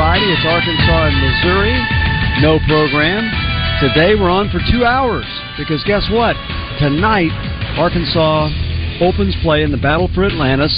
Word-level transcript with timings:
Friday 0.00 0.32
it's 0.32 0.46
Arkansas 0.48 1.12
and 1.12 1.18
Missouri. 1.20 1.76
No 2.40 2.56
program. 2.64 3.28
Today 3.84 4.16
we're 4.16 4.32
on 4.32 4.48
for 4.48 4.56
two 4.72 4.82
hours 4.82 5.28
because 5.60 5.84
guess 5.84 6.08
what? 6.08 6.32
Tonight 6.80 7.28
Arkansas 7.76 8.48
opens 9.04 9.36
play 9.44 9.60
in 9.60 9.68
the 9.68 9.76
battle 9.76 10.08
for 10.16 10.24
Atlantis 10.24 10.72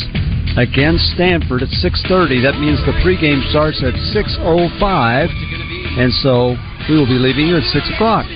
against 0.59 1.15
Stanford 1.15 1.63
at 1.63 1.71
6:30. 1.71 2.43
That 2.43 2.59
means 2.59 2.83
the 2.83 2.99
pregame 2.99 3.47
starts 3.55 3.79
at 3.87 3.95
6:05, 4.11 5.31
and 6.03 6.11
so 6.15 6.59
we 6.91 6.99
will 6.99 7.07
be 7.07 7.23
leaving 7.23 7.47
you 7.47 7.57
at 7.57 7.65
six 7.71 7.87
o'clock. 7.95 8.27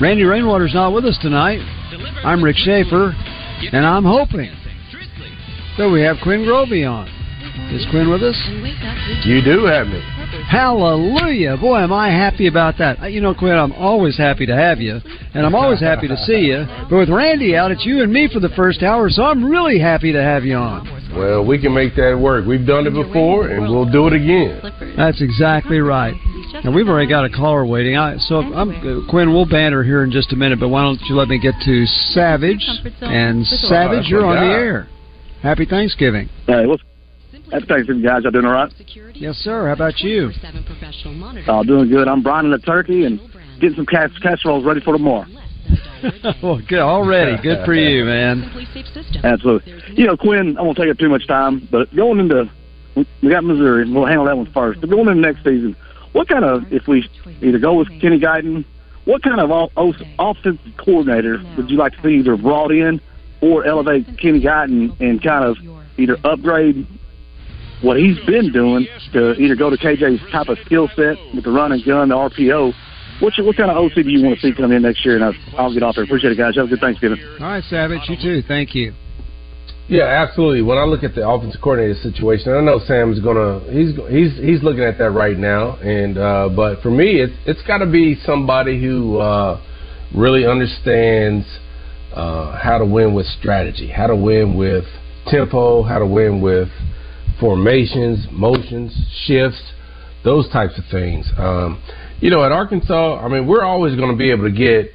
Randy 0.00 0.22
Rainwater's 0.22 0.74
not 0.74 0.92
with 0.92 1.06
us 1.06 1.18
tonight. 1.18 1.58
I'm 2.22 2.38
Rick 2.38 2.56
Schaefer, 2.56 3.16
and 3.72 3.84
I'm 3.84 4.04
hoping 4.04 4.54
that 5.76 5.90
we 5.90 6.02
have 6.02 6.20
Quinn 6.22 6.46
Grovey 6.46 6.86
on. 6.86 7.10
Is 7.74 7.84
Quinn 7.90 8.10
with 8.10 8.22
us? 8.22 8.38
You 9.26 9.42
do 9.42 9.64
have 9.66 9.88
me. 9.88 10.19
Hallelujah! 10.50 11.56
Boy, 11.58 11.78
am 11.78 11.92
I 11.92 12.10
happy 12.10 12.48
about 12.48 12.76
that. 12.78 13.00
Uh, 13.00 13.06
You 13.06 13.20
know, 13.20 13.32
Quinn, 13.34 13.56
I'm 13.56 13.70
always 13.70 14.16
happy 14.16 14.46
to 14.46 14.56
have 14.56 14.80
you, 14.80 14.98
and 15.32 15.46
I'm 15.46 15.54
always 15.54 15.78
happy 15.78 16.08
to 16.08 16.16
see 16.16 16.40
you. 16.50 16.66
But 16.90 16.96
with 16.96 17.08
Randy 17.08 17.54
out, 17.54 17.70
it's 17.70 17.86
you 17.86 18.02
and 18.02 18.12
me 18.12 18.28
for 18.32 18.40
the 18.40 18.48
first 18.50 18.82
hour, 18.82 19.08
so 19.10 19.22
I'm 19.22 19.48
really 19.48 19.78
happy 19.78 20.10
to 20.12 20.20
have 20.20 20.44
you 20.44 20.56
on. 20.56 21.14
Well, 21.14 21.44
we 21.44 21.60
can 21.60 21.72
make 21.72 21.94
that 21.94 22.18
work. 22.18 22.46
We've 22.46 22.66
done 22.66 22.88
it 22.88 22.94
before, 22.94 23.46
and 23.46 23.62
we'll 23.62 23.88
do 23.90 24.08
it 24.08 24.12
again. 24.12 24.60
That's 24.96 25.22
exactly 25.22 25.78
right. 25.78 26.14
And 26.64 26.74
we've 26.74 26.88
already 26.88 27.08
got 27.08 27.24
a 27.24 27.30
caller 27.30 27.64
waiting. 27.64 27.96
I, 27.96 28.16
so, 28.18 28.40
I'm, 28.40 28.70
uh, 28.70 29.08
Quinn, 29.08 29.32
we'll 29.32 29.48
banter 29.48 29.84
here 29.84 30.02
in 30.02 30.10
just 30.10 30.32
a 30.32 30.36
minute, 30.36 30.58
but 30.58 30.68
why 30.68 30.82
don't 30.82 31.00
you 31.02 31.14
let 31.14 31.28
me 31.28 31.38
get 31.38 31.54
to 31.64 31.86
Savage? 32.12 32.66
And 33.02 33.46
Savage, 33.46 34.08
you're 34.08 34.26
on 34.26 34.48
the 34.48 34.52
air. 34.52 34.88
Happy 35.42 35.64
Thanksgiving. 35.64 36.28
Hey, 36.48 36.66
what's 36.66 36.82
Happy 37.52 37.66
Thanksgiving, 37.66 38.02
guys. 38.02 38.22
Y'all 38.22 38.30
doing 38.30 38.44
all 38.44 38.52
right? 38.52 38.72
Yes, 39.14 39.36
sir. 39.36 39.66
How 39.66 39.72
about 39.72 39.98
you? 40.00 40.30
Uh, 41.48 41.62
doing 41.64 41.88
good. 41.88 42.06
I'm 42.08 42.22
brining 42.22 42.52
the 42.56 42.64
turkey 42.64 43.04
and 43.04 43.18
getting 43.60 43.76
some 43.76 43.86
cas- 43.86 44.16
casseroles 44.22 44.64
ready 44.64 44.80
for 44.80 44.92
tomorrow. 44.92 45.26
well, 46.42 46.60
good 46.68 46.78
already. 46.78 47.40
Good 47.42 47.64
for 47.64 47.74
you, 47.74 48.04
man. 48.04 48.50
Absolutely. 49.24 49.74
You 49.94 50.06
know, 50.06 50.16
Quinn, 50.16 50.56
I 50.58 50.62
won't 50.62 50.76
take 50.78 50.90
up 50.90 50.98
too 50.98 51.08
much 51.08 51.26
time, 51.26 51.66
but 51.70 51.94
going 51.94 52.20
into 52.20 52.50
we 53.22 53.30
got 53.30 53.44
Missouri. 53.44 53.82
And 53.82 53.94
we'll 53.94 54.06
handle 54.06 54.24
that 54.26 54.36
one 54.36 54.50
first. 54.52 54.80
But 54.80 54.90
going 54.90 55.08
into 55.08 55.20
next 55.20 55.38
season, 55.44 55.76
what 56.12 56.28
kind 56.28 56.44
of 56.44 56.72
if 56.72 56.86
we 56.88 57.08
either 57.42 57.58
go 57.58 57.74
with 57.74 57.88
Kenny 58.00 58.18
Guiton, 58.18 58.64
what 59.04 59.22
kind 59.22 59.40
of 59.40 59.50
o- 59.50 59.70
o- 59.76 59.94
offensive 60.18 60.58
coordinator 60.78 61.40
would 61.56 61.70
you 61.70 61.76
like 61.76 61.92
to 61.96 62.02
see 62.02 62.14
either 62.18 62.36
brought 62.36 62.72
in 62.72 63.00
or 63.40 63.64
elevate 63.66 64.06
Kenny 64.18 64.40
Guiton 64.40 64.98
and 65.00 65.22
kind 65.22 65.44
of 65.44 65.56
either 65.98 66.16
upgrade 66.24 66.86
what 67.82 67.96
he's 67.96 68.18
been 68.26 68.52
doing 68.52 68.86
to 69.12 69.34
either 69.34 69.56
go 69.56 69.70
to 69.70 69.76
KJ's 69.76 70.20
type 70.30 70.48
of 70.48 70.58
skill 70.66 70.88
set 70.96 71.16
with 71.34 71.44
the 71.44 71.50
run 71.50 71.72
and 71.72 71.84
gun, 71.84 72.08
the 72.08 72.14
RPO. 72.14 72.72
What, 73.20 73.36
you, 73.36 73.44
what 73.44 73.56
kind 73.56 73.70
of 73.70 73.76
OC 73.76 73.94
do 73.94 74.10
you 74.10 74.24
want 74.24 74.38
to 74.38 74.40
see 74.40 74.54
come 74.54 74.72
in 74.72 74.82
next 74.82 75.04
year? 75.04 75.16
And 75.16 75.24
I'll, 75.24 75.34
I'll 75.58 75.74
get 75.74 75.82
off 75.82 75.94
there. 75.94 76.04
Appreciate 76.04 76.32
it, 76.32 76.38
guys. 76.38 76.56
Have 76.56 76.66
a 76.66 76.68
good 76.68 76.80
Thanksgiving. 76.80 77.18
All 77.40 77.46
right, 77.46 77.64
Savage. 77.64 78.00
You 78.08 78.16
too. 78.20 78.42
Thank 78.46 78.74
you. 78.74 78.94
Yeah, 79.88 80.04
absolutely. 80.04 80.62
When 80.62 80.78
I 80.78 80.84
look 80.84 81.02
at 81.02 81.16
the 81.16 81.28
offensive 81.28 81.60
coordinator 81.60 81.98
situation, 82.00 82.52
I 82.52 82.60
know 82.60 82.78
Sam's 82.86 83.18
gonna 83.18 83.58
he's 83.72 83.96
he's 84.08 84.36
he's 84.38 84.62
looking 84.62 84.84
at 84.84 84.98
that 84.98 85.10
right 85.10 85.36
now, 85.36 85.76
and 85.78 86.16
uh, 86.16 86.48
but 86.54 86.80
for 86.80 86.92
me, 86.92 87.20
it's 87.20 87.32
it's 87.44 87.60
got 87.66 87.78
to 87.78 87.86
be 87.86 88.14
somebody 88.24 88.80
who 88.80 89.18
uh, 89.18 89.60
really 90.14 90.46
understands 90.46 91.44
uh, 92.14 92.56
how 92.56 92.78
to 92.78 92.86
win 92.86 93.14
with 93.14 93.26
strategy, 93.26 93.88
how 93.88 94.06
to 94.06 94.14
win 94.14 94.56
with 94.56 94.84
tempo, 95.26 95.82
how 95.82 95.98
to 95.98 96.06
win 96.06 96.40
with 96.40 96.68
formations, 97.40 98.26
motions, 98.30 98.94
shifts, 99.24 99.60
those 100.22 100.48
types 100.50 100.78
of 100.78 100.84
things. 100.90 101.28
Um, 101.38 101.82
you 102.20 102.30
know, 102.30 102.44
at 102.44 102.52
Arkansas, 102.52 103.24
I 103.24 103.28
mean, 103.28 103.46
we're 103.46 103.64
always 103.64 103.96
going 103.96 104.10
to 104.10 104.16
be 104.16 104.30
able 104.30 104.44
to 104.44 104.54
get 104.54 104.92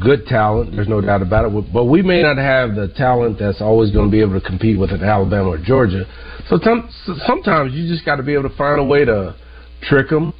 good 0.00 0.26
talent. 0.26 0.72
There's 0.72 0.88
no 0.88 1.00
doubt 1.00 1.22
about 1.22 1.52
it. 1.52 1.72
But 1.72 1.86
we 1.86 2.02
may 2.02 2.22
not 2.22 2.36
have 2.36 2.74
the 2.74 2.88
talent 2.96 3.38
that's 3.38 3.60
always 3.60 3.90
going 3.90 4.06
to 4.06 4.10
be 4.10 4.20
able 4.20 4.40
to 4.40 4.46
compete 4.46 4.78
with 4.78 4.92
an 4.92 5.02
Alabama 5.02 5.50
or 5.50 5.58
Georgia. 5.58 6.04
So 6.48 6.58
some, 6.62 6.88
sometimes 7.26 7.74
you 7.74 7.88
just 7.88 8.04
got 8.04 8.16
to 8.16 8.22
be 8.22 8.34
able 8.34 8.48
to 8.48 8.56
find 8.56 8.80
a 8.80 8.84
way 8.84 9.04
to 9.04 9.34
trick 9.82 10.08
them, 10.08 10.32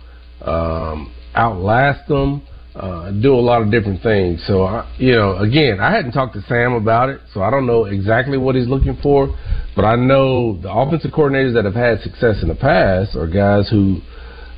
um, 0.43 1.13
outlast 1.35 2.09
them, 2.09 2.47
uh, 2.79 3.11
do 3.11 3.35
a 3.35 3.41
lot 3.41 3.61
of 3.61 3.71
different 3.71 4.03
things. 4.03 4.43
So, 4.47 4.63
I, 4.63 4.89
you 4.99 5.13
know, 5.13 5.37
again, 5.39 5.81
I 5.81 5.91
hadn't 5.91 6.13
talked 6.13 6.35
to 6.35 6.43
Sam 6.43 6.75
about 6.75 7.09
it, 7.09 7.21
so 7.35 7.43
I 7.43 7.51
don't 7.51 7.67
know 7.67 7.87
exactly 7.87 8.39
what 8.39 8.55
he's 8.55 8.69
looking 8.69 8.97
for. 9.03 9.37
But 9.75 9.85
I 9.85 9.97
know 9.97 10.61
the 10.61 10.73
offensive 10.73 11.11
coordinators 11.11 11.55
that 11.55 11.65
have 11.65 11.75
had 11.75 12.01
success 12.01 12.37
in 12.43 12.49
the 12.49 12.55
past 12.55 13.17
are 13.17 13.27
guys 13.27 13.69
who 13.69 14.01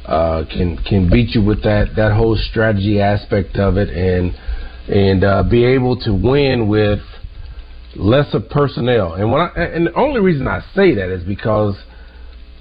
uh, 0.05 0.45
can 0.51 0.77
can 0.79 1.09
beat 1.11 1.35
you 1.35 1.43
with 1.43 1.63
that 1.63 1.95
that 1.97 2.13
whole 2.13 2.37
strategy 2.37 3.01
aspect 3.01 3.57
of 3.57 3.77
it 3.77 3.89
and 3.89 4.35
and 4.89 5.25
uh, 5.25 5.43
be 5.43 5.65
able 5.65 5.99
to 6.01 6.13
win 6.13 6.69
with 6.69 7.01
lesser 7.97 8.41
personnel. 8.41 9.15
And 9.15 9.31
when 9.31 9.41
I, 9.41 9.49
and 9.57 9.87
the 9.87 9.95
only 9.95 10.21
reason 10.21 10.47
I 10.47 10.61
say 10.75 10.95
that 10.95 11.11
is 11.11 11.25
because 11.25 11.77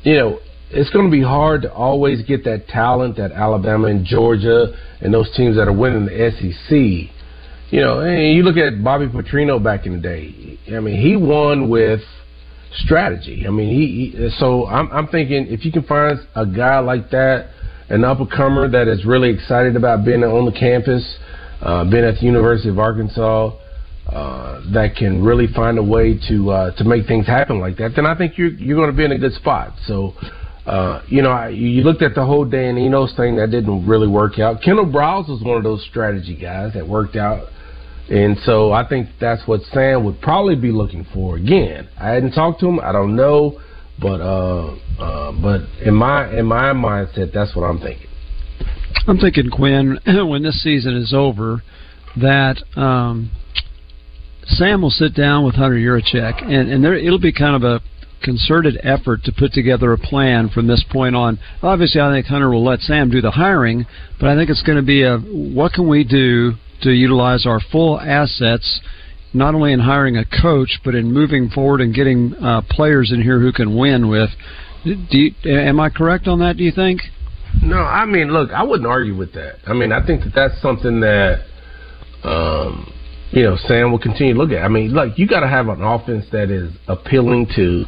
you 0.03 0.15
know 0.15 0.39
it's 0.71 0.89
going 0.91 1.05
to 1.05 1.11
be 1.11 1.23
hard 1.23 1.63
to 1.63 1.73
always 1.73 2.21
get 2.23 2.43
that 2.43 2.67
talent 2.67 3.17
that 3.17 3.31
Alabama 3.31 3.87
and 3.87 4.05
Georgia 4.05 4.67
and 5.01 5.13
those 5.13 5.29
teams 5.35 5.55
that 5.55 5.67
are 5.67 5.73
winning 5.73 6.05
the 6.05 6.31
SEC. 6.31 7.15
You 7.71 7.81
know, 7.81 7.99
and 8.01 8.35
you 8.35 8.43
look 8.43 8.57
at 8.57 8.83
Bobby 8.83 9.07
Petrino 9.07 9.63
back 9.63 9.85
in 9.85 9.93
the 9.93 9.99
day. 9.99 10.59
I 10.75 10.79
mean, 10.79 10.99
he 10.99 11.15
won 11.15 11.69
with 11.69 12.01
strategy. 12.83 13.45
I 13.47 13.51
mean, 13.51 13.69
he, 13.69 14.17
he 14.17 14.29
so 14.37 14.65
I'm, 14.67 14.91
I'm 14.91 15.07
thinking 15.07 15.47
if 15.47 15.65
you 15.65 15.71
can 15.71 15.83
find 15.83 16.19
a 16.35 16.45
guy 16.45 16.79
like 16.79 17.09
that, 17.11 17.51
an 17.89 18.03
up 18.03 18.19
and 18.19 18.31
comer 18.31 18.67
that 18.69 18.87
is 18.87 19.05
really 19.05 19.29
excited 19.29 19.75
about 19.75 20.05
being 20.05 20.23
on 20.23 20.45
the 20.45 20.51
campus, 20.51 21.17
uh, 21.61 21.83
being 21.89 22.03
at 22.03 22.15
the 22.15 22.25
University 22.25 22.69
of 22.69 22.79
Arkansas, 22.79 23.55
uh, 24.07 24.61
that 24.73 24.95
can 24.95 25.23
really 25.23 25.47
find 25.53 25.77
a 25.77 25.83
way 25.83 26.19
to 26.27 26.49
uh, 26.49 26.75
to 26.77 26.83
make 26.83 27.05
things 27.07 27.27
happen 27.27 27.59
like 27.59 27.77
that, 27.77 27.91
then 27.95 28.05
I 28.05 28.15
think 28.15 28.37
you're 28.37 28.49
you're 28.49 28.77
going 28.77 28.89
to 28.89 28.97
be 28.97 29.05
in 29.05 29.11
a 29.11 29.17
good 29.17 29.33
spot. 29.33 29.73
So. 29.87 30.13
Uh, 30.69 31.01
you 31.07 31.21
know, 31.21 31.31
I, 31.31 31.49
you 31.49 31.81
looked 31.83 32.01
at 32.01 32.13
the 32.13 32.25
whole 32.25 32.45
Dan 32.45 32.77
Enos 32.77 33.15
thing 33.15 33.35
that 33.37 33.49
didn't 33.49 33.87
really 33.87 34.07
work 34.07 34.37
out. 34.37 34.61
Kendal 34.61 34.85
Briles 34.85 35.27
was 35.27 35.41
one 35.41 35.57
of 35.57 35.63
those 35.63 35.83
strategy 35.89 36.35
guys 36.35 36.73
that 36.73 36.87
worked 36.87 37.15
out 37.15 37.47
and 38.09 38.37
so 38.43 38.71
I 38.71 38.87
think 38.87 39.09
that's 39.21 39.47
what 39.47 39.61
Sam 39.71 40.03
would 40.05 40.19
probably 40.19 40.55
be 40.55 40.71
looking 40.71 41.05
for 41.13 41.37
again. 41.37 41.87
I 41.99 42.09
hadn't 42.09 42.31
talked 42.31 42.59
to 42.61 42.67
him. 42.67 42.79
I 42.79 42.91
don't 42.91 43.15
know, 43.15 43.61
but 44.01 44.19
uh, 44.19 44.75
uh, 44.99 45.31
but 45.31 45.61
in 45.85 45.93
my 45.93 46.35
in 46.37 46.47
my 46.47 46.73
mindset, 46.73 47.31
that's 47.33 47.55
what 47.55 47.63
I'm 47.65 47.79
thinking. 47.79 48.07
I'm 49.07 49.19
thinking, 49.19 49.51
Quinn, 49.51 49.99
when 50.05 50.41
this 50.41 50.61
season 50.63 50.97
is 50.97 51.13
over, 51.13 51.61
that 52.19 52.63
um, 52.75 53.29
Sam 54.45 54.81
will 54.81 54.89
sit 54.89 55.13
down 55.13 55.45
with 55.45 55.53
Hunter 55.55 55.77
Yurachek, 55.77 56.43
and, 56.43 56.71
and 56.71 56.83
there, 56.83 56.95
it'll 56.95 57.19
be 57.19 57.31
kind 57.31 57.55
of 57.55 57.63
a 57.63 57.79
concerted 58.21 58.79
effort 58.83 59.23
to 59.23 59.31
put 59.31 59.53
together 59.53 59.93
a 59.93 59.97
plan 59.97 60.49
from 60.49 60.67
this 60.67 60.83
point 60.91 61.15
on. 61.15 61.39
Obviously, 61.61 62.01
I 62.01 62.11
think 62.11 62.25
Hunter 62.27 62.49
will 62.49 62.63
let 62.63 62.81
Sam 62.81 63.09
do 63.09 63.21
the 63.21 63.31
hiring, 63.31 63.85
but 64.19 64.29
I 64.29 64.35
think 64.35 64.49
it's 64.49 64.63
going 64.63 64.77
to 64.77 64.85
be 64.85 65.03
a 65.03 65.17
what 65.17 65.73
can 65.73 65.87
we 65.87 66.03
do 66.03 66.53
to 66.81 66.91
utilize 66.91 67.45
our 67.45 67.59
full 67.59 67.99
assets 67.99 68.81
not 69.33 69.53
only 69.53 69.73
in 69.73 69.79
hiring 69.79 70.17
a 70.17 70.25
coach, 70.41 70.79
but 70.83 70.95
in 70.95 71.11
moving 71.11 71.49
forward 71.49 71.81
and 71.81 71.93
getting 71.93 72.33
uh, 72.41 72.61
players 72.69 73.11
in 73.11 73.21
here 73.21 73.39
who 73.39 73.51
can 73.51 73.77
win 73.77 74.09
with. 74.09 74.29
You, 74.83 75.33
am 75.45 75.79
I 75.79 75.89
correct 75.89 76.27
on 76.27 76.39
that? 76.39 76.57
Do 76.57 76.63
you 76.63 76.71
think? 76.71 77.01
No, 77.61 77.77
I 77.77 78.05
mean, 78.05 78.31
look, 78.31 78.51
I 78.51 78.63
wouldn't 78.63 78.87
argue 78.87 79.15
with 79.15 79.33
that. 79.33 79.57
I 79.67 79.73
mean, 79.73 79.91
I 79.91 80.05
think 80.05 80.23
that 80.23 80.33
that's 80.33 80.61
something 80.61 80.99
that, 81.01 81.45
um, 82.23 82.91
you 83.31 83.43
know, 83.43 83.57
Sam 83.67 83.91
will 83.91 83.99
continue 83.99 84.33
to 84.33 84.39
look 84.39 84.51
at. 84.51 84.63
I 84.63 84.67
mean, 84.67 84.93
like 84.93 85.17
you 85.17 85.27
got 85.27 85.41
to 85.41 85.47
have 85.47 85.67
an 85.67 85.83
offense 85.83 86.25
that 86.31 86.49
is 86.49 86.71
appealing 86.87 87.47
to 87.55 87.85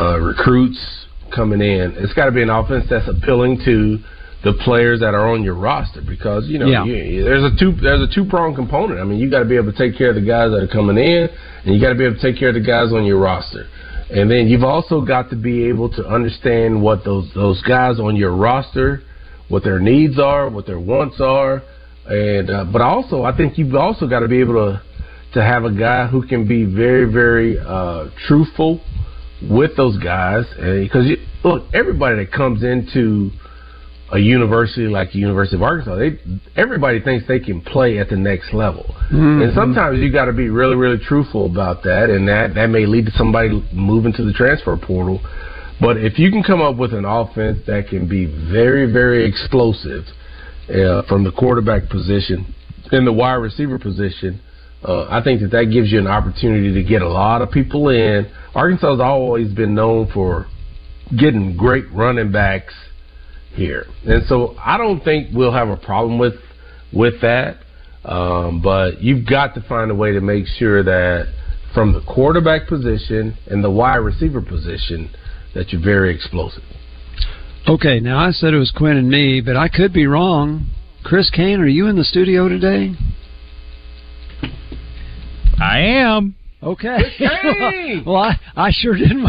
uh, 0.00 0.18
recruits 0.18 1.06
coming 1.34 1.60
in. 1.60 1.94
It's 1.96 2.12
got 2.12 2.26
to 2.26 2.32
be 2.32 2.42
an 2.42 2.50
offense 2.50 2.86
that's 2.88 3.08
appealing 3.08 3.60
to 3.64 3.98
the 4.44 4.52
players 4.62 5.00
that 5.00 5.14
are 5.14 5.32
on 5.32 5.42
your 5.42 5.54
roster 5.54 6.02
because 6.06 6.46
you 6.46 6.58
know 6.58 6.66
yeah. 6.66 6.84
you, 6.84 7.24
there's 7.24 7.42
a 7.42 7.56
two 7.58 7.72
there's 7.80 8.02
a 8.02 8.14
two 8.14 8.28
prong 8.28 8.54
component. 8.54 9.00
I 9.00 9.04
mean, 9.04 9.18
you 9.18 9.30
got 9.30 9.40
to 9.40 9.48
be 9.48 9.56
able 9.56 9.72
to 9.72 9.78
take 9.78 9.96
care 9.96 10.10
of 10.10 10.16
the 10.16 10.26
guys 10.26 10.50
that 10.50 10.62
are 10.62 10.68
coming 10.68 10.98
in, 10.98 11.28
and 11.64 11.74
you 11.74 11.80
got 11.80 11.88
to 11.88 11.98
be 11.98 12.04
able 12.04 12.16
to 12.16 12.22
take 12.22 12.38
care 12.38 12.48
of 12.50 12.54
the 12.54 12.60
guys 12.60 12.92
on 12.92 13.04
your 13.04 13.18
roster. 13.18 13.66
And 14.10 14.30
then 14.30 14.46
you've 14.46 14.62
also 14.62 15.00
got 15.00 15.30
to 15.30 15.36
be 15.36 15.64
able 15.64 15.88
to 15.94 16.06
understand 16.06 16.80
what 16.80 17.04
those 17.04 17.30
those 17.34 17.62
guys 17.62 17.98
on 17.98 18.16
your 18.16 18.36
roster, 18.36 19.02
what 19.48 19.64
their 19.64 19.80
needs 19.80 20.18
are, 20.18 20.50
what 20.50 20.66
their 20.66 20.78
wants 20.78 21.20
are, 21.20 21.62
and 22.06 22.50
uh, 22.50 22.64
but 22.70 22.82
also 22.82 23.24
I 23.24 23.34
think 23.34 23.56
you've 23.56 23.74
also 23.74 24.06
got 24.06 24.20
to 24.20 24.28
be 24.28 24.40
able 24.40 24.54
to 24.54 24.82
to 25.32 25.42
have 25.42 25.64
a 25.64 25.72
guy 25.72 26.06
who 26.06 26.26
can 26.26 26.46
be 26.46 26.64
very 26.64 27.10
very 27.10 27.58
uh, 27.58 28.10
truthful 28.28 28.82
with 29.50 29.76
those 29.76 29.98
guys 29.98 30.44
because 30.56 31.06
look 31.44 31.64
everybody 31.74 32.24
that 32.24 32.32
comes 32.32 32.62
into 32.62 33.30
a 34.12 34.18
university 34.18 34.86
like 34.86 35.12
the 35.12 35.18
University 35.18 35.56
of 35.56 35.62
Arkansas, 35.62 35.96
they 35.96 36.18
everybody 36.56 37.00
thinks 37.00 37.26
they 37.26 37.40
can 37.40 37.60
play 37.60 37.98
at 37.98 38.08
the 38.08 38.16
next 38.16 38.52
level, 38.52 38.84
mm-hmm. 39.10 39.42
and 39.42 39.54
sometimes 39.54 39.98
you 39.98 40.12
got 40.12 40.26
to 40.26 40.32
be 40.32 40.50
really, 40.50 40.76
really 40.76 41.02
truthful 41.02 41.46
about 41.46 41.82
that, 41.84 42.10
and 42.10 42.28
that 42.28 42.54
that 42.54 42.68
may 42.68 42.86
lead 42.86 43.06
to 43.06 43.12
somebody 43.12 43.66
moving 43.72 44.12
to 44.12 44.24
the 44.24 44.32
transfer 44.32 44.76
portal. 44.76 45.20
But 45.80 45.96
if 45.96 46.18
you 46.18 46.30
can 46.30 46.42
come 46.42 46.60
up 46.60 46.76
with 46.76 46.94
an 46.94 47.04
offense 47.04 47.58
that 47.66 47.88
can 47.88 48.08
be 48.08 48.26
very, 48.26 48.90
very 48.92 49.26
explosive 49.26 50.04
uh, 50.68 51.02
from 51.08 51.24
the 51.24 51.32
quarterback 51.36 51.88
position 51.88 52.54
and 52.92 53.06
the 53.06 53.12
wide 53.12 53.34
receiver 53.34 53.78
position, 53.78 54.40
uh, 54.84 55.06
I 55.08 55.22
think 55.22 55.40
that 55.40 55.50
that 55.52 55.64
gives 55.72 55.90
you 55.90 55.98
an 55.98 56.06
opportunity 56.06 56.74
to 56.74 56.82
get 56.82 57.02
a 57.02 57.08
lot 57.08 57.42
of 57.42 57.50
people 57.50 57.88
in. 57.88 58.30
Arkansas 58.54 58.92
has 58.92 59.00
always 59.00 59.52
been 59.52 59.74
known 59.74 60.10
for 60.12 60.46
getting 61.18 61.56
great 61.56 61.90
running 61.92 62.30
backs 62.30 62.74
here, 63.54 63.86
and 64.04 64.24
so 64.26 64.54
I 64.58 64.76
don't 64.76 65.02
think 65.02 65.28
we'll 65.34 65.52
have 65.52 65.68
a 65.68 65.76
problem 65.76 66.18
with 66.18 66.34
with 66.92 67.20
that. 67.22 67.58
Um, 68.04 68.60
but 68.62 69.00
you've 69.02 69.26
got 69.26 69.54
to 69.54 69.62
find 69.62 69.90
a 69.90 69.94
way 69.94 70.12
to 70.12 70.20
make 70.20 70.46
sure 70.46 70.82
that 70.82 71.32
from 71.72 71.94
the 71.94 72.02
quarterback 72.02 72.68
position 72.68 73.36
and 73.46 73.64
the 73.64 73.70
wide 73.70 73.96
receiver 73.96 74.42
position 74.42 75.10
that 75.54 75.72
you're 75.72 75.82
very 75.82 76.14
explosive. 76.14 76.62
Okay, 77.66 77.98
now 78.00 78.18
I 78.18 78.30
said 78.30 78.52
it 78.52 78.58
was 78.58 78.70
Quinn 78.70 78.98
and 78.98 79.08
me, 79.08 79.40
but 79.40 79.56
I 79.56 79.68
could 79.68 79.94
be 79.94 80.06
wrong. 80.06 80.66
Chris 81.02 81.30
Kane, 81.30 81.60
are 81.60 81.66
you 81.66 81.86
in 81.86 81.96
the 81.96 82.04
studio 82.04 82.48
today? 82.48 82.94
I 85.64 85.78
am. 85.78 86.36
Okay. 86.62 86.98
well, 88.06 88.16
I, 88.16 88.38
I 88.56 88.70
sure 88.72 88.96
didn't. 88.96 89.26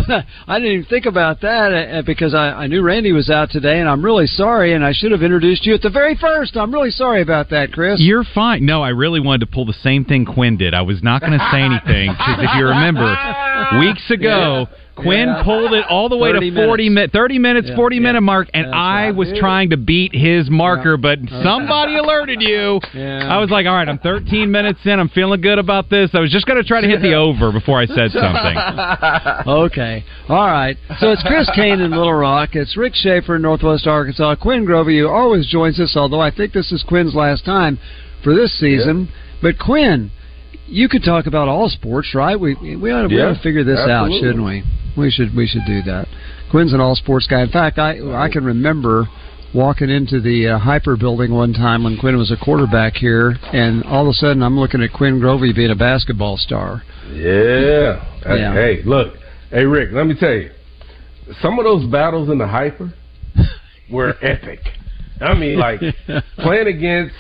I 0.48 0.60
didn't 0.60 0.72
even 0.72 0.86
think 0.86 1.06
about 1.06 1.42
that 1.42 1.74
uh, 1.74 2.02
because 2.02 2.34
I, 2.34 2.50
I 2.52 2.68
knew 2.68 2.82
Randy 2.82 3.12
was 3.12 3.30
out 3.30 3.50
today, 3.52 3.80
and 3.80 3.90
I'm 3.90 4.04
really 4.04 4.28
sorry. 4.28 4.74
And 4.74 4.86
I 4.86 4.94
should 4.94 5.12
have 5.12 5.22
introduced 5.22 5.66
you 5.66 5.74
at 5.74 5.82
the 5.82 5.90
very 5.90 6.16
first. 6.16 6.56
I'm 6.56 6.74
really 6.74 6.92
sorry 6.92 7.22
about 7.22 7.50
that, 7.50 7.74
Chris. 7.74 8.00
You're 8.00 8.24
fine. 8.34 8.66
No, 8.66 8.82
I 8.82 8.90
really 8.90 9.20
wanted 9.20 9.46
to 9.46 9.52
pull 9.52 9.66
the 9.66 9.74
same 9.74 10.06
thing 10.06 10.26
Quinn 10.26 10.58
did. 10.58 10.74
I 10.74 10.82
was 10.82 11.04
not 11.04 11.22
going 11.22 11.34
to 11.34 11.50
say 11.52 11.62
anything 11.62 12.12
because 12.12 12.40
if 12.40 12.50
you 12.56 12.66
remember, 12.68 13.16
weeks 13.80 14.10
ago. 14.10 14.68
Yeah 14.70 14.80
Quinn 14.96 15.28
yeah. 15.28 15.44
pulled 15.44 15.74
it 15.74 15.86
all 15.90 16.08
the 16.08 16.16
way 16.16 16.32
to 16.32 16.40
40 16.40 16.90
minutes. 16.90 17.14
30 17.14 17.40
minutes, 17.40 17.68
yeah. 17.70 17.76
40 17.76 18.00
minute 18.00 18.22
mark, 18.22 18.48
and 18.54 18.74
I 18.74 19.12
was 19.12 19.32
trying 19.38 19.72
to 19.72 19.78
beat 19.78 20.16
his 20.16 20.50
marker, 20.50 20.96
but 20.96 21.20
somebody 21.44 21.98
alerted 21.98 22.42
you. 22.42 22.80
I 22.94 23.38
was 23.40 23.50
like, 23.50 23.66
all 23.66 23.76
right, 23.76 23.88
I'm 23.88 24.00
13 24.00 24.50
minutes 24.50 24.80
in. 24.86 25.00
I'm 25.00 25.10
feeling 25.10 25.42
good 25.42 25.60
about 25.60 25.90
this. 25.90 26.12
I 26.14 26.20
was 26.20 26.32
just 26.32 26.46
going 26.46 26.62
to 26.62 26.68
try 26.68 26.82
to 26.82 26.88
hit 26.88 27.02
the 27.02 27.14
over 27.14 27.52
before 27.52 27.80
I 27.80 27.86
said 27.86 28.12
something. 28.12 29.48
okay. 29.48 30.06
All 30.30 30.48
right. 30.48 30.78
So 31.00 31.12
it's 31.12 31.24
Chris 31.24 31.50
Kane 31.56 31.82
in 31.82 31.92
Little 31.92 32.14
Rock. 32.14 32.52
It's 32.54 32.78
Rick 32.78 32.96
Schaefer 32.96 33.36
in 33.36 33.42
Northwest 33.42 33.88
Arkansas. 33.88 34.36
Quinn 34.36 34.66
Grovey, 34.66 34.96
you 34.96 35.10
always 35.10 35.48
joins 35.48 35.80
us, 35.80 35.96
although 35.98 36.22
I 36.22 36.32
think 36.32 36.54
this 36.54 36.72
is 36.72 36.84
Quinn's 36.88 37.14
last 37.14 37.44
time 37.44 37.80
for 38.24 38.34
this 38.34 38.58
season. 38.58 39.10
But 39.42 39.60
Quinn, 39.60 40.12
you 40.68 40.90
could 40.90 41.04
talk 41.04 41.26
about 41.28 41.48
all 41.48 41.70
sports, 41.70 42.14
right? 42.16 42.40
We 42.40 42.56
we 42.76 42.92
ought 42.92 43.08
to, 43.08 43.14
yeah, 43.14 43.16
we 43.16 43.22
ought 43.22 43.34
to 43.36 43.42
figure 43.42 43.64
this 43.64 43.80
absolutely. 43.80 44.18
out, 44.18 44.22
shouldn't 44.22 44.46
we? 44.46 44.64
We 44.98 45.12
should 45.12 45.36
we 45.36 45.48
should 45.48 45.66
do 45.66 45.82
that. 45.84 46.08
Quinn's 46.52 46.74
an 46.74 46.80
all 46.80 46.96
sports 46.96 47.28
guy. 47.28 47.42
In 47.42 47.50
fact, 47.50 47.78
I 47.78 48.00
I 48.14 48.30
can 48.30 48.46
remember 48.46 49.08
walking 49.54 49.90
into 49.90 50.20
the 50.20 50.48
uh, 50.48 50.60
HPER 50.60 51.00
building 51.00 51.34
one 51.34 51.54
time 51.54 51.84
when 51.84 51.98
Quinn 51.98 52.18
was 52.18 52.32
a 52.32 52.38
quarterback 52.38 52.94
here, 52.96 53.38
and 53.54 53.84
all 53.86 54.04
of 54.04 54.10
a 54.10 54.14
sudden 54.14 54.44
I'm 54.44 54.60
looking 54.60 54.82
at 54.82 54.92
Quinn 54.94 55.20
Grovey 55.20 55.56
being 55.56 55.72
a 55.72 55.76
basketball 55.76 56.38
star. 56.38 56.84
Yeah. 57.12 58.04
yeah. 58.26 58.54
Hey, 58.54 58.82
look. 58.84 59.16
Hey, 59.50 59.66
Rick. 59.66 59.90
Let 59.94 60.08
me 60.08 60.16
tell 60.20 60.34
you, 60.34 60.52
some 61.42 61.58
of 61.58 61.66
those 61.66 61.90
battles 61.90 62.30
in 62.30 62.38
the 62.38 62.46
HPER 62.46 62.94
were 63.92 64.16
epic. 64.22 64.60
I 65.22 65.34
mean, 65.34 65.58
like 65.58 65.80
playing 66.38 66.68
against 66.68 67.16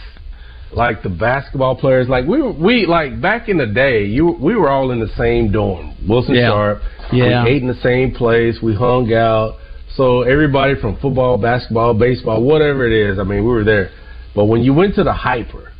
like 0.75 1.03
the 1.03 1.09
basketball 1.09 1.75
players. 1.75 2.07
Like 2.07 2.25
we 2.25 2.41
we 2.41 2.85
like 2.85 3.21
back 3.21 3.49
in 3.49 3.57
the 3.57 3.65
day, 3.65 4.05
you 4.05 4.27
we 4.27 4.55
were 4.55 4.69
all 4.69 4.91
in 4.91 4.99
the 4.99 5.09
same 5.17 5.51
dorm. 5.51 5.95
Wilson 6.07 6.35
yeah. 6.35 6.49
Sharp. 6.49 6.81
Yeah. 7.11 7.43
We 7.43 7.51
ate 7.51 7.61
in 7.61 7.67
the 7.67 7.81
same 7.81 8.13
place. 8.13 8.57
We 8.61 8.75
hung 8.75 9.13
out. 9.13 9.57
So 9.95 10.23
everybody 10.23 10.79
from 10.79 10.99
football, 10.99 11.37
basketball, 11.37 11.93
baseball, 11.93 12.43
whatever 12.43 12.85
it 12.85 12.91
is, 12.91 13.17
I 13.17 13.23
mean, 13.23 13.45
we 13.45 13.49
were 13.49 13.63
there. 13.63 13.91
But 14.35 14.45
when 14.45 14.61
you 14.61 14.73
went 14.73 14.95
to 14.95 15.03
the 15.03 15.13
HPER, 15.13 15.71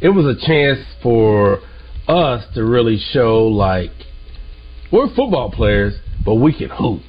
it 0.00 0.08
was 0.08 0.26
a 0.26 0.46
chance 0.46 0.80
for 1.02 1.60
us 2.08 2.44
to 2.54 2.64
really 2.64 2.98
show 3.12 3.46
like 3.46 3.92
we're 4.90 5.08
football 5.14 5.52
players, 5.52 5.94
but 6.24 6.36
we 6.36 6.56
can 6.56 6.70
hoop. 6.70 7.02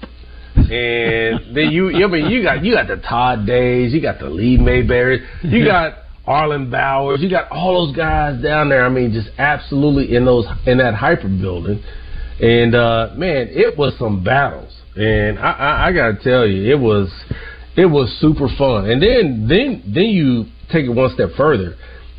And 0.56 1.56
then 1.56 1.71
you, 1.71 1.89
I 2.03 2.07
mean, 2.07 2.29
you 2.29 2.44
got 2.44 2.63
you 2.63 2.73
got 2.73 2.88
the 2.88 2.97
Todd 2.97 3.47
Days, 3.47 3.94
you 3.94 4.01
got 4.01 4.19
the 4.19 4.29
Lee 4.29 4.57
Mayberry, 4.57 5.25
you 5.44 5.65
got 5.65 5.94
Arlyn 6.30 6.70
Bowers. 6.70 7.22
You 7.22 7.30
got 7.30 7.52
all 7.52 7.88
those 7.88 7.96
guys 7.96 8.42
down 8.42 8.70
there. 8.70 8.86
I 8.86 8.90
mean, 8.90 9.12
just 9.12 9.30
absolutely 9.40 10.16
in 10.16 10.26
those 10.26 10.46
in 10.68 10.78
that 10.78 10.94
HPER 10.94 11.42
building. 11.42 11.84
And 12.40 12.76
uh, 12.76 13.10
man, 13.16 13.48
it 13.50 13.78
was 13.78 13.98
some 13.98 14.24
battles. 14.24 14.74
And 14.96 15.40
I, 15.40 15.52
I, 15.52 15.88
I 15.88 15.94
got 15.94 16.18
to 16.18 16.24
tell 16.24 16.48
you, 16.48 16.72
it 16.72 16.80
was 16.80 17.10
it 17.76 17.88
was 17.88 18.16
super 18.21 18.48
fun. 18.57 18.90
And 18.90 19.02
then 19.02 19.48
then 19.50 19.83
then 19.94 20.06
you 20.06 20.45
take 20.71 20.86
it 20.86 20.90
one 20.90 21.12
step 21.14 21.30
further, 21.36 21.76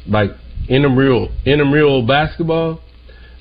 like 0.06 0.30
intramural 0.68 1.30
intramural 1.46 2.06
basketball. 2.06 2.80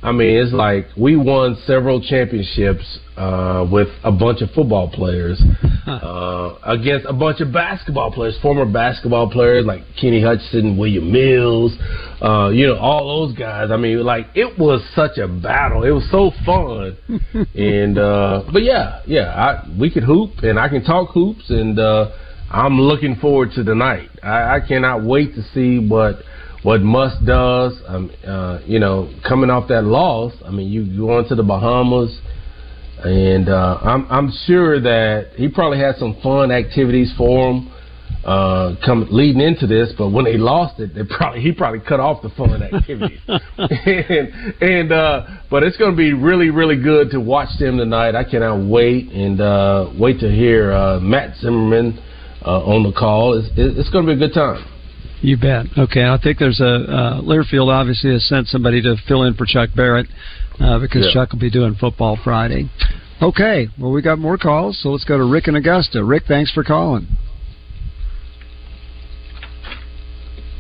I 0.02 0.14
mean, 0.14 0.38
it's 0.38 0.54
like 0.54 0.88
we 0.96 1.18
won 1.18 1.58
several 1.66 2.02
championships 2.02 3.00
uh, 3.18 3.68
with 3.70 3.90
a 4.06 4.12
bunch 4.12 4.42
of 4.42 4.50
football 4.52 4.90
players 4.90 5.42
uh, 5.88 6.56
against 6.64 7.06
a 7.06 7.12
bunch 7.12 7.42
of 7.42 7.52
basketball 7.52 8.10
players, 8.10 8.38
former 8.42 8.66
basketball 8.66 9.30
players 9.30 9.66
like 9.66 9.82
Kenny 10.00 10.22
Hutchinson, 10.22 10.78
William 10.78 11.12
Mills, 11.12 11.74
uh, 12.22 12.48
you 12.48 12.68
know, 12.68 12.78
all 12.78 13.28
those 13.28 13.38
guys. 13.38 13.72
I 13.72 13.78
mean, 13.78 14.02
like 14.06 14.28
it 14.36 14.58
was 14.58 14.82
such 14.96 15.18
a 15.18 15.28
battle. 15.28 15.84
It 15.84 15.92
was 15.92 16.10
so 16.10 16.32
fun, 16.46 16.96
and 17.56 17.98
uh, 17.98 18.44
but 18.54 18.64
yeah, 18.64 19.02
yeah, 19.06 19.34
I, 19.34 19.70
we 19.78 19.92
could 19.92 20.04
hoop 20.04 20.44
and 20.44 20.58
I 20.58 20.70
can 20.70 20.86
talk 20.86 21.10
hoops, 21.10 21.50
and 21.50 21.78
uh, 21.78 22.12
I'm 22.50 22.80
looking 22.80 23.18
forward 23.18 23.52
to 23.56 23.66
tonight. 23.66 24.10
I, 24.24 24.56
I 24.56 24.60
cannot 24.66 25.04
wait 25.04 25.36
to 25.36 25.44
see 25.54 25.86
what 25.86 26.24
what 26.64 26.82
Muss 26.82 27.14
does. 27.26 27.80
Um, 27.88 28.12
uh, 28.26 28.60
you 28.66 28.80
know, 28.80 29.14
coming 29.28 29.50
off 29.50 29.68
that 29.70 29.84
loss, 29.84 30.34
I 30.46 30.52
mean, 30.52 30.70
you 30.70 30.98
go 30.98 31.20
into 31.20 31.36
the 31.36 31.44
Bahamas, 31.44 32.20
and 33.04 33.50
uh, 33.50 33.80
I'm 33.82 34.08
I'm 34.10 34.32
sure 34.46 34.80
that 34.82 35.32
he 35.36 35.48
probably 35.48 35.80
had 35.80 35.96
some 35.96 36.18
fun 36.22 36.52
activities 36.52 37.14
for 37.18 37.52
him 37.52 37.72
uh, 38.26 38.76
come 38.86 39.08
leading 39.10 39.42
into 39.42 39.68
this. 39.68 39.94
But 39.98 40.10
when 40.10 40.26
they 40.26 40.38
lost 40.38 40.80
it, 40.80 40.94
they 40.94 41.04
probably 41.04 41.42
he 41.42 41.54
probably 41.54 41.80
cut 41.80 42.00
off 42.00 42.22
the 42.22 42.30
fun 42.30 42.62
activities. 42.62 43.20
and 43.28 44.62
and 44.62 44.92
uh, 44.92 45.26
but 45.50 45.64
it's 45.64 45.78
going 45.78 45.92
to 45.92 45.98
be 45.98 46.14
really 46.14 46.50
really 46.50 46.82
good 46.82 47.12
to 47.12 47.20
watch 47.20 47.50
them 47.60 47.78
tonight. 47.78 48.16
I 48.16 48.24
cannot 48.24 48.68
wait 48.70 49.10
and 49.12 49.40
uh, 49.40 49.92
wait 49.98 50.20
to 50.20 50.30
hear 50.30 50.74
uh, 50.74 51.00
Matt 51.00 51.38
Zimmerman 51.38 52.00
uh, 52.46 52.64
on 52.66 52.84
the 52.84 52.92
call. 52.92 53.38
It's, 53.38 53.48
it's 53.56 53.90
going 53.90 54.06
to 54.06 54.16
be 54.16 54.24
a 54.24 54.28
good 54.28 54.34
time. 54.34 54.79
You 55.22 55.36
bet. 55.38 55.66
Okay, 55.78 56.06
I 56.06 56.18
think 56.22 56.40
there's 56.40 56.62
a 56.62 56.66
uh, 56.66 57.22
Learfield 57.22 57.68
obviously 57.68 58.12
has 58.14 58.26
sent 58.28 58.48
somebody 58.48 58.82
to 58.84 58.96
fill 59.08 59.24
in 59.24 59.34
for 59.34 59.46
Chuck 59.46 59.70
Barrett 59.76 60.08
uh, 60.60 60.80
because 60.80 61.06
yeah. 61.08 61.14
Chuck 61.14 61.34
will 61.34 61.40
be 61.40 61.50
doing 61.52 61.76
football 61.76 62.18
Friday. 62.24 62.70
Okay, 63.22 63.68
well 63.78 63.92
we 63.92 64.02
got 64.02 64.18
more 64.18 64.38
calls, 64.38 64.80
so 64.82 64.90
let's 64.90 65.04
go 65.04 65.18
to 65.18 65.26
Rick 65.26 65.48
and 65.48 65.58
Augusta. 65.58 66.04
Rick, 66.04 66.24
thanks 66.28 66.52
for 66.52 66.64
calling. 66.64 67.08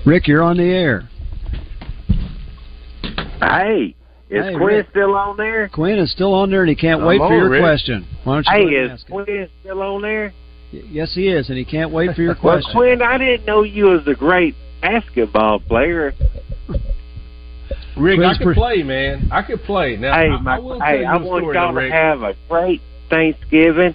Rick, 0.05 0.27
you're 0.27 0.43
on 0.43 0.57
the 0.57 0.63
air. 0.63 1.09
Hey. 3.41 3.95
Is 4.29 4.45
Hey, 4.45 4.51
Quinn 4.53 4.65
Rick. 4.75 4.87
still 4.91 5.15
on 5.15 5.37
there? 5.37 5.69
Quinn 5.69 5.97
is 5.97 6.11
still 6.11 6.33
on 6.35 6.51
there, 6.51 6.61
and 6.61 6.69
he 6.69 6.75
can't 6.75 7.01
I'm 7.01 7.07
wait 7.07 7.17
for 7.17 7.33
your 7.35 7.49
Rick. 7.49 7.61
question. 7.63 8.05
Why 8.23 8.35
don't 8.35 8.45
you 8.45 8.51
Hey, 8.51 8.63
go 8.63 8.67
ahead 8.69 8.83
and 8.83 8.91
is 8.93 8.99
ask? 9.01 9.07
Quinn 9.11 9.49
still 9.61 9.81
on 9.81 10.01
there? 10.03 10.33
Y- 10.73 10.83
Yes, 10.91 11.13
he 11.15 11.27
is, 11.29 11.49
and 11.49 11.57
he 11.57 11.65
can't 11.65 11.91
wait 11.91 12.15
for 12.15 12.21
your 12.21 12.35
question. 12.35 12.71
Well. 12.75 12.83
Quinn, 12.97 13.01
I 13.01 13.17
didn't 13.17 13.45
know 13.45 13.63
you 13.63 13.85
was 13.85 14.07
a 14.07 14.13
great 14.13 14.55
basketball 14.81 15.59
player. 15.59 16.13
Rick, 17.97 18.17
Quinn's 18.17 18.35
I 18.35 18.37
can 18.37 18.45
pre- 18.45 18.55
play, 18.55 18.83
man. 18.83 19.29
I 19.31 19.41
can 19.41 19.57
play. 19.59 19.97
Now, 19.97 20.13
hey, 20.13 20.29
I, 20.29 20.41
my, 20.41 20.55
I 20.55 20.59
will 20.59 20.79
hey, 20.79 20.85
tell 20.91 20.99
you 21.01 21.05
I 21.05 21.15
a 21.15 21.19
want 21.19 21.53
y'all 21.53 21.73
though, 21.73 21.81
to 21.81 21.91
have 21.91 22.21
a 22.23 22.35
great 22.47 22.81
Thanksgiving, 23.09 23.93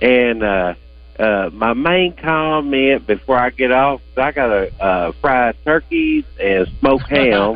and 0.00 0.42
uh, 0.42 0.74
uh, 1.18 1.50
my 1.52 1.72
main 1.74 2.14
comment 2.16 3.06
before 3.06 3.38
I 3.38 3.50
get 3.50 3.70
off, 3.70 4.00
is 4.12 4.18
I 4.18 4.32
got 4.32 4.46
to 4.48 4.82
uh, 4.82 5.12
fried 5.20 5.56
turkeys 5.64 6.24
and 6.40 6.66
smoked 6.80 7.08
ham. 7.08 7.54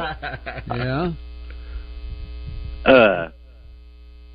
Yeah. 2.87 2.93
uh, 2.93 3.31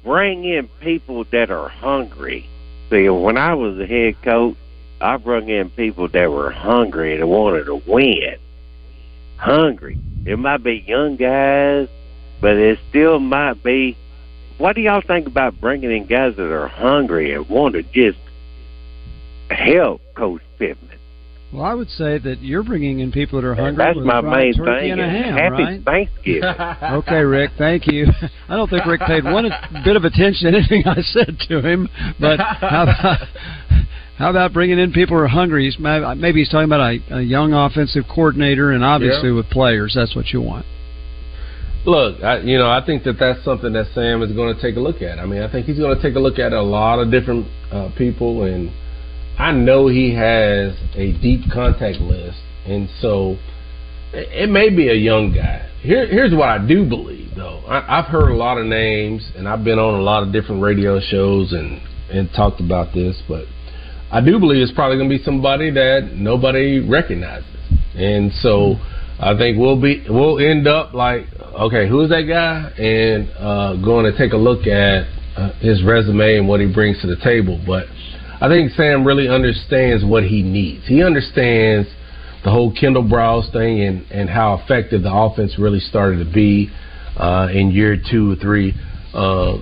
bring 0.03 0.43
in 0.43 0.67
people 0.81 1.23
that 1.31 1.49
are 1.49 1.69
hungry. 1.69 2.49
See, 2.93 3.09
when 3.09 3.39
I 3.39 3.55
was 3.55 3.79
a 3.79 3.87
head 3.87 4.21
coach, 4.21 4.55
I 5.01 5.17
brought 5.17 5.49
in 5.49 5.71
people 5.71 6.07
that 6.09 6.29
were 6.29 6.51
hungry 6.51 7.15
and 7.15 7.27
wanted 7.27 7.63
to 7.63 7.77
win. 7.87 8.35
Hungry. 9.37 9.97
It 10.25 10.37
might 10.37 10.61
be 10.61 10.85
young 10.87 11.15
guys, 11.15 11.87
but 12.39 12.55
it 12.55 12.77
still 12.89 13.17
might 13.17 13.63
be. 13.63 13.97
What 14.59 14.75
do 14.75 14.81
y'all 14.81 15.01
think 15.01 15.25
about 15.25 15.59
bringing 15.59 15.89
in 15.89 16.05
guys 16.05 16.35
that 16.35 16.51
are 16.51 16.67
hungry 16.67 17.33
and 17.33 17.49
want 17.49 17.73
to 17.73 17.81
just 17.81 18.19
help 19.49 19.99
Coach 20.13 20.43
Pittman? 20.59 20.92
Well, 21.53 21.63
I 21.63 21.75
would 21.75 21.89
say 21.91 22.17
that 22.17 22.37
you're 22.41 22.63
bringing 22.63 22.99
in 22.99 23.11
people 23.11 23.39
that 23.39 23.47
are 23.47 23.53
hungry. 23.53 23.85
That's 23.85 23.95
with 23.95 24.05
my 24.05 24.21
main 24.21 24.53
thing. 24.53 24.91
and 24.91 24.99
a 25.01 25.07
ham, 25.07 25.37
happy 25.37 25.63
right? 25.63 25.83
Thanksgiving. 25.85 26.43
Okay, 27.03 27.21
Rick. 27.21 27.51
Thank 27.59 27.85
you. 27.87 28.07
I 28.49 28.55
don't 28.55 28.69
think 28.69 28.85
Rick 28.87 29.01
paid 29.01 29.23
one 29.23 29.49
bit 29.85 29.95
of 29.95 30.03
attention 30.03 30.51
to 30.51 30.57
anything 30.57 30.83
I 30.87 31.01
said 31.01 31.37
to 31.49 31.61
him. 31.61 31.87
But 32.19 32.39
how 32.39 32.83
about, 32.83 33.19
how 34.17 34.29
about 34.31 34.51
bringing 34.53 34.79
in 34.79 34.91
people 34.93 35.15
who 35.15 35.23
are 35.23 35.27
hungry? 35.27 35.65
He's, 35.65 35.77
maybe 35.77 36.39
he's 36.39 36.49
talking 36.49 36.65
about 36.65 36.81
a, 36.81 37.17
a 37.17 37.21
young 37.21 37.53
offensive 37.53 38.05
coordinator, 38.09 38.71
and 38.71 38.83
obviously 38.83 39.29
Yeah. 39.29 39.35
with 39.35 39.49
players, 39.51 39.93
that's 39.95 40.15
what 40.15 40.29
you 40.29 40.41
want. 40.41 40.65
Look, 41.85 42.23
I, 42.23 42.39
you 42.39 42.57
know, 42.57 42.69
I 42.69 42.83
think 42.83 43.03
that 43.03 43.19
that's 43.19 43.43
something 43.43 43.73
that 43.73 43.87
Sam 43.93 44.23
is 44.23 44.31
going 44.31 44.55
to 44.55 44.61
take 44.61 44.77
a 44.77 44.79
look 44.79 45.01
at. 45.01 45.19
I 45.19 45.25
mean, 45.25 45.41
I 45.43 45.51
think 45.51 45.65
he's 45.67 45.77
going 45.77 45.95
to 45.95 46.01
take 46.01 46.15
a 46.15 46.19
look 46.19 46.39
at 46.39 46.53
a 46.53 46.61
lot 46.61 46.97
of 46.99 47.11
different 47.11 47.45
uh, 47.71 47.89
people, 47.97 48.43
and 48.43 48.71
I 49.37 49.51
know 49.51 49.87
he 49.87 50.13
has 50.15 50.75
a 50.95 51.13
deep 51.21 51.41
contact 51.51 51.97
list, 51.97 52.37
and 52.65 52.87
so 52.99 53.37
it, 54.13 54.49
may 54.49 54.69
be 54.69 54.89
a 54.89 54.93
young 54.93 55.33
guy. 55.33 55.69
Here, 55.81 56.05
here's 56.07 56.33
what 56.33 56.49
I 56.49 56.65
do 56.65 56.87
believe, 56.87 57.35
though. 57.35 57.59
I, 57.67 57.99
I've 57.99 58.05
heard 58.05 58.29
a 58.29 58.35
lot 58.35 58.57
of 58.57 58.65
names, 58.65 59.27
and 59.35 59.47
I've 59.47 59.63
been 59.63 59.79
on 59.79 59.99
a 59.99 60.03
lot 60.03 60.23
of 60.23 60.31
different 60.31 60.61
radio 60.61 60.99
shows 60.99 61.51
and 61.51 61.81
and 62.11 62.29
talked 62.35 62.59
about 62.59 62.93
this, 62.93 63.19
but 63.27 63.45
I 64.11 64.21
do 64.21 64.39
believe 64.39 64.61
it's 64.61 64.71
probably 64.71 64.97
going 64.97 65.09
to 65.09 65.17
be 65.17 65.23
somebody 65.23 65.71
that 65.71 66.11
nobody 66.13 66.79
recognizes, 66.79 67.47
and 67.95 68.31
so 68.33 68.75
I 69.19 69.35
think 69.37 69.57
we'll 69.57 69.81
be 69.81 70.05
we'll 70.07 70.37
end 70.37 70.67
up 70.67 70.93
like, 70.93 71.25
okay, 71.41 71.89
who's 71.89 72.09
that 72.09 72.23
guy, 72.23 72.69
and 72.77 73.29
uh, 73.39 73.75
going 73.83 74.05
to 74.11 74.15
take 74.15 74.33
a 74.33 74.37
look 74.37 74.67
at 74.67 75.07
uh, 75.35 75.53
his 75.59 75.83
resume 75.83 76.37
and 76.37 76.47
what 76.47 76.59
he 76.59 76.71
brings 76.71 77.01
to 77.01 77.07
the 77.07 77.17
table. 77.23 77.59
But 77.65 77.87
I 78.41 78.47
think 78.47 78.71
Sam 78.71 79.05
really 79.05 79.29
understands 79.29 80.03
what 80.03 80.23
he 80.23 80.41
needs. 80.41 80.87
He 80.87 81.03
understands 81.03 81.87
the 82.43 82.51
whole 82.51 82.73
Kendal 82.73 83.03
Briles 83.03 83.51
thing 83.51 83.81
and 83.81 84.05
and 84.11 84.29
how 84.29 84.55
effective 84.55 85.03
the 85.03 85.13
offense 85.13 85.57
really 85.57 85.79
started 85.79 86.25
to 86.25 86.31
be 86.31 86.69
uh, 87.17 87.47
in 87.53 87.71
year 87.71 87.97
two 88.09 88.31
or 88.31 88.35
three. 88.35 88.73
Uh, 89.13 89.57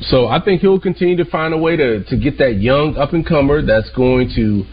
so 0.00 0.26
I 0.26 0.42
think 0.44 0.60
he'll 0.60 0.80
continue 0.80 1.16
to 1.16 1.24
find 1.24 1.54
a 1.54 1.58
way 1.58 1.76
to, 1.76 2.04
to 2.04 2.16
get 2.16 2.38
that 2.38 2.60
young 2.60 2.96
up 2.96 3.12
and 3.12 3.26
comer 3.26 3.62
that's 3.62 3.90
going 3.90 4.30
to 4.34 4.64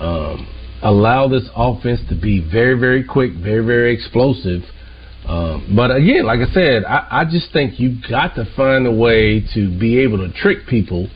um, 0.00 0.48
allow 0.82 1.28
this 1.28 1.48
offense 1.54 2.00
to 2.08 2.14
be 2.14 2.40
very, 2.40 2.78
very 2.78 3.04
quick, 3.04 3.32
very, 3.34 3.64
very 3.64 3.94
explosive. 3.94 4.62
Um, 5.26 5.72
but 5.74 5.90
again, 5.90 6.26
like 6.26 6.40
I 6.40 6.52
said, 6.52 6.84
I, 6.84 7.06
I 7.10 7.24
just 7.24 7.52
think 7.52 7.80
you've 7.80 8.02
got 8.10 8.34
to 8.34 8.44
find 8.56 8.86
a 8.86 8.92
way 8.92 9.40
to 9.54 9.78
be 9.78 10.00
able 10.00 10.18
to 10.18 10.32
trick 10.32 10.66
people 10.68 11.08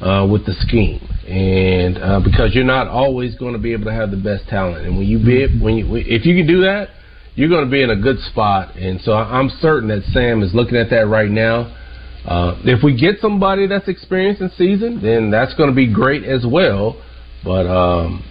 uh, 0.00 0.26
with 0.30 0.46
the 0.46 0.54
scheme, 0.60 1.06
and 1.30 1.96
uh, 1.98 2.18
because 2.18 2.56
you're 2.56 2.64
not 2.64 2.88
always 2.88 3.36
going 3.36 3.52
to 3.52 3.58
be 3.58 3.72
able 3.72 3.84
to 3.84 3.92
have 3.92 4.10
the 4.10 4.16
best 4.16 4.48
talent, 4.48 4.84
and 4.84 4.98
when 4.98 5.06
you 5.06 5.18
be 5.18 5.46
when 5.62 5.76
you 5.76 5.86
if 5.94 6.26
you 6.26 6.34
can 6.34 6.46
do 6.46 6.62
that, 6.62 6.88
you're 7.36 7.48
going 7.48 7.64
to 7.64 7.70
be 7.70 7.82
in 7.82 7.90
a 7.90 7.96
good 7.96 8.18
spot. 8.18 8.74
And 8.74 9.00
so 9.00 9.12
I'm 9.12 9.48
certain 9.60 9.88
that 9.90 10.02
Sam 10.12 10.42
is 10.42 10.52
looking 10.54 10.76
at 10.76 10.90
that 10.90 11.06
right 11.06 11.30
now. 11.30 11.76
Uh, 12.26 12.60
if 12.64 12.82
we 12.82 12.98
get 12.98 13.20
somebody 13.20 13.68
that's 13.68 13.86
experienced 13.86 14.42
and 14.42 14.50
seasoned, 14.52 15.02
then 15.02 15.30
that's 15.30 15.54
going 15.54 15.70
to 15.70 15.74
be 15.74 15.92
great 15.92 16.24
as 16.24 16.44
well. 16.44 17.00
But 17.44 17.66
um, 17.66 18.24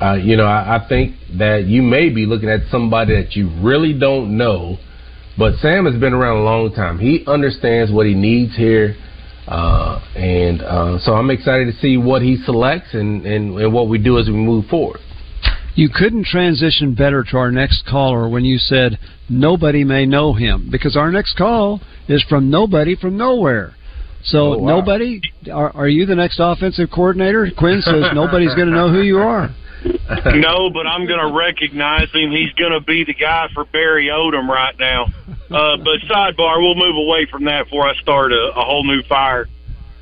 uh, 0.00 0.14
you 0.14 0.36
know, 0.36 0.46
I, 0.46 0.76
I 0.76 0.88
think 0.88 1.16
that 1.36 1.66
you 1.66 1.82
may 1.82 2.08
be 2.08 2.24
looking 2.24 2.48
at 2.48 2.60
somebody 2.70 3.14
that 3.14 3.36
you 3.36 3.50
really 3.60 3.92
don't 3.92 4.38
know. 4.38 4.78
But 5.36 5.56
Sam 5.56 5.84
has 5.84 6.00
been 6.00 6.14
around 6.14 6.38
a 6.38 6.44
long 6.44 6.72
time. 6.72 6.98
He 6.98 7.24
understands 7.26 7.92
what 7.92 8.06
he 8.06 8.14
needs 8.14 8.56
here. 8.56 8.96
Uh, 9.48 9.98
and 10.14 10.60
uh, 10.62 10.98
so 10.98 11.14
I'm 11.14 11.30
excited 11.30 11.72
to 11.72 11.80
see 11.80 11.96
what 11.96 12.20
he 12.22 12.36
selects 12.44 12.92
and, 12.92 13.24
and, 13.24 13.58
and 13.58 13.72
what 13.72 13.88
we 13.88 13.98
do 13.98 14.18
as 14.18 14.26
we 14.26 14.34
move 14.34 14.66
forward. 14.66 15.00
You 15.74 15.88
couldn't 15.88 16.26
transition 16.26 16.94
better 16.94 17.24
to 17.30 17.36
our 17.38 17.50
next 17.50 17.86
caller 17.86 18.28
when 18.28 18.44
you 18.44 18.58
said 18.58 18.98
nobody 19.28 19.84
may 19.84 20.06
know 20.06 20.32
him 20.34 20.68
because 20.70 20.96
our 20.96 21.10
next 21.10 21.36
call 21.36 21.80
is 22.08 22.22
from 22.28 22.50
nobody 22.50 22.96
from 22.96 23.16
nowhere. 23.16 23.74
So 24.24 24.54
Oh, 24.54 24.58
wow. 24.58 24.80
nobody, 24.80 25.20
are, 25.52 25.70
are 25.74 25.88
you 25.88 26.04
the 26.04 26.16
next 26.16 26.40
offensive 26.42 26.90
coordinator? 26.92 27.48
Quinn 27.56 27.80
says 27.80 28.06
nobody's 28.14 28.54
going 28.54 28.68
to 28.68 28.74
know 28.74 28.90
who 28.92 29.02
you 29.02 29.18
are. 29.18 29.54
no, 30.34 30.70
but 30.70 30.86
I'm 30.86 31.06
going 31.06 31.20
to 31.20 31.36
recognize 31.36 32.10
him. 32.12 32.30
He's 32.30 32.52
going 32.52 32.72
to 32.72 32.80
be 32.80 33.04
the 33.04 33.14
guy 33.14 33.48
for 33.54 33.64
Barry 33.64 34.06
Odom 34.06 34.48
right 34.48 34.78
now. 34.78 35.04
Uh, 35.50 35.76
but 35.76 36.00
sidebar, 36.08 36.60
we'll 36.60 36.74
move 36.74 36.96
away 36.96 37.26
from 37.30 37.44
that 37.44 37.64
before 37.64 37.86
I 37.86 37.94
start 37.96 38.32
a, 38.32 38.52
a 38.56 38.64
whole 38.64 38.84
new 38.84 39.02
fire. 39.02 39.48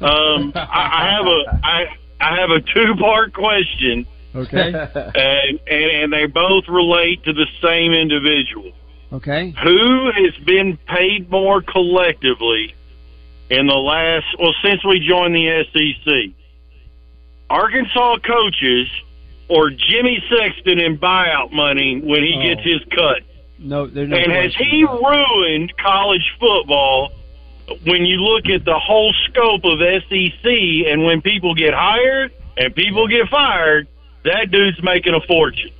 Um, 0.00 0.52
I, 0.54 0.68
I 0.71 1.16
have 1.16 1.26
a 1.26 1.61
I 1.64 1.97
I 2.21 2.40
have 2.40 2.50
a 2.50 2.61
two 2.61 2.95
part 2.99 3.33
question, 3.33 4.06
Okay. 4.37 4.73
and, 5.14 5.61
and 5.66 5.90
and 6.02 6.12
they 6.12 6.26
both 6.26 6.68
relate 6.68 7.25
to 7.25 7.33
the 7.33 7.47
same 7.62 7.92
individual. 7.92 8.73
Okay. 9.12 9.54
Who 9.62 10.11
has 10.12 10.35
been 10.45 10.78
paid 10.87 11.30
more 11.30 11.62
collectively 11.62 12.75
in 13.49 13.66
the 13.66 13.75
last 13.75 14.26
well 14.38 14.54
since 14.62 14.85
we 14.85 15.06
joined 15.06 15.35
the 15.35 15.64
SEC? 15.73 16.35
Arkansas 17.49 18.18
coaches 18.18 18.88
or 19.49 19.71
Jimmy 19.71 20.23
Sexton 20.31 20.79
in 20.81 20.99
buyout 20.99 21.53
money 21.53 22.00
when 22.03 22.23
he 22.23 22.35
Oh. 22.38 22.43
gets 22.43 22.62
his 22.62 22.81
cut? 22.91 23.23
No, 23.59 23.87
there's 23.87 24.09
no 24.09 24.17
and 24.17 24.33
has 24.33 24.55
he 24.55 24.85
ruined 24.85 25.73
college 25.79 26.31
football 26.38 27.11
when 27.85 28.05
you 28.05 28.17
look 28.23 28.47
at 28.47 28.65
the 28.65 28.79
whole 28.79 29.12
scope 29.29 29.65
of 29.65 29.81
SEC 29.81 30.87
and 30.87 31.05
when 31.05 31.21
people 31.23 31.55
get 31.55 31.73
hired 31.75 32.33
and 32.57 32.75
people 32.75 33.09
get 33.09 33.29
fired, 33.29 33.88
that 34.25 34.50
dude's 34.50 34.83
making 34.83 35.15
a 35.15 35.21
fortune. 35.26 35.71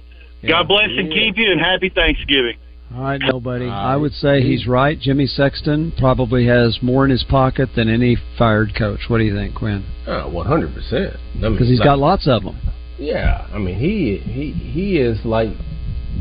God 0.47 0.69
bless 0.69 0.91
and 0.91 1.11
keep 1.13 1.37
you 1.37 1.51
and 1.51 1.61
happy 1.61 1.89
Thanksgiving. 1.89 2.57
All 2.95 3.03
right, 3.03 3.21
nobody. 3.21 3.67
I 3.67 3.97
would 3.97 4.13
say 4.13 4.41
he's 4.43 4.67
right. 4.67 4.99
Jimmy 4.99 5.27
Sexton 5.27 5.93
probably 5.99 6.47
has 6.47 6.79
more 6.83 7.05
in 7.05 7.11
his 7.11 7.25
pocket 7.25 7.71
than 7.75 7.89
any 7.89 8.17
fired 8.39 8.75
coach. 8.77 9.01
What 9.09 9.19
do 9.19 9.25
you 9.25 9.35
think, 9.35 9.55
Quinn? 9.57 9.85
Uh, 10.07 10.25
100 10.25 10.73
percent. 10.73 11.17
Because 11.41 11.69
he's 11.69 11.81
got 11.81 11.99
lots 11.99 12.29
of 12.29 12.45
them. 12.45 12.57
Yeah, 12.99 13.47
I 13.53 13.59
mean 13.59 13.79
he 13.79 14.19
he 14.19 14.53
he 14.53 14.99
is 14.99 15.25
like 15.25 15.51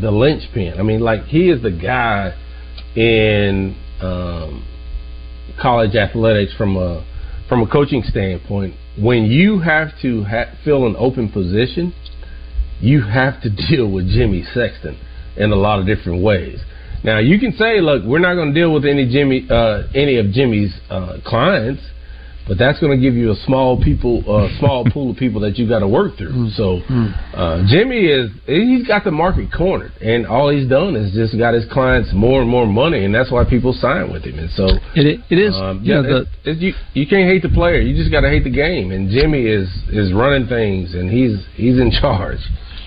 the 0.02 0.12
linchpin. 0.12 0.78
I 0.78 0.84
mean, 0.84 1.00
like 1.00 1.24
he 1.26 1.50
is 1.50 1.62
the 1.62 1.72
guy 1.72 2.34
in 2.96 3.76
um, 4.02 4.66
college 5.62 5.96
athletics 5.96 6.54
from 6.58 6.76
a 6.78 7.06
from 7.48 7.62
a 7.62 7.68
coaching 7.68 8.04
standpoint. 8.04 8.76
When 9.00 9.26
you 9.26 9.60
have 9.60 9.90
to 10.02 10.24
ha- 10.24 10.54
fill 10.64 10.86
an 10.86 10.96
open 10.98 11.30
position, 11.30 11.94
you 12.80 13.04
have 13.04 13.42
to 13.44 13.50
deal 13.70 13.90
with 13.90 14.10
Jimmy 14.10 14.44
Sexton 14.54 14.98
in 15.38 15.52
a 15.52 15.56
lot 15.56 15.80
of 15.80 15.86
different 15.86 16.24
ways. 16.24 16.60
Now 17.04 17.20
you 17.20 17.40
can 17.40 17.52
say, 17.54 17.82
look, 17.82 18.04
we're 18.04 18.20
not 18.20 18.36
going 18.36 18.54
to 18.54 18.60
deal 18.60 18.74
with 18.74 18.86
any 18.86 19.08
Jimmy 19.08 19.48
uh, 19.50 19.84
any 19.94 20.18
of 20.18 20.32
Jimmy's 20.32 20.74
uh, 20.90 21.18
clients, 21.26 21.82
but 22.48 22.58
that's 22.58 22.80
going 22.80 22.92
to 22.96 23.02
give 23.02 23.16
you 23.16 23.32
a 23.32 23.36
small 23.46 23.82
people 23.82 24.20
uh, 24.30 24.48
small 24.60 24.86
pool 24.94 25.12
of 25.12 25.18
people 25.18 25.42
that 25.42 25.58
you 25.58 25.68
got 25.68 25.80
to 25.80 25.88
work 25.88 26.18
through. 26.18 26.50
So 26.52 26.80
uh, 27.34 27.64
Jimmy 27.68 28.06
is 28.06 28.30
he's 28.46 28.88
got 28.88 29.04
the 29.04 29.12
market 29.12 29.50
cornered, 29.56 29.92
and 30.02 30.28
all 30.28 30.50
he's 30.50 30.68
done 30.70 30.96
is 30.96 31.14
just 31.14 31.38
got 31.38 31.54
his 31.54 31.66
clients 31.72 32.10
more 32.14 32.42
and 32.42 32.50
more 32.50 32.68
money, 32.68 33.06
and 33.06 33.14
that's 33.14 33.32
why 33.32 33.44
people 33.46 33.74
sign 33.74 34.12
with 34.12 34.24
him. 34.24 34.38
And 34.40 34.50
so 34.52 34.66
It 34.96 35.22
it 35.30 35.38
is. 35.40 35.56
um, 35.56 35.82
you 35.84 35.94
yeah, 35.96 36.02
know, 36.02 36.08
the, 36.10 36.22
it's- 36.22 36.36
it's- 36.46 36.62
you 36.62 36.74
you 36.94 37.08
can't 37.08 37.30
hate 37.30 37.42
the 37.42 37.50
player. 37.50 37.80
You 37.82 37.96
just 37.96 38.12
got 38.12 38.22
to 38.22 38.30
hate 38.30 38.44
the 38.44 38.52
game. 38.52 38.92
And 38.92 39.10
Jimmy 39.10 39.46
is 39.48 39.68
is 39.90 40.14
running 40.14 40.48
things, 40.48 40.94
and 40.94 41.10
he's 41.10 41.44
he's 41.56 41.80
in 41.80 41.92
charge. 41.92 42.40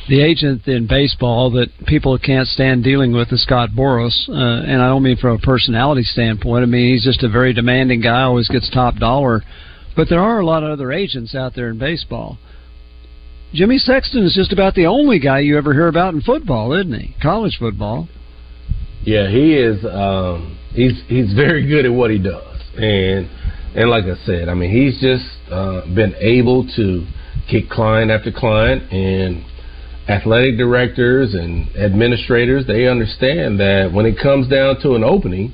The 0.08 0.22
agent 0.22 0.66
in 0.66 0.86
baseball 0.86 1.50
that 1.52 1.68
people 1.86 2.18
can't 2.18 2.48
stand 2.48 2.82
dealing 2.82 3.12
with 3.12 3.30
is 3.32 3.42
Scott 3.42 3.70
Boras, 3.76 4.28
uh, 4.28 4.32
and 4.32 4.80
I 4.80 4.88
don't 4.88 5.02
mean 5.02 5.18
from 5.18 5.36
a 5.36 5.38
personality 5.38 6.02
standpoint. 6.02 6.62
I 6.62 6.66
mean 6.66 6.92
he's 6.92 7.04
just 7.04 7.22
a 7.22 7.28
very 7.28 7.52
demanding 7.52 8.00
guy, 8.00 8.22
always 8.22 8.48
gets 8.48 8.70
top 8.70 8.96
dollar. 8.96 9.42
But 9.94 10.08
there 10.08 10.20
are 10.20 10.40
a 10.40 10.46
lot 10.46 10.62
of 10.62 10.70
other 10.70 10.92
agents 10.92 11.34
out 11.34 11.54
there 11.54 11.68
in 11.68 11.78
baseball. 11.78 12.38
Jimmy 13.52 13.78
Sexton 13.78 14.24
is 14.24 14.34
just 14.34 14.52
about 14.52 14.74
the 14.74 14.86
only 14.86 15.18
guy 15.18 15.40
you 15.40 15.58
ever 15.58 15.72
hear 15.72 15.88
about 15.88 16.14
in 16.14 16.20
football, 16.20 16.72
isn't 16.72 16.92
he? 16.92 17.14
College 17.20 17.56
football. 17.58 18.08
Yeah, 19.02 19.28
he 19.28 19.54
is. 19.54 19.84
Um, 19.84 20.58
he's 20.72 21.02
he's 21.06 21.32
very 21.34 21.66
good 21.66 21.84
at 21.84 21.92
what 21.92 22.10
he 22.10 22.18
does, 22.18 22.60
and 22.76 23.28
and 23.74 23.90
like 23.90 24.04
I 24.04 24.16
said, 24.24 24.48
I 24.48 24.54
mean, 24.54 24.70
he's 24.70 25.00
just 25.00 25.24
uh, 25.50 25.82
been 25.94 26.14
able 26.18 26.66
to 26.76 27.06
kick 27.50 27.68
client 27.70 28.10
after 28.10 28.30
client, 28.30 28.92
and 28.92 29.44
athletic 30.08 30.56
directors 30.56 31.34
and 31.34 31.68
administrators 31.76 32.66
they 32.66 32.88
understand 32.88 33.60
that 33.60 33.90
when 33.92 34.06
it 34.06 34.16
comes 34.20 34.48
down 34.48 34.80
to 34.80 34.94
an 34.94 35.04
opening, 35.04 35.52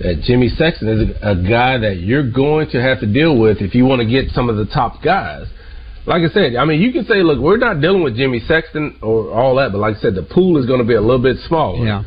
that 0.00 0.22
Jimmy 0.24 0.48
Sexton 0.48 0.88
is 0.88 1.16
a, 1.22 1.32
a 1.32 1.36
guy 1.36 1.76
that 1.78 1.98
you're 2.00 2.30
going 2.30 2.70
to 2.70 2.80
have 2.80 3.00
to 3.00 3.06
deal 3.06 3.38
with 3.38 3.58
if 3.60 3.74
you 3.74 3.84
want 3.84 4.00
to 4.00 4.08
get 4.08 4.30
some 4.32 4.48
of 4.48 4.56
the 4.56 4.64
top 4.66 5.02
guys. 5.02 5.46
Like 6.06 6.22
I 6.22 6.32
said, 6.32 6.56
I 6.56 6.64
mean, 6.64 6.80
you 6.80 6.92
can 6.92 7.04
say, 7.04 7.22
look, 7.22 7.38
we're 7.38 7.58
not 7.58 7.82
dealing 7.82 8.02
with 8.02 8.16
Jimmy 8.16 8.40
Sexton 8.40 8.98
or 9.02 9.30
all 9.30 9.56
that, 9.56 9.72
but 9.72 9.78
like 9.78 9.96
I 9.96 10.00
said, 10.00 10.14
the 10.14 10.22
pool 10.22 10.56
is 10.56 10.64
going 10.64 10.80
to 10.80 10.86
be 10.86 10.94
a 10.94 11.00
little 11.00 11.22
bit 11.22 11.36
smaller. 11.46 11.84
Yeah. 11.84 12.02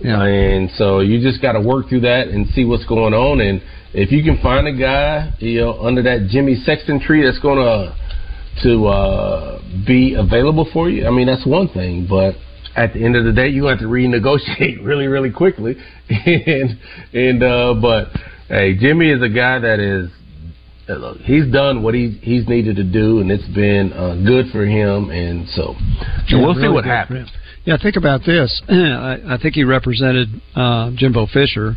Yeah. 0.00 0.22
And 0.24 0.68
so 0.76 1.00
you 1.00 1.22
just 1.22 1.40
got 1.40 1.52
to 1.52 1.60
work 1.60 1.88
through 1.88 2.00
that 2.00 2.28
and 2.28 2.48
see 2.48 2.64
what's 2.64 2.84
going 2.84 3.14
on. 3.14 3.40
And 3.40 3.62
if 3.94 4.10
you 4.10 4.22
can 4.22 4.42
find 4.42 4.66
a 4.66 4.76
guy, 4.76 5.32
you 5.38 5.60
know, 5.60 5.80
under 5.80 6.02
that 6.02 6.26
Jimmy 6.28 6.56
Sexton 6.56 7.00
tree 7.00 7.24
that's 7.24 7.38
going 7.38 7.58
to 7.58 7.96
to 8.62 8.86
uh, 8.86 9.62
be 9.86 10.14
available 10.14 10.68
for 10.72 10.88
you, 10.88 11.06
I 11.06 11.10
mean, 11.10 11.26
that's 11.26 11.46
one 11.46 11.68
thing. 11.68 12.06
But 12.08 12.34
at 12.76 12.92
the 12.92 13.04
end 13.04 13.16
of 13.16 13.24
the 13.24 13.32
day, 13.32 13.48
you 13.48 13.64
have 13.66 13.78
to 13.80 13.86
renegotiate 13.86 14.78
really, 14.84 15.06
really 15.06 15.30
quickly. 15.30 15.76
and 16.08 16.78
and 17.12 17.42
uh, 17.42 17.74
but 17.80 18.08
hey, 18.48 18.76
Jimmy 18.78 19.10
is 19.10 19.22
a 19.22 19.28
guy 19.28 19.58
that 19.58 19.80
is. 19.80 20.10
Look, 20.88 21.18
he's 21.22 21.50
done 21.52 21.82
what 21.82 21.94
he 21.94 22.10
he's 22.22 22.46
needed 22.46 22.76
to 22.76 22.84
do, 22.84 23.18
and 23.18 23.28
it's 23.28 23.46
been 23.48 23.92
uh, 23.92 24.14
good 24.24 24.52
for 24.52 24.64
him. 24.64 25.10
And 25.10 25.48
so, 25.48 25.74
Yeah, 26.28 26.40
we'll 26.40 26.54
see 26.54 26.68
what 26.68 26.84
happens. 26.84 27.28
Yeah, 27.64 27.76
think 27.82 27.96
about 27.96 28.20
this. 28.24 28.62
I, 28.68 29.18
I 29.26 29.38
think 29.42 29.56
he 29.56 29.64
represented 29.64 30.28
uh, 30.54 30.92
Jimbo 30.94 31.26
Fisher. 31.26 31.76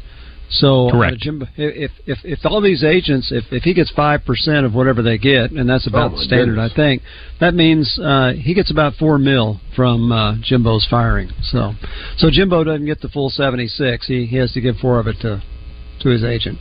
So 0.50 0.88
uh, 0.88 0.92
Correct. 0.92 1.18
Jimbo, 1.20 1.46
if 1.58 1.92
if 2.08 2.18
if 2.24 2.40
all 2.44 2.60
these 2.62 2.84
agents, 2.84 3.32
if 3.32 3.46
if 3.52 3.64
he 3.64 3.74
gets 3.74 3.92
five 3.92 4.26
percent 4.26 4.66
of 4.66 4.74
whatever 4.74 5.02
they 5.02 5.18
get, 5.18 5.52
and 5.52 5.70
that's 5.70 5.88
about 5.88 6.12
Oh, 6.12 6.18
the 6.18 6.24
standard, 6.24 6.56
goodness. 6.56 6.72
I 6.72 6.76
think 6.76 7.02
that 7.40 7.54
means 7.54 8.00
uh, 8.02 8.34
he 8.34 8.54
gets 8.54 8.72
about 8.72 8.96
four 8.96 9.20
mil 9.20 9.62
from 9.76 10.12
uh, 10.12 10.36
Jimbo's 10.42 10.88
firing. 10.90 11.30
So 11.44 11.74
so 12.18 12.30
Jimbo 12.32 12.64
doesn't 12.64 12.86
get 12.86 13.02
the 13.02 13.10
full 13.10 13.30
seventy 13.30 13.68
six. 13.68 14.08
He 14.08 14.26
he 14.26 14.38
has 14.38 14.52
to 14.54 14.62
give 14.62 14.78
four 14.78 15.00
of 15.00 15.08
it 15.08 15.18
to 15.22 15.42
to 16.02 16.10
his 16.10 16.24
agent. 16.24 16.58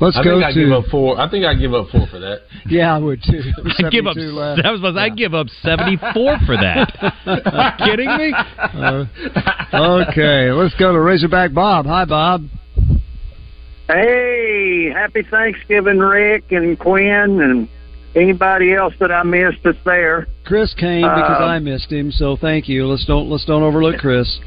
Let's 0.00 0.16
I 0.16 0.22
go 0.22 0.38
think 0.38 0.44
I 0.44 0.52
to 0.52 0.60
give 0.64 0.72
up 0.72 0.84
four. 0.90 1.20
I 1.20 1.28
think 1.30 1.44
I 1.44 1.54
give 1.54 1.74
up 1.74 1.88
four 1.90 2.06
for 2.06 2.20
that. 2.20 2.38
yeah, 2.66 2.94
I 2.94 2.98
would 2.98 3.20
too. 3.22 3.40
I 3.78 3.90
give 3.90 4.06
up. 4.06 4.16
left. 4.16 4.62
That 4.62 4.70
was. 4.70 4.96
I 4.96 5.08
give 5.10 5.34
up 5.34 5.48
seventy 5.62 5.96
four 5.96 6.38
for 6.46 6.56
that. 6.56 6.90
Are 7.26 7.74
you 7.78 7.90
kidding 7.90 8.16
me? 8.16 8.32
Uh, 8.58 9.04
okay, 10.08 10.52
let's 10.52 10.74
go 10.74 10.92
to 10.92 11.00
Razorback 11.00 11.52
Bob. 11.52 11.86
Hi, 11.86 12.04
Bob. 12.04 12.42
Hey, 13.88 14.90
happy 14.90 15.22
Thanksgiving, 15.22 15.98
Rick 15.98 16.52
and 16.52 16.78
Quinn, 16.78 17.40
and 17.40 17.68
anybody 18.14 18.74
else 18.74 18.92
that 19.00 19.10
I 19.10 19.22
missed 19.22 19.58
that's 19.64 19.78
there. 19.84 20.26
Chris 20.44 20.74
came 20.74 21.14
because 21.14 21.38
Um, 21.40 21.48
I 21.48 21.58
missed 21.58 21.90
him, 21.90 22.12
so 22.12 22.36
thank 22.36 22.68
you. 22.68 22.86
Let's 22.86 23.06
don't 23.06 23.30
let's 23.30 23.46
don't 23.46 23.62
overlook 23.62 23.96
Chris. 23.98 24.40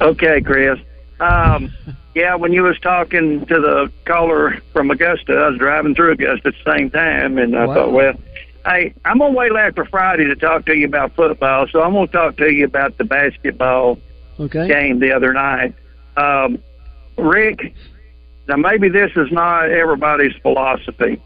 Okay, 0.00 0.40
Chris. 0.40 0.78
Um, 1.18 1.72
yeah, 2.14 2.36
when 2.36 2.52
you 2.52 2.62
was 2.62 2.78
talking 2.78 3.44
to 3.46 3.54
the 3.60 3.90
caller 4.04 4.58
from 4.72 4.92
Augusta, 4.92 5.32
I 5.34 5.48
was 5.48 5.58
driving 5.58 5.96
through 5.96 6.12
Augusta 6.12 6.48
at 6.48 6.54
the 6.64 6.72
same 6.76 6.90
time, 6.90 7.38
and 7.38 7.56
I 7.56 7.66
Wow. 7.66 7.74
thought, 7.74 7.92
well, 7.92 8.12
hey, 8.66 8.94
I'm 9.04 9.18
gonna 9.18 9.34
wait 9.34 9.50
after 9.50 9.84
Friday 9.84 10.26
to 10.26 10.36
talk 10.36 10.64
to 10.66 10.76
you 10.76 10.86
about 10.86 11.12
football, 11.16 11.66
so 11.72 11.82
I'm 11.82 11.92
gonna 11.92 12.06
talk 12.06 12.36
to 12.36 12.52
you 12.52 12.66
about 12.66 12.98
the 12.98 13.04
basketball 13.04 13.98
Okay. 14.38 14.68
game 14.68 15.00
the 15.00 15.10
other 15.10 15.32
night. 15.32 15.74
Um, 16.16 16.58
Rick, 17.16 17.74
now 18.48 18.56
maybe 18.56 18.88
this 18.88 19.12
is 19.16 19.30
not 19.30 19.70
everybody's 19.70 20.34
philosophy, 20.42 21.20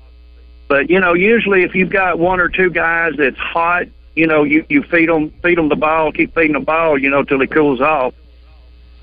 but 0.69 0.91
you 0.91 1.01
know, 1.01 1.15
usually 1.15 1.63
if 1.63 1.75
you've 1.75 1.91
got 1.91 2.19
one 2.19 2.41
or 2.41 2.49
two 2.49 2.71
guys 2.71 3.13
that's 3.17 3.37
hot, 3.39 3.87
you 4.15 4.27
know, 4.27 4.43
you 4.45 4.65
you 4.69 4.83
feed 4.83 5.09
them 5.09 5.31
feed 5.43 5.57
them 5.59 5.69
the 5.69 5.77
ball, 5.77 6.13
keep 6.13 6.35
feeding 6.35 6.53
the 6.53 6.61
ball, 6.61 6.99
you 6.99 7.09
know, 7.11 7.23
till 7.23 7.41
he 7.41 7.47
cools 7.47 7.81
off. 7.81 8.15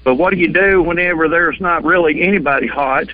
But 0.03 0.15
what 0.15 0.33
do 0.33 0.37
you 0.39 0.47
do 0.47 0.81
whenever 0.81 1.27
there's 1.27 1.59
not 1.59 1.83
really 1.83 2.21
anybody 2.21 2.67
hot? 2.67 3.07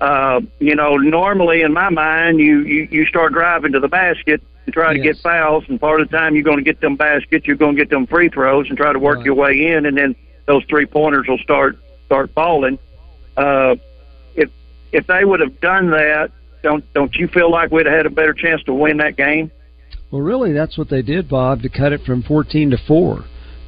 Uh, 0.00 0.40
you 0.60 0.74
know, 0.74 0.96
normally 0.96 1.62
in 1.62 1.72
my 1.72 1.88
mind, 1.88 2.38
you 2.38 2.60
you 2.60 2.88
you 2.90 3.06
start 3.06 3.32
driving 3.32 3.72
to 3.72 3.80
the 3.80 3.88
basket 3.88 4.40
and 4.64 4.72
try 4.72 4.92
to 4.92 4.98
Yes. 4.98 5.16
get 5.16 5.22
fouls, 5.22 5.64
and 5.68 5.80
part 5.80 6.00
of 6.00 6.08
the 6.10 6.16
time 6.16 6.34
you're 6.34 6.44
going 6.44 6.58
to 6.58 6.62
get 6.62 6.80
them 6.80 6.94
baskets, 6.96 7.46
you're 7.46 7.56
going 7.56 7.74
to 7.74 7.80
get 7.82 7.90
them 7.90 8.06
free 8.06 8.28
throws, 8.28 8.68
and 8.68 8.76
try 8.76 8.92
to 8.92 8.98
work 8.98 9.16
Right. 9.16 9.24
your 9.26 9.34
way 9.34 9.66
in, 9.72 9.86
and 9.86 9.96
then 9.96 10.14
those 10.46 10.62
three 10.64 10.86
pointers 10.86 11.26
will 11.26 11.38
start 11.38 11.78
start 12.06 12.30
falling. 12.34 12.78
Uh, 13.36 13.76
if 14.92 15.06
they 15.06 15.24
would 15.24 15.40
have 15.40 15.60
done 15.60 15.90
that, 15.90 16.30
don't 16.62 16.84
don't 16.94 17.14
you 17.16 17.28
feel 17.28 17.50
like 17.50 17.70
we'd 17.70 17.86
have 17.86 17.94
had 17.94 18.06
a 18.06 18.10
better 18.10 18.32
chance 18.32 18.62
to 18.64 18.74
win 18.74 18.96
that 18.98 19.16
game? 19.16 19.50
Well, 20.10 20.22
really, 20.22 20.52
that's 20.52 20.78
what 20.78 20.88
they 20.88 21.02
did, 21.02 21.28
Bob, 21.28 21.62
to 21.62 21.68
cut 21.68 21.92
it 21.92 22.00
from 22.02 22.22
14 22.22 22.70
to 22.70 22.78
four, 22.86 23.24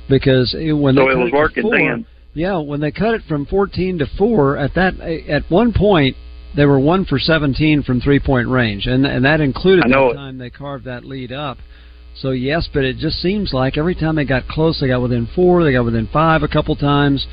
because 0.09 0.55
it- 0.55 0.73
when 0.73 0.95
So 0.95 1.05
they 1.05 1.11
it 1.11 1.15
cut 1.15 1.21
was 1.23 1.31
to 1.31 1.37
working 1.37 1.63
four, 1.65 1.77
then. 1.79 2.07
Yeah, 2.33 2.59
when 2.59 2.81
they 2.81 2.91
cut 2.91 3.15
it 3.15 3.23
from 3.29 3.45
14 3.47 3.99
to 3.99 4.07
four, 4.07 4.57
at 4.57 4.75
that 4.75 4.99
at 5.01 5.51
one 5.51 5.73
point 5.73 6.17
they 6.57 6.65
were 6.67 6.79
one 6.81 7.05
for 7.05 7.19
17 7.19 7.83
from 7.83 8.01
three 8.01 8.19
point 8.21 8.49
range, 8.49 8.87
and 8.87 9.07
and 9.07 9.25
that 9.25 9.41
included 9.41 9.85
the 9.89 10.09
it. 10.11 10.15
time 10.15 10.39
they 10.39 10.51
carved 10.51 10.85
that 10.87 11.05
lead 11.05 11.31
up. 11.33 11.59
So 12.15 12.31
yes, 12.31 12.69
but 12.73 12.85
it 12.85 12.97
just 12.99 13.21
seems 13.21 13.53
like 13.53 13.79
every 13.79 13.95
time 13.95 14.17
they 14.17 14.25
got 14.25 14.49
close, 14.49 14.81
they 14.81 14.89
got 14.89 15.01
within 15.03 15.27
four, 15.35 15.63
they 15.63 15.73
got 15.73 15.85
within 15.85 16.09
five 16.13 16.43
a 16.43 16.49
couple 16.49 16.75
times. 16.75 17.27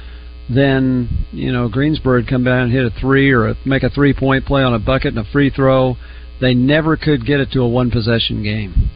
Then 0.50 1.10
you 1.32 1.52
know 1.52 1.68
Greensboro 1.68 2.18
would 2.20 2.28
come 2.28 2.44
down 2.44 2.64
and 2.64 2.72
hit 2.72 2.86
a 2.86 2.90
three 3.00 3.32
or 3.32 3.50
a, 3.50 3.56
make 3.66 3.84
a 3.84 3.90
three 3.90 4.14
point 4.14 4.46
play 4.46 4.64
on 4.64 4.74
a 4.74 4.80
bucket 4.80 5.16
and 5.16 5.20
a 5.20 5.32
free 5.32 5.50
throw. 5.50 5.98
They 6.40 6.54
never 6.54 6.96
could 6.96 7.26
get 7.26 7.40
it 7.40 7.52
to 7.52 7.62
a 7.62 7.68
one 7.68 7.92
possession 7.92 8.44
game. 8.44 8.90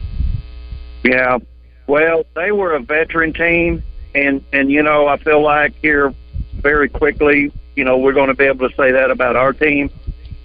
Yeah. 1.04 1.38
Well, 1.86 2.24
they 2.34 2.52
were 2.52 2.74
a 2.74 2.80
veteran 2.80 3.32
team, 3.32 3.82
and 4.14 4.42
and 4.52 4.70
you 4.70 4.82
know 4.82 5.08
I 5.08 5.18
feel 5.18 5.42
like 5.42 5.74
here 5.82 6.14
very 6.54 6.88
quickly, 6.88 7.52
you 7.74 7.84
know, 7.84 7.98
we're 7.98 8.12
going 8.12 8.28
to 8.28 8.34
be 8.34 8.44
able 8.44 8.68
to 8.68 8.74
say 8.76 8.92
that 8.92 9.10
about 9.10 9.36
our 9.36 9.52
team. 9.52 9.90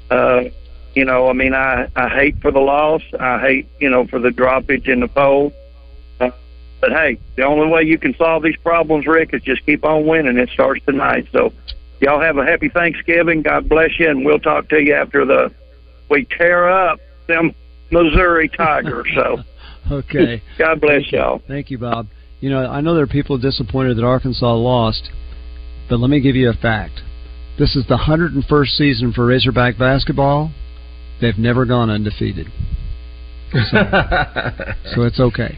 Uh, 0.10 0.44
you 0.96 1.06
know, 1.06 1.30
I 1.30 1.34
mean, 1.34 1.54
I 1.54 1.90
I 1.96 2.10
hate 2.10 2.42
for 2.42 2.52
the 2.52 2.60
loss. 2.60 3.02
I 3.20 3.40
hate 3.40 3.68
you 3.80 3.90
know 3.90 4.08
for 4.08 4.20
the 4.20 4.30
droppage 4.30 4.88
in 4.88 5.00
the 5.00 5.08
poll. 5.08 5.54
But 6.82 6.92
hey, 6.92 7.20
the 7.36 7.44
only 7.44 7.68
way 7.68 7.84
you 7.84 7.98
can 7.98 8.16
solve 8.16 8.44
these 8.44 8.58
problems, 8.58 9.08
Rick, 9.08 9.34
is 9.34 9.42
just 9.42 9.66
keep 9.66 9.84
on 9.84 10.06
winning. 10.06 10.38
It 10.38 10.50
starts 10.50 10.84
tonight. 10.86 11.28
So, 11.32 11.54
y'all 12.00 12.22
have 12.22 12.38
a 12.38 12.46
happy 12.46 12.70
Thanksgiving. 12.70 13.42
God 13.42 13.68
bless 13.68 14.00
you, 14.00 14.10
and 14.10 14.26
we'll 14.26 14.40
talk 14.40 14.70
to 14.70 14.82
you 14.82 14.94
after 14.94 15.26
the 15.26 15.52
we 16.10 16.26
tear 16.26 16.70
up 16.70 17.00
them 17.28 17.54
Missouri 17.92 18.50
Tigers. 18.50 19.08
So. 19.16 19.38
Okay. 19.90 20.44
God 20.58 20.82
bless 20.82 21.04
Thank 21.04 21.12
you. 21.14 21.20
y'all. 21.20 21.42
Thank 21.48 21.72
you, 21.72 21.78
Bob. 21.78 22.08
You 22.42 22.50
know, 22.50 22.70
I 22.70 22.82
know 22.82 22.94
there 22.94 23.06
are 23.06 23.08
people 23.08 23.38
disappointed 23.38 23.96
that 23.96 24.04
Arkansas 24.04 24.54
lost, 24.54 25.10
but 25.90 26.00
let 26.02 26.10
me 26.10 26.20
give 26.20 26.36
you 26.36 26.50
a 26.50 26.54
fact. 26.54 27.00
This 27.58 27.76
is 27.76 27.88
the 27.88 27.96
101st 27.96 28.68
season 28.78 29.14
for 29.14 29.26
Razorback 29.26 29.78
basketball. 29.78 30.52
They've 31.22 31.38
never 31.38 31.66
gone 31.66 31.90
undefeated. 31.90 32.48
So, 33.52 33.60
so 34.94 35.02
it's 35.04 35.20
okay. 35.20 35.58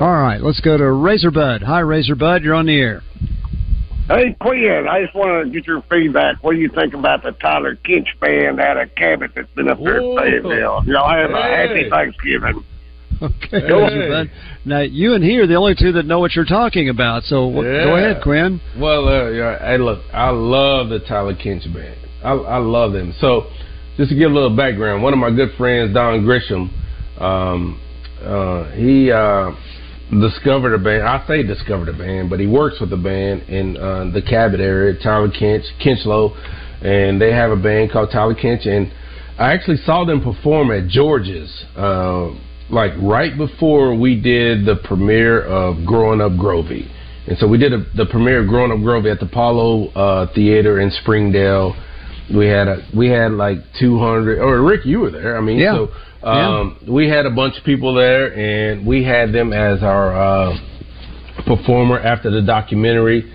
All 0.00 0.10
right, 0.10 0.40
let's 0.40 0.60
go 0.60 0.78
to 0.78 0.84
Razorbud. 0.84 1.62
Hi, 1.62 1.82
Razorbud. 1.82 2.42
You're 2.42 2.54
on 2.54 2.64
the 2.64 2.80
air. 2.80 3.02
Hey, 4.08 4.34
Quinn, 4.40 4.86
I 4.90 5.02
just 5.02 5.14
want 5.14 5.44
to 5.44 5.52
get 5.52 5.66
your 5.66 5.82
feedback. 5.90 6.42
What 6.42 6.54
do 6.54 6.58
you 6.58 6.70
think 6.70 6.94
about 6.94 7.22
the 7.22 7.32
Tyler 7.32 7.76
Kinch 7.76 8.08
band 8.18 8.58
out 8.60 8.78
of 8.78 8.94
Cabot 8.94 9.32
that's 9.36 9.50
been 9.50 9.68
up 9.68 9.78
there 9.78 10.00
Whoa. 10.00 10.16
at 10.16 10.24
Fayetteville? 10.24 10.84
Y'all 10.86 11.10
have 11.10 11.30
a 11.30 11.42
happy 11.42 11.90
Thanksgiving. 11.90 12.64
Okay, 13.20 13.68
Go 13.68 13.80
Razorbud. 13.80 14.30
Now, 14.64 14.80
you 14.80 15.12
and 15.12 15.22
he 15.22 15.36
are 15.36 15.46
the 15.46 15.56
only 15.56 15.74
two 15.78 15.92
that 15.92 16.06
know 16.06 16.18
what 16.18 16.34
you're 16.34 16.46
talking 16.46 16.88
about, 16.88 17.24
so 17.24 17.50
w- 17.50 17.70
go 17.70 17.96
ahead, 17.96 18.22
Quinn. 18.22 18.58
Well, 18.78 19.06
uh, 19.06 19.28
yeah, 19.28 19.58
hey, 19.58 19.76
look, 19.76 20.00
I 20.14 20.30
love 20.30 20.88
the 20.88 21.00
Tyler 21.00 21.34
Kinch 21.34 21.70
band. 21.74 21.98
I, 22.24 22.30
I 22.30 22.56
love 22.56 22.94
them. 22.94 23.12
So, 23.20 23.50
just 23.98 24.08
to 24.08 24.16
give 24.16 24.30
a 24.30 24.34
little 24.34 24.56
background, 24.56 25.02
one 25.02 25.12
of 25.12 25.18
my 25.18 25.30
good 25.30 25.50
friends, 25.58 25.92
Don 25.92 26.22
Grisham, 26.22 26.70
um, 27.20 27.78
uh, 28.24 28.70
he 28.72 29.12
uh, 29.12 29.52
discovered 30.10 30.74
a 30.74 30.78
band. 30.78 31.02
I 31.02 31.24
say 31.26 31.42
discovered 31.42 31.88
a 31.88 31.92
band, 31.92 32.30
but 32.30 32.40
he 32.40 32.46
works 32.46 32.80
with 32.80 32.92
a 32.92 32.96
band 32.96 33.42
in 33.42 33.76
uh, 33.76 34.10
the 34.12 34.22
Cabot 34.22 34.60
area, 34.60 34.98
Tyler 35.00 35.28
Kinch, 35.28 35.64
Kinchlow, 35.84 36.34
and 36.82 37.20
they 37.20 37.32
have 37.32 37.50
a 37.50 37.56
band 37.56 37.92
called 37.92 38.10
Tyler 38.10 38.34
Kinch. 38.34 38.66
And 38.66 38.92
I 39.38 39.52
actually 39.52 39.76
saw 39.78 40.04
them 40.04 40.20
perform 40.22 40.70
at 40.70 40.88
George's 40.88 41.64
uh, 41.76 42.30
like 42.70 42.92
right 43.00 43.36
before 43.36 43.94
we 43.98 44.20
did 44.20 44.64
the 44.64 44.76
premiere 44.84 45.42
of 45.42 45.84
Growing 45.86 46.20
Up 46.20 46.32
Grovey. 46.32 46.90
And 47.26 47.38
so 47.38 47.46
we 47.46 47.58
did 47.58 47.72
a, 47.72 47.84
the 47.96 48.06
premiere 48.10 48.42
of 48.42 48.48
Growing 48.48 48.72
Up 48.72 48.78
Grovey 48.78 49.12
at 49.12 49.20
the 49.20 49.26
Apollo 49.26 49.88
uh, 49.88 50.34
Theater 50.34 50.80
in 50.80 50.90
Springdale. 50.90 51.74
We 52.34 52.46
had 52.46 52.68
a, 52.68 52.86
we 52.96 53.08
had 53.08 53.32
like 53.32 53.58
200 53.80 54.38
or 54.38 54.62
Rick 54.62 54.84
you 54.86 55.00
were 55.00 55.10
there. 55.10 55.36
I 55.36 55.40
mean, 55.40 55.58
Yeah. 55.58 55.74
so 55.74 55.88
um, 56.26 56.78
we 56.88 57.08
had 57.08 57.26
a 57.26 57.30
bunch 57.30 57.58
of 57.58 57.64
people 57.64 57.94
there 57.94 58.32
and 58.36 58.86
we 58.86 59.02
had 59.02 59.32
them 59.32 59.52
as 59.52 59.82
our 59.82 60.12
uh, 60.14 60.56
performer 61.46 61.98
after 61.98 62.30
the 62.30 62.42
documentary. 62.42 63.30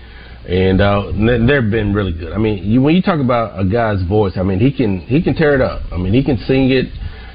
And 0.48 0.80
uh, 0.80 1.10
they- 1.12 1.38
they've 1.44 1.70
been 1.70 1.92
really 1.92 2.12
good. 2.12 2.32
I 2.32 2.38
mean, 2.38 2.62
you, 2.64 2.80
when 2.80 2.94
you 2.94 3.02
talk 3.02 3.18
about 3.20 3.58
a 3.58 3.64
guy's 3.64 4.00
voice, 4.02 4.34
I 4.36 4.44
mean, 4.44 4.60
he 4.60 4.70
can 4.70 5.00
he 5.00 5.20
can 5.20 5.34
tear 5.34 5.54
it 5.56 5.60
up. 5.60 5.82
I 5.92 5.96
mean, 5.96 6.12
he 6.14 6.22
can 6.22 6.38
sing 6.46 6.70
it, 6.70 6.86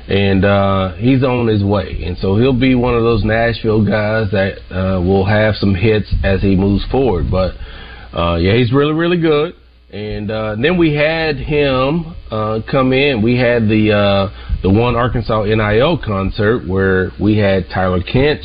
and 0.08 0.46
uh, 0.46 0.94
he's 0.94 1.22
on 1.22 1.46
his 1.48 1.62
way. 1.62 2.04
And 2.06 2.18
so 2.20 2.38
he'll 2.38 2.58
be 2.58 2.74
one 2.74 2.96
of 2.96 3.04
those 3.04 3.26
Nashville 3.26 3.84
guys 3.86 4.32
that 4.32 4.60
uh, 4.72 5.02
will 5.02 5.26
have 5.26 5.56
some 5.58 5.76
hits 5.76 6.08
as 6.24 6.42
he 6.42 6.56
moves 6.56 6.86
forward. 6.86 7.30
But 7.30 7.56
uh, 8.18 8.36
yeah, 8.38 8.56
he's 8.56 8.72
really 8.72 8.94
really 8.94 9.20
good. 9.20 9.56
And 9.92 10.32
uh, 10.32 10.56
then 10.56 10.78
we 10.78 10.94
had 10.96 11.36
him 11.36 12.16
uh, 12.32 12.62
come 12.70 12.94
in. 12.94 13.22
We 13.22 13.38
had 13.38 13.68
the 13.68 13.92
uh, 13.92 14.60
the 14.64 14.70
one 14.70 14.96
Arkansas 14.96 15.44
NIL 15.44 15.98
concert 15.98 16.66
where 16.66 17.12
we 17.20 17.38
had 17.38 17.66
Tyler 17.70 18.00
Kinch, 18.02 18.44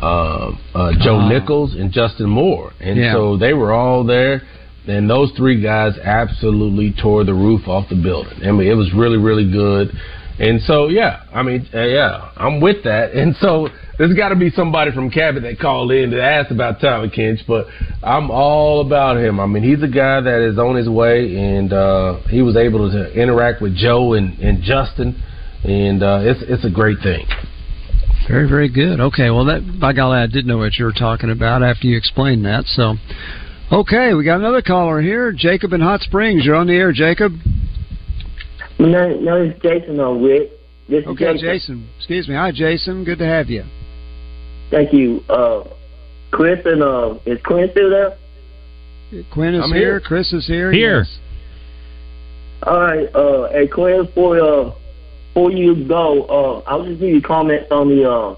uh, 0.00 0.52
uh, 0.74 0.92
Joe 1.02 1.16
Ah. 1.16 1.28
Nichols, 1.28 1.74
and 1.74 1.90
Justin 1.90 2.28
Moore, 2.30 2.72
and 2.80 2.96
Yeah. 2.96 3.12
so 3.12 3.36
they 3.36 3.52
were 3.54 3.72
all 3.72 4.04
there. 4.04 4.42
And 4.86 5.08
those 5.10 5.30
three 5.36 5.60
guys 5.60 5.96
absolutely 5.98 6.92
tore 7.00 7.24
the 7.24 7.34
roof 7.34 7.66
off 7.68 7.88
the 7.88 7.94
building. 7.96 8.44
I 8.44 8.50
mean, 8.52 8.66
it 8.68 8.74
was 8.74 8.92
really, 8.92 9.16
really 9.18 9.48
good. 9.50 9.92
And 10.38 10.60
so, 10.62 10.88
yeah, 10.88 11.24
I 11.32 11.42
mean, 11.42 11.68
uh, 11.74 11.82
yeah, 11.82 12.32
I'm 12.36 12.60
with 12.60 12.84
that. 12.84 13.12
And 13.22 13.36
so, 13.36 13.68
there's 13.98 14.14
got 14.14 14.30
to 14.30 14.36
be 14.36 14.50
somebody 14.50 14.90
from 14.90 15.10
Cabot 15.10 15.42
that 15.42 15.60
called 15.60 15.92
in 15.92 16.10
to 16.10 16.22
ask 16.22 16.50
about 16.50 16.80
Tyler 16.80 17.08
Kinch, 17.08 17.40
but 17.46 17.66
I'm 18.02 18.30
all 18.30 18.80
about 18.84 19.18
him. 19.18 19.38
I 19.38 19.46
mean, 19.46 19.62
he's 19.62 19.82
a 19.82 19.88
guy 19.88 20.20
that 20.20 20.48
is 20.50 20.58
on 20.58 20.76
his 20.76 20.88
way, 20.88 21.36
and 21.36 21.72
uh, 21.72 22.20
he 22.28 22.42
was 22.42 22.56
able 22.56 22.90
to 22.90 23.12
interact 23.12 23.62
with 23.62 23.76
Joe 23.76 24.14
and, 24.14 24.38
and 24.38 24.62
Justin, 24.62 25.22
and 25.62 26.02
uh, 26.02 26.20
it's 26.22 26.40
it's 26.48 26.64
a 26.64 26.70
great 26.70 26.98
thing. 27.02 27.26
Very, 28.26 28.48
very 28.48 28.68
good. 28.68 28.98
Okay, 28.98 29.30
well, 29.30 29.44
that 29.46 29.78
by 29.80 29.92
golly, 29.92 30.18
I 30.18 30.26
did 30.26 30.46
know 30.46 30.58
what 30.58 30.78
you 30.78 30.84
were 30.84 30.92
talking 30.92 31.30
about 31.30 31.62
after 31.62 31.86
you 31.86 31.96
explained 31.96 32.44
that. 32.44 32.64
So, 32.66 32.94
okay, 33.70 34.14
we 34.14 34.24
got 34.24 34.40
another 34.40 34.62
caller 34.62 35.00
here, 35.02 35.32
Jacob 35.32 35.72
in 35.72 35.80
Hot 35.80 36.00
Springs. 36.00 36.44
You're 36.44 36.56
on 36.56 36.66
the 36.66 36.74
air, 36.74 36.92
Jacob. 36.92 37.32
No, 38.82 39.08
no, 39.20 39.36
it's 39.42 39.60
Jason 39.62 40.00
on 40.00 40.22
Rick. 40.22 40.50
This 40.88 41.02
is 41.02 41.06
Okay, 41.10 41.34
Jason. 41.34 41.48
Jason. 41.48 41.88
Excuse 41.98 42.28
me. 42.28 42.34
Hi, 42.34 42.50
Jason. 42.50 43.04
Good 43.04 43.18
to 43.18 43.26
have 43.26 43.48
you. 43.48 43.64
Thank 44.70 44.92
you. 44.92 45.20
Uh, 45.28 45.64
Chris 46.32 46.60
and 46.64 46.82
uh, 46.82 47.14
is 47.24 47.40
Quinn 47.42 47.68
still 47.70 47.90
there? 47.90 48.16
Quinn 49.32 49.54
is 49.54 49.70
here. 49.70 49.74
here. 49.76 50.00
Chris 50.00 50.32
is 50.32 50.46
here. 50.46 50.72
Here. 50.72 51.00
Yes. 51.00 51.18
All 52.64 52.80
right. 52.80 53.06
Uh, 53.14 53.48
hey 53.52 53.68
Quinn, 53.68 54.06
before 54.06 54.40
uh, 54.40 54.72
before 55.28 55.52
you 55.52 55.86
go, 55.86 56.24
uh, 56.24 56.62
I'll 56.68 56.84
just 56.84 57.00
give 57.00 57.10
you 57.10 57.22
comments 57.22 57.70
on 57.70 57.88
the 57.88 58.10
uh, 58.10 58.36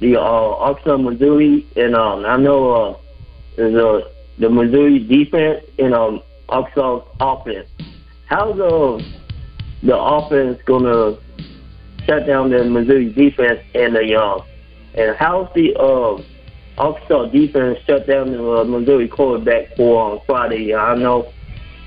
the 0.00 0.16
uh, 0.16 0.20
Arkansas 0.20 0.96
Missouri, 0.96 1.66
and 1.76 1.94
um, 1.94 2.24
I 2.24 2.36
know 2.36 2.70
uh, 2.70 2.98
there's 3.56 3.74
uh, 3.76 4.08
the 4.38 4.48
Missouri 4.48 5.00
defense 5.00 5.64
and 5.78 5.94
um, 5.94 6.22
Arkansas 6.48 7.02
offense. 7.20 7.68
How's 8.26 8.58
uh, 8.58 8.98
the 9.82 9.96
offense 9.96 10.58
gonna 10.66 11.16
shut 12.06 12.26
down 12.26 12.50
the 12.50 12.64
Missouri 12.64 13.12
defense 13.12 13.60
and 13.74 13.94
the 13.94 14.14
uh, 14.14 14.44
and 14.94 15.16
how's 15.16 15.48
the 15.54 15.74
uh, 15.78 16.22
Arkansas 16.80 17.26
defense 17.26 17.78
shut 17.86 18.06
down 18.06 18.32
the 18.32 18.42
uh, 18.42 18.64
Missouri 18.64 19.08
quarterback 19.08 19.76
for 19.76 20.12
on 20.12 20.20
Friday? 20.26 20.74
I 20.74 20.94
know. 20.94 21.32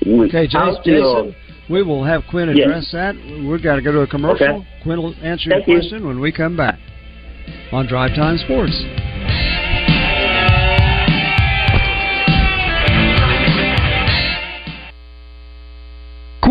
We, 0.06 0.27
Okay, 0.27 0.47
Jason. 0.47 0.60
the, 0.84 1.01
uh, 1.01 1.23
Jason 1.23 1.36
we 1.69 1.84
will 1.84 2.04
have 2.04 2.23
Quinn 2.30 2.49
Yes. 2.56 2.65
address 2.67 2.91
that. 2.91 3.15
We've 3.15 3.63
got 3.63 3.75
to 3.75 3.82
go 3.82 3.91
to 3.93 4.01
a 4.01 4.08
commercial. 4.08 4.45
Okay. 4.45 4.67
Quinn 4.84 5.01
will 5.01 5.15
answer 5.23 5.49
Thank 5.49 5.67
your 5.67 5.77
you. 5.77 5.82
question 5.82 6.06
when 6.08 6.19
we 6.19 6.32
come 6.32 6.58
back 6.58 6.80
on 7.71 7.88
Drive 7.88 8.15
Time 8.15 8.38
Sports. 8.39 8.75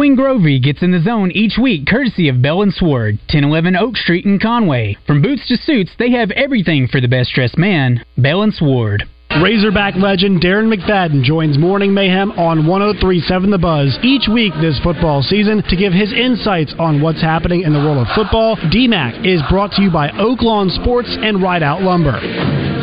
Quinn 0.00 0.16
Grovey 0.16 0.62
gets 0.62 0.80
in 0.80 0.92
the 0.92 1.02
zone 1.02 1.30
each 1.32 1.58
week 1.60 1.86
courtesy 1.86 2.30
of 2.30 2.40
Bell 2.40 2.62
and 2.62 2.72
Sword, 2.72 3.16
1011 3.28 3.76
Oak 3.76 3.98
Street 3.98 4.24
in 4.24 4.38
Conway. 4.38 4.96
From 5.06 5.20
boots 5.20 5.46
to 5.48 5.58
suits, 5.58 5.90
they 5.98 6.10
have 6.12 6.30
everything 6.30 6.88
for 6.88 7.02
the 7.02 7.06
best 7.06 7.34
dressed 7.34 7.58
man. 7.58 8.02
Bell 8.16 8.40
and 8.40 8.54
Sword. 8.54 9.04
Razorback 9.42 9.96
legend 9.96 10.40
Darren 10.40 10.72
McFadden 10.72 11.22
joins 11.22 11.58
Morning 11.58 11.92
Mayhem 11.92 12.30
on 12.32 12.66
1037 12.66 13.50
The 13.50 13.58
Buzz 13.58 13.98
each 14.02 14.26
week 14.26 14.54
this 14.62 14.80
football 14.82 15.20
season 15.20 15.62
to 15.68 15.76
give 15.76 15.92
his 15.92 16.14
insights 16.14 16.72
on 16.78 17.02
what's 17.02 17.20
happening 17.20 17.60
in 17.60 17.74
the 17.74 17.80
world 17.80 17.98
of 17.98 18.14
football. 18.14 18.56
DMAC 18.56 19.26
is 19.26 19.42
brought 19.50 19.72
to 19.72 19.82
you 19.82 19.90
by 19.90 20.08
Oak 20.12 20.40
Lawn 20.40 20.70
Sports 20.70 21.14
and 21.20 21.42
Rideout 21.42 21.82
Lumber. 21.82 22.79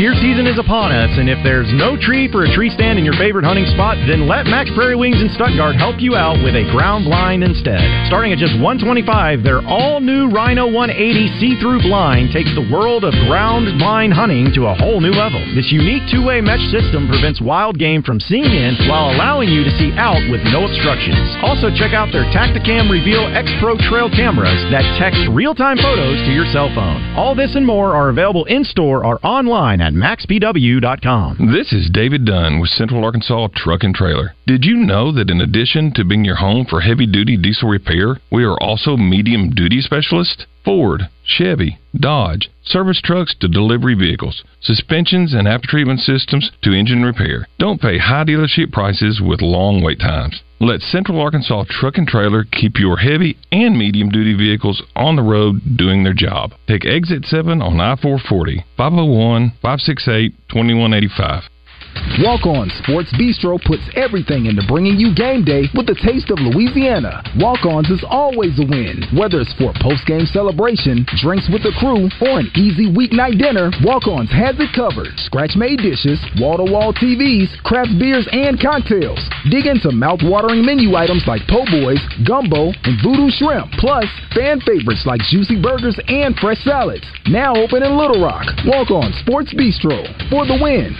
Deer 0.00 0.16
season 0.16 0.48
is 0.48 0.56
upon 0.56 0.96
us, 0.96 1.12
and 1.20 1.28
if 1.28 1.36
there's 1.44 1.68
no 1.76 1.92
tree 1.92 2.24
for 2.32 2.48
a 2.48 2.50
tree 2.56 2.72
stand 2.72 2.96
in 2.96 3.04
your 3.04 3.12
favorite 3.20 3.44
hunting 3.44 3.68
spot, 3.76 4.00
then 4.08 4.24
let 4.24 4.48
Mack's 4.48 4.72
Prairie 4.72 4.96
Wings 4.96 5.20
in 5.20 5.28
Stuttgart 5.36 5.76
help 5.76 6.00
you 6.00 6.16
out 6.16 6.40
with 6.40 6.56
a 6.56 6.64
ground 6.72 7.04
blind 7.04 7.44
instead. 7.44 7.84
Starting 8.08 8.32
at 8.32 8.40
just 8.40 8.56
125, 8.56 9.44
their 9.44 9.60
all-new 9.60 10.32
Rhino 10.32 10.72
180 10.72 10.96
see-through 11.36 11.84
blind 11.84 12.32
takes 12.32 12.48
the 12.56 12.64
world 12.72 13.04
of 13.04 13.12
ground 13.28 13.68
blind 13.76 14.16
hunting 14.16 14.48
to 14.56 14.72
a 14.72 14.78
whole 14.80 15.04
new 15.04 15.12
level. 15.12 15.44
This 15.52 15.68
unique 15.68 16.08
two-way 16.08 16.40
mesh 16.40 16.64
system 16.72 17.04
prevents 17.04 17.44
wild 17.44 17.76
game 17.76 18.00
from 18.00 18.24
seeing 18.24 18.48
in 18.48 18.80
while 18.88 19.12
allowing 19.12 19.52
you 19.52 19.68
to 19.68 19.76
see 19.76 19.92
out 20.00 20.24
with 20.32 20.40
no 20.48 20.64
obstructions. 20.64 21.28
Also, 21.44 21.68
check 21.76 21.92
out 21.92 22.08
their 22.08 22.24
Tacticam 22.32 22.88
Reveal 22.88 23.28
X 23.36 23.52
Pro 23.60 23.76
trail 23.84 24.08
cameras 24.08 24.64
that 24.72 24.96
text 24.96 25.20
real-time 25.28 25.76
photos 25.76 26.24
to 26.24 26.32
your 26.32 26.48
cell 26.56 26.72
phone. 26.72 27.04
All 27.20 27.36
this 27.36 27.52
and 27.52 27.68
more 27.68 27.92
are 27.92 28.08
available 28.08 28.48
in-store 28.48 29.04
or 29.04 29.20
online 29.20 29.84
at 29.84 29.89
maxbw.com. 29.94 31.52
This 31.52 31.72
is 31.72 31.90
David 31.92 32.24
Dunn 32.24 32.60
with 32.60 32.70
Central 32.70 33.04
Arkansas 33.04 33.48
Truck 33.54 33.82
and 33.82 33.94
Trailer. 33.94 34.34
Did 34.46 34.64
you 34.64 34.76
know 34.76 35.12
that 35.12 35.30
in 35.30 35.40
addition 35.40 35.92
to 35.94 36.04
being 36.04 36.24
your 36.24 36.36
home 36.36 36.66
for 36.68 36.80
heavy 36.80 37.06
duty 37.06 37.36
diesel 37.36 37.68
repair, 37.68 38.20
we 38.30 38.44
are 38.44 38.56
also 38.60 38.96
medium 38.96 39.50
duty 39.50 39.80
specialists? 39.80 40.46
Ford, 40.64 41.08
Chevy, 41.24 41.78
Dodge, 41.94 42.50
service 42.62 43.00
trucks 43.00 43.34
to 43.40 43.48
delivery 43.48 43.94
vehicles, 43.94 44.44
suspensions 44.60 45.32
and 45.32 45.46
aftertreatment 45.46 46.00
systems 46.00 46.50
to 46.62 46.72
engine 46.72 47.02
repair. 47.02 47.46
Don't 47.58 47.80
pay 47.80 47.98
high 47.98 48.24
dealership 48.24 48.72
prices 48.72 49.20
with 49.20 49.40
long 49.40 49.82
wait 49.82 49.98
times. 49.98 50.42
Let 50.60 50.82
Central 50.82 51.20
Arkansas 51.20 51.64
Truck 51.70 51.96
and 51.96 52.06
Trailer 52.06 52.44
keep 52.44 52.78
your 52.78 52.98
heavy 52.98 53.38
and 53.50 53.78
medium 53.78 54.10
duty 54.10 54.34
vehicles 54.34 54.82
on 54.94 55.16
the 55.16 55.22
road 55.22 55.76
doing 55.76 56.04
their 56.04 56.14
job. 56.14 56.52
Take 56.68 56.84
exit 56.84 57.24
7 57.24 57.62
on 57.62 57.80
I 57.80 57.96
440, 57.96 58.64
501 58.76 59.50
568 59.62 60.34
2185. 60.48 61.44
Walk 62.18 62.44
On 62.44 62.68
Sports 62.84 63.08
Bistro 63.16 63.56
puts 63.62 63.86
everything 63.96 64.44
into 64.44 64.60
bringing 64.66 64.98
you 64.98 65.14
game 65.14 65.40
day 65.40 65.70
with 65.72 65.86
the 65.86 65.96
taste 66.04 66.28
of 66.28 66.42
Louisiana. 66.42 67.22
Walk 67.38 67.64
Ons 67.64 67.88
is 67.88 68.04
always 68.04 68.58
a 68.60 68.66
win. 68.66 69.06
Whether 69.16 69.40
it's 69.40 69.54
for 69.56 69.72
post 69.80 70.04
game 70.04 70.26
celebration, 70.28 71.06
drinks 71.22 71.48
with 71.48 71.62
the 71.62 71.72
crew, 71.80 72.12
or 72.20 72.42
an 72.42 72.50
easy 72.58 72.90
weeknight 72.92 73.38
dinner, 73.38 73.72
Walk 73.86 74.04
Ons 74.10 74.28
has 74.34 74.58
it 74.58 74.68
covered. 74.76 75.16
Scratch 75.22 75.56
made 75.56 75.80
dishes, 75.80 76.20
wall 76.36 76.58
to 76.58 76.66
wall 76.66 76.92
TVs, 76.92 77.48
craft 77.64 77.96
beers, 77.96 78.28
and 78.34 78.60
cocktails. 78.60 79.22
Dig 79.48 79.64
into 79.64 79.94
mouth 79.94 80.20
watering 80.20 80.66
menu 80.66 80.92
items 80.98 81.24
like 81.24 81.46
po' 81.48 81.64
boys, 81.72 82.02
gumbo, 82.26 82.74
and 82.84 83.00
voodoo 83.00 83.30
shrimp. 83.32 83.70
Plus, 83.78 84.04
fan 84.34 84.60
favorites 84.60 85.06
like 85.06 85.24
juicy 85.30 85.56
burgers 85.56 85.96
and 86.10 86.36
fresh 86.36 86.60
salads. 86.66 87.06
Now 87.30 87.54
open 87.54 87.86
in 87.86 87.96
Little 87.96 88.20
Rock. 88.20 88.44
Walk 88.66 88.90
On 88.90 89.08
Sports 89.24 89.54
Bistro 89.54 90.04
for 90.28 90.44
the 90.44 90.58
win. 90.60 90.92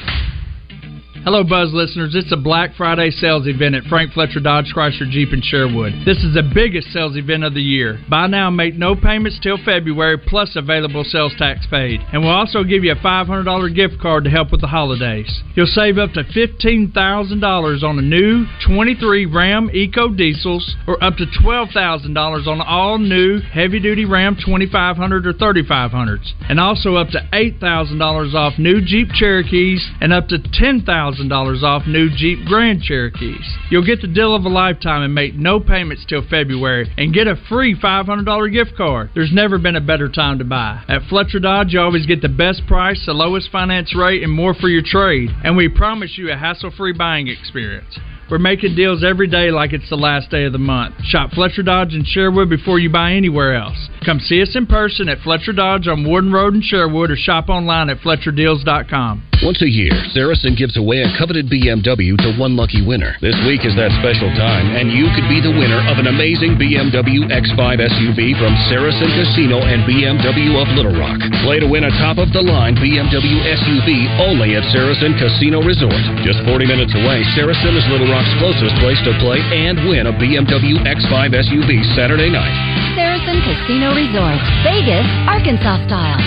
Hello, 1.23 1.45
Buzz 1.45 1.69
listeners. 1.75 2.15
It's 2.15 2.33
a 2.33 2.37
Black 2.37 2.71
Friday 2.79 3.11
sales 3.11 3.47
event 3.47 3.75
at 3.75 3.85
Frank 3.85 4.15
Fletcher 4.15 4.41
Dodge 4.41 4.73
Chrysler 4.75 5.11
Jeep 5.11 5.35
in 5.35 5.43
Sherwood. 5.43 5.93
This 6.07 6.17
is 6.25 6.33
the 6.33 6.43
biggest 6.43 6.95
sales 6.95 7.15
event 7.15 7.45
of 7.45 7.53
the 7.53 7.61
year. 7.61 8.01
Buy 8.09 8.27
now 8.27 8.49
make 8.49 8.75
no 8.75 8.97
payments 8.97 9.39
till 9.43 9.59
February, 9.63 10.17
plus 10.17 10.57
available 10.57 11.05
sales 11.05 11.35
tax 11.37 11.67
paid. 11.71 12.01
And 12.15 12.23
we'll 12.23 12.33
also 12.33 12.65
give 12.65 12.85
you 12.85 12.93
a 12.93 12.97
$500 12.97 13.77
gift 13.77 14.01
card 14.01 14.25
to 14.25 14.31
help 14.31 14.51
with 14.51 14.63
the 14.63 14.69
holidays. 14.69 15.43
You'll 15.55 15.67
save 15.67 15.99
up 15.99 16.13
to 16.13 16.25
$15,000 16.25 17.83
on 17.83 17.99
a 17.99 18.03
new 18.03 18.47
23 18.67 19.27
Ram 19.27 19.71
Eco 19.75 20.09
Diesels 20.09 20.75
or 20.87 21.05
up 21.05 21.17
to 21.19 21.27
$12,000 21.27 22.47
on 22.47 22.61
all 22.63 22.97
new 22.97 23.41
heavy 23.41 23.79
duty 23.79 24.07
Ram 24.07 24.37
2500 24.43 25.27
or 25.27 25.35
3500s. 25.35 26.33
And 26.49 26.59
also 26.59 26.97
up 26.97 27.09
to 27.09 27.29
$8,000 27.31 28.35
off 28.35 28.59
new 28.59 28.81
Jeep 28.81 29.09
Cherokees 29.11 29.87
and 30.01 30.15
up 30.15 30.29
to 30.29 30.39
$10,000 30.39 31.10
$1,000 31.19 31.63
off 31.63 31.87
new 31.87 32.09
Jeep 32.15 32.45
Grand 32.47 32.83
Cherokees. 32.83 33.45
You'll 33.71 33.85
get 33.85 34.01
the 34.01 34.07
deal 34.07 34.35
of 34.35 34.45
a 34.45 34.49
lifetime 34.49 35.03
and 35.03 35.15
make 35.15 35.35
no 35.35 35.61
payments 35.61 36.05
till 36.09 36.23
February 36.29 36.93
and 36.97 37.13
get 37.13 37.27
a 37.27 37.37
free 37.49 37.75
$500 37.75 38.53
gift 38.53 38.77
card. 38.77 39.11
There's 39.15 39.33
never 39.33 39.59
been 39.59 39.77
a 39.77 39.81
better 39.81 40.09
time 40.09 40.39
to 40.39 40.45
buy. 40.45 40.83
At 40.89 41.03
Fletcher 41.09 41.41
Dodge, 41.41 41.73
you 41.73 41.81
always 41.81 42.07
get 42.07 42.23
the 42.23 42.29
best 42.29 42.67
price, 42.67 43.03
the 43.07 43.13
lowest 43.13 43.51
finance 43.51 43.95
rate, 43.95 44.23
and 44.23 44.33
more 44.33 44.55
for 44.55 44.69
your 44.69 44.83
trade. 44.85 45.31
And 45.45 45.57
we 45.57 45.69
promise 45.69 46.17
you 46.17 46.31
a 46.31 46.37
hassle 46.37 46.71
free 46.71 46.93
buying 46.93 47.29
experience. 47.29 47.99
We're 48.31 48.39
making 48.39 48.77
deals 48.77 49.03
every 49.03 49.27
day 49.27 49.51
like 49.51 49.73
it's 49.73 49.91
the 49.91 49.97
last 49.97 50.31
day 50.31 50.45
of 50.45 50.53
the 50.53 50.59
month. 50.59 50.95
Shop 51.03 51.33
Fletcher 51.33 51.65
Dodge 51.65 51.95
in 51.95 52.05
Sherwood 52.05 52.49
before 52.49 52.79
you 52.79 52.89
buy 52.89 53.15
anywhere 53.15 53.57
else. 53.57 53.90
Come 54.01 54.17
see 54.21 54.41
us 54.41 54.57
in 54.57 54.65
person 54.65 55.13
at 55.13 55.21
Fletcher 55.21 55.53
Dodge 55.53 55.85
on 55.85 56.09
Warden 56.09 56.33
Road 56.33 56.57
in 56.57 56.65
Sherwood 56.65 57.11
or 57.13 57.17
shop 57.21 57.53
online 57.53 57.93
at 57.93 58.01
FletcherDeals.com. 58.01 59.29
Once 59.45 59.61
a 59.61 59.69
year, 59.69 59.93
Saracen 60.13 60.53
gives 60.57 60.77
away 60.77 61.01
a 61.01 61.09
coveted 61.17 61.49
BMW 61.49 62.17
to 62.17 62.37
one 62.37 62.57
lucky 62.57 62.85
winner. 62.85 63.17
This 63.25 63.37
week 63.49 63.65
is 63.65 63.73
that 63.77 63.93
special 64.01 64.29
time, 64.37 64.77
and 64.77 64.93
you 64.93 65.09
could 65.17 65.25
be 65.33 65.41
the 65.41 65.53
winner 65.53 65.81
of 65.89 65.97
an 65.97 66.13
amazing 66.13 66.61
BMW 66.61 67.25
X5 67.29 67.81
SUV 67.81 68.37
from 68.37 68.53
Saracen 68.69 69.09
Casino 69.17 69.65
and 69.65 69.85
BMW 69.89 70.61
of 70.61 70.69
Little 70.77 70.93
Rock. 70.93 71.21
Play 71.45 71.61
to 71.61 71.69
win 71.69 71.89
a 71.89 71.93
top 72.01 72.21
of 72.21 72.33
the 72.37 72.45
line 72.45 72.77
BMW 72.77 73.37
SUV 73.49 73.89
only 74.21 74.57
at 74.57 74.65
Saracen 74.77 75.17
Casino 75.17 75.65
Resort. 75.65 75.97
Just 76.21 76.45
40 76.45 76.69
minutes 76.69 76.93
away, 76.93 77.25
Saracen 77.33 77.77
is 77.77 77.85
Little 77.89 78.13
Rock's 78.13 78.33
closest 78.41 78.77
place 78.85 79.01
to 79.09 79.13
play 79.25 79.41
and 79.41 79.81
win 79.89 80.09
a 80.09 80.13
BMW 80.21 80.85
X5 80.85 81.33
SUV 81.33 81.81
Saturday 81.97 82.29
night. 82.29 82.70
Saracen 82.95 83.39
Casino 83.43 83.95
Resort, 83.95 84.41
Vegas, 84.65 85.07
Arkansas 85.27 85.87
style. 85.87 86.19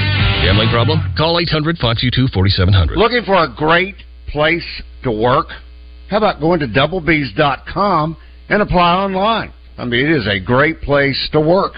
Gambling 0.43 0.69
problem? 0.69 0.99
Call 1.17 1.39
800 1.39 1.77
522 1.77 2.27
4700. 2.33 2.97
Looking 2.97 3.23
for 3.23 3.35
a 3.35 3.53
great 3.55 3.95
place 4.27 4.65
to 5.03 5.11
work? 5.11 5.47
How 6.09 6.17
about 6.17 6.39
going 6.39 6.59
to 6.59 6.67
doublebees.com 6.67 8.17
and 8.49 8.61
apply 8.61 8.93
online? 8.93 9.53
I 9.77 9.85
mean, 9.85 10.05
it 10.05 10.11
is 10.11 10.27
a 10.27 10.39
great 10.39 10.81
place 10.81 11.29
to 11.31 11.39
work. 11.39 11.73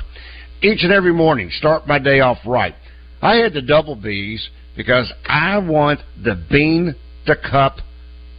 Each 0.62 0.84
and 0.84 0.92
every 0.92 1.14
morning, 1.14 1.50
start 1.52 1.88
my 1.88 2.00
day 2.00 2.20
off 2.20 2.38
right. 2.46 2.76
I 3.22 3.36
head 3.36 3.54
to 3.54 3.62
Double 3.62 3.96
B's 3.96 4.50
because 4.76 5.12
I 5.26 5.58
want 5.60 6.00
the 6.24 6.36
bean 6.50 6.96
to 7.28 7.36
cup 7.36 7.78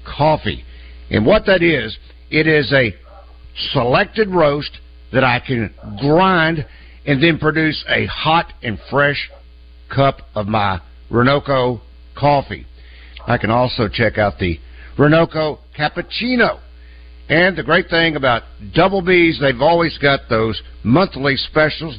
coffee. 0.04 0.64
And 1.10 1.24
what 1.24 1.46
that 1.46 1.62
is, 1.62 1.96
it 2.30 2.46
is 2.46 2.72
a 2.72 2.94
selected 3.72 4.28
roast 4.28 4.78
that 5.16 5.24
I 5.24 5.40
can 5.40 5.72
grind 5.98 6.66
and 7.06 7.22
then 7.22 7.38
produce 7.38 7.82
a 7.88 8.04
hot 8.04 8.52
and 8.62 8.78
fresh 8.90 9.30
cup 9.88 10.18
of 10.34 10.46
my 10.46 10.78
Renoco 11.10 11.80
coffee. 12.14 12.66
I 13.26 13.38
can 13.38 13.50
also 13.50 13.88
check 13.88 14.18
out 14.18 14.38
the 14.38 14.58
Renoco 14.98 15.60
cappuccino. 15.74 16.60
And 17.30 17.56
the 17.56 17.62
great 17.62 17.88
thing 17.88 18.16
about 18.16 18.42
Double 18.74 19.00
B's, 19.00 19.40
they've 19.40 19.58
always 19.58 19.96
got 19.96 20.20
those 20.28 20.60
monthly 20.84 21.36
specials. 21.38 21.98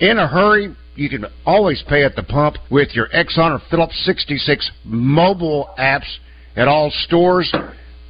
In 0.00 0.18
a 0.18 0.26
hurry, 0.26 0.74
you 0.96 1.08
can 1.08 1.26
always 1.46 1.84
pay 1.88 2.02
at 2.02 2.16
the 2.16 2.24
pump 2.24 2.56
with 2.72 2.88
your 2.92 3.06
Exxon 3.10 3.52
or 3.52 3.62
Phillips 3.70 4.04
66 4.04 4.68
mobile 4.84 5.70
apps 5.78 6.18
at 6.56 6.66
all 6.66 6.90
stores. 7.04 7.54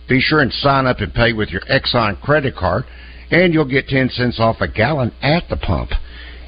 Be 0.09 0.23
sure 0.23 0.41
and 0.41 0.53
sign 0.55 0.87
up 0.87 1.01
and 1.01 1.13
pay 1.13 1.35
with 1.35 1.51
your 1.51 1.61
Exxon 1.71 2.19
credit 2.23 2.57
card, 2.57 2.85
and 3.33 3.53
you'll 3.53 3.65
get 3.65 3.89
10 3.89 4.11
cents 4.11 4.39
off 4.39 4.61
a 4.61 4.69
gallon 4.69 5.11
at 5.23 5.49
the 5.49 5.57
pump. 5.57 5.91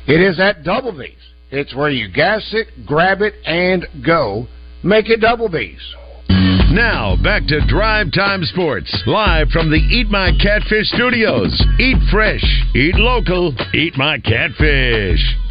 It 0.07 0.21
is 0.21 0.39
at 0.39 0.63
Double 0.63 0.93
B's. 0.93 1.17
It's 1.51 1.75
where 1.75 1.91
you 1.91 2.09
gas 2.13 2.49
it, 2.53 2.87
grab 2.87 3.23
it, 3.23 3.35
and 3.45 3.87
go. 4.05 4.47
Make 4.83 5.09
it 5.09 5.21
Double 5.21 5.49
B's. 5.49 5.81
Now, 6.29 7.17
back 7.23 7.47
to 7.47 7.67
Drive 7.67 8.13
Time 8.13 8.45
Sports, 8.45 9.03
live 9.07 9.49
from 9.49 9.71
the 9.71 9.77
Eat 9.77 10.09
My 10.11 10.33
Catfish 10.43 10.89
studios. 10.89 11.53
Eat 11.79 11.97
fresh, 12.11 12.45
eat 12.75 12.97
local, 12.97 13.55
eat 13.73 13.97
my 13.97 14.19
catfish. 14.19 15.44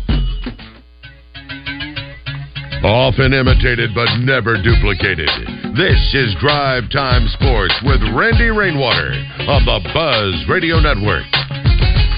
Often 2.83 3.31
imitated 3.31 3.95
but 3.95 4.09
never 4.19 4.61
duplicated. 4.61 5.29
This 5.71 6.03
is 6.13 6.35
Drive 6.41 6.91
Time 6.91 7.29
Sports 7.29 7.73
with 7.85 8.03
Randy 8.13 8.51
Rainwater 8.51 9.15
on 9.47 9.63
the 9.63 9.79
Buzz 9.93 10.43
Radio 10.49 10.81
Network. 10.81 11.23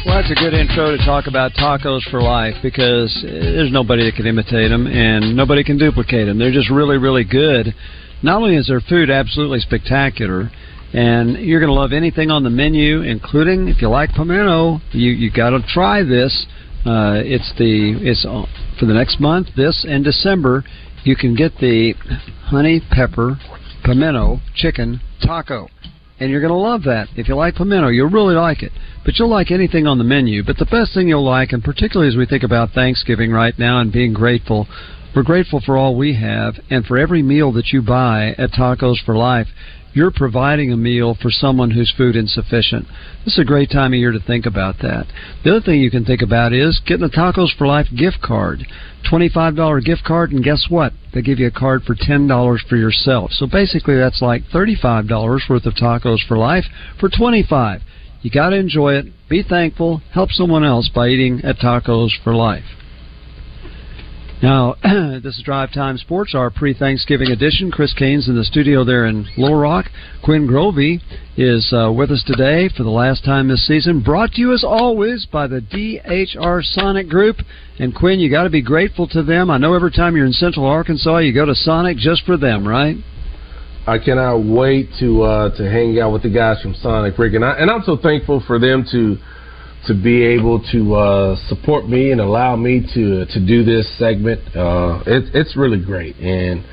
Well, 0.06 0.18
that's 0.18 0.32
a 0.32 0.34
good 0.34 0.56
intro 0.56 0.90
to 0.90 0.98
talk 1.06 1.28
about 1.28 1.54
tacos 1.54 2.02
for 2.10 2.20
life 2.20 2.56
because 2.64 3.14
there's 3.22 3.72
nobody 3.72 4.10
that 4.10 4.16
can 4.16 4.26
imitate 4.26 4.72
them 4.72 4.88
and 4.88 5.38
nobody 5.38 5.64
can 5.64 5.78
duplicate 5.78 6.26
them. 6.26 6.40
They're 6.40 6.52
just 6.52 6.72
really, 6.72 6.98
really 6.98 7.26
good. 7.26 7.76
Not 8.24 8.42
only 8.42 8.56
is 8.56 8.66
their 8.66 8.82
food 8.82 9.12
absolutely 9.12 9.60
spectacular, 9.60 10.50
and 10.94 11.38
you're 11.46 11.60
going 11.60 11.70
to 11.70 11.80
love 11.80 11.94
anything 11.94 12.32
on 12.32 12.44
the 12.44 12.50
menu, 12.50 13.02
including 13.02 13.68
if 13.68 13.84
you 13.84 13.90
like 13.90 14.16
pimento, 14.16 14.82
you 14.94 15.12
you 15.12 15.30
got 15.30 15.52
to 15.52 15.62
try 15.70 16.02
this. 16.02 16.48
Uh, 16.86 17.22
it's 17.22 17.54
the 17.60 17.98
it's 18.02 18.26
for 18.80 18.86
the 18.86 18.94
next 18.94 19.20
month, 19.20 19.50
this 19.56 19.86
and 19.88 20.04
December. 20.04 20.64
You 21.04 21.16
can 21.16 21.36
get 21.36 21.58
the 21.58 21.94
honey 22.46 22.82
pepper 22.92 23.38
pimento 23.84 24.40
chicken 24.56 25.02
taco 25.24 25.68
and 26.20 26.32
you're 26.32 26.42
going 26.42 26.54
to 26.54 26.58
love 26.58 26.84
that. 26.84 27.08
If 27.16 27.28
you 27.28 27.36
like 27.36 27.56
pimento, 27.56 27.90
you'll 27.90 28.10
really 28.10 28.36
like 28.36 28.64
it. 28.64 28.72
But 29.04 29.20
you'll 29.20 29.30
like 29.30 29.52
anything 29.52 29.86
on 29.86 29.98
the 29.98 30.04
menu. 30.04 30.44
But 30.44 30.58
the 30.58 30.66
best 30.66 30.94
thing 30.94 31.08
you'll 31.08 31.26
like, 31.26 31.52
and 31.52 31.64
particularly 31.64 32.12
as 32.12 32.18
we 32.18 32.26
think 32.26 32.44
about 32.44 32.72
Thanksgiving 32.72 33.32
right 33.32 33.58
now 33.60 33.80
and 33.80 33.92
being 33.92 34.14
grateful, 34.14 34.68
we're 35.16 35.24
grateful 35.24 35.62
for 35.66 35.78
all 35.78 35.96
we 35.96 36.16
have, 36.16 36.56
and 36.70 36.86
for 36.86 36.98
every 36.98 37.22
meal 37.22 37.52
that 37.54 37.68
you 37.68 37.82
buy 37.82 38.36
at 38.38 38.52
Tacos 38.52 39.04
for 39.06 39.16
Life, 39.16 39.48
you're 39.96 40.12
providing 40.12 40.74
a 40.74 40.78
meal 40.78 41.18
for 41.20 41.32
someone 41.32 41.72
who's 41.72 41.94
food 41.98 42.18
insufficient. 42.18 42.86
This 43.24 43.36
is 43.36 43.40
a 43.40 43.46
great 43.46 43.72
time 43.72 43.94
of 43.94 44.00
year 44.00 44.12
to 44.12 44.20
think 44.20 44.46
about 44.46 44.80
that. 44.80 45.08
The 45.44 45.52
other 45.52 45.62
thing 45.62 45.80
you 45.80 45.90
can 45.90 46.04
think 46.04 46.22
about 46.22 46.52
is 46.52 46.82
getting 46.86 47.06
a 47.06 47.10
Tacos 47.10 47.58
for 47.58 47.66
Life 47.66 47.88
gift 47.96 48.22
card. 48.22 48.68
$25 49.10 49.86
gift 49.86 50.04
card, 50.04 50.32
and 50.32 50.44
guess 50.44 50.66
what? 50.68 50.92
They 51.14 51.22
give 51.22 51.40
you 51.40 51.48
a 51.48 51.52
card 51.52 51.84
for 51.84 51.96
$10 51.96 52.68
for 52.68 52.76
yourself. 52.76 53.32
So 53.32 53.48
basically, 53.48 53.96
that's 53.96 54.22
like 54.22 54.44
$35 54.54 55.50
worth 55.50 55.66
of 55.66 55.74
Tacos 55.76 56.28
for 56.28 56.38
Life 56.38 56.66
for 57.00 57.10
25 57.10 57.82
You 58.22 58.32
got 58.32 58.50
to 58.50 58.58
enjoy 58.58 58.96
it, 58.96 59.06
be 59.30 59.44
thankful, 59.44 60.02
help 60.12 60.32
someone 60.32 60.66
else 60.66 60.90
by 60.94 61.08
eating 61.08 61.40
at 61.46 61.58
Tacos 61.58 62.12
for 62.22 62.36
Life. 62.36 62.66
Now, 64.42 64.76
this 65.24 65.38
is 65.38 65.44
Drive 65.46 65.72
Time 65.74 65.98
Sports, 65.98 66.36
our 66.36 66.50
pre-Thanksgiving 66.50 67.32
edition. 67.32 67.72
Chris 67.72 67.94
Kane's 67.94 68.28
in 68.28 68.36
the 68.36 68.44
studio 68.44 68.84
there 68.84 69.06
in 69.06 69.26
Little 69.38 69.58
Rock. 69.58 69.86
Quinn 70.26 70.46
Grovey 70.46 71.00
is 71.38 71.72
uh, 71.72 71.90
with 71.92 72.12
us 72.12 72.22
today 72.28 72.68
for 72.76 72.84
the 72.84 72.90
last 72.90 73.24
time 73.24 73.48
this 73.48 73.66
season. 73.66 74.02
Brought 74.02 74.34
to 74.34 74.42
you 74.42 74.54
as 74.54 74.62
always 74.62 75.26
by 75.26 75.48
the 75.48 75.62
DHR 75.62 76.62
Sonic 76.64 77.08
Group. 77.08 77.38
And 77.80 77.96
Quinn, 77.96 78.20
you 78.20 78.30
got 78.30 78.44
to 78.44 78.50
be 78.50 78.62
grateful 78.62 79.08
to 79.10 79.24
them. 79.24 79.50
I 79.50 79.58
know 79.58 79.74
every 79.74 79.92
time 79.92 80.18
you're 80.18 80.26
in 80.26 80.34
Central 80.34 80.66
Arkansas, 80.66 81.20
you 81.20 81.34
go 81.34 81.46
to 81.46 81.56
Sonic 81.56 81.98
just 81.98 82.26
for 82.26 82.36
them, 82.36 82.68
right? 82.68 82.98
I 83.88 84.00
cannot 84.00 84.40
wait 84.40 84.90
to 85.00 85.22
uh, 85.22 85.58
to 85.58 85.64
hang 85.64 85.98
out 86.00 86.12
with 86.12 86.24
the 86.24 86.30
guys 86.30 86.62
from 86.62 86.74
Sonic 86.74 87.18
Rick, 87.18 87.36
and 87.36 87.46
I 87.46 87.54
and 87.54 87.70
I'm 87.70 87.84
so 87.84 87.96
thankful 87.96 88.44
for 88.46 88.58
them 88.58 88.84
to 88.92 89.18
to 89.88 89.94
be 89.94 90.24
able 90.24 90.64
to 90.72 90.96
uh, 90.96 91.36
support 91.48 91.88
me 91.88 92.12
and 92.12 92.22
allow 92.22 92.56
me 92.56 92.82
to 92.94 93.26
to 93.26 93.46
do 93.46 93.64
this 93.64 93.88
segment. 93.98 94.42
Uh, 94.56 95.04
it, 95.06 95.34
it's 95.34 95.56
really 95.56 95.84
great, 95.84 96.16
and 96.18 96.64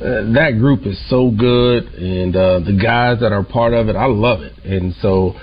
uh, 0.00 0.32
that 0.34 0.56
group 0.58 0.86
is 0.86 0.98
so 1.08 1.30
good, 1.30 1.84
and 1.94 2.34
uh, 2.34 2.60
the 2.60 2.78
guys 2.80 3.20
that 3.20 3.32
are 3.32 3.44
part 3.44 3.72
of 3.72 3.88
it, 3.88 3.96
I 3.96 4.06
love 4.06 4.42
it. 4.42 4.52
And 4.64 4.92
so, 5.00 5.34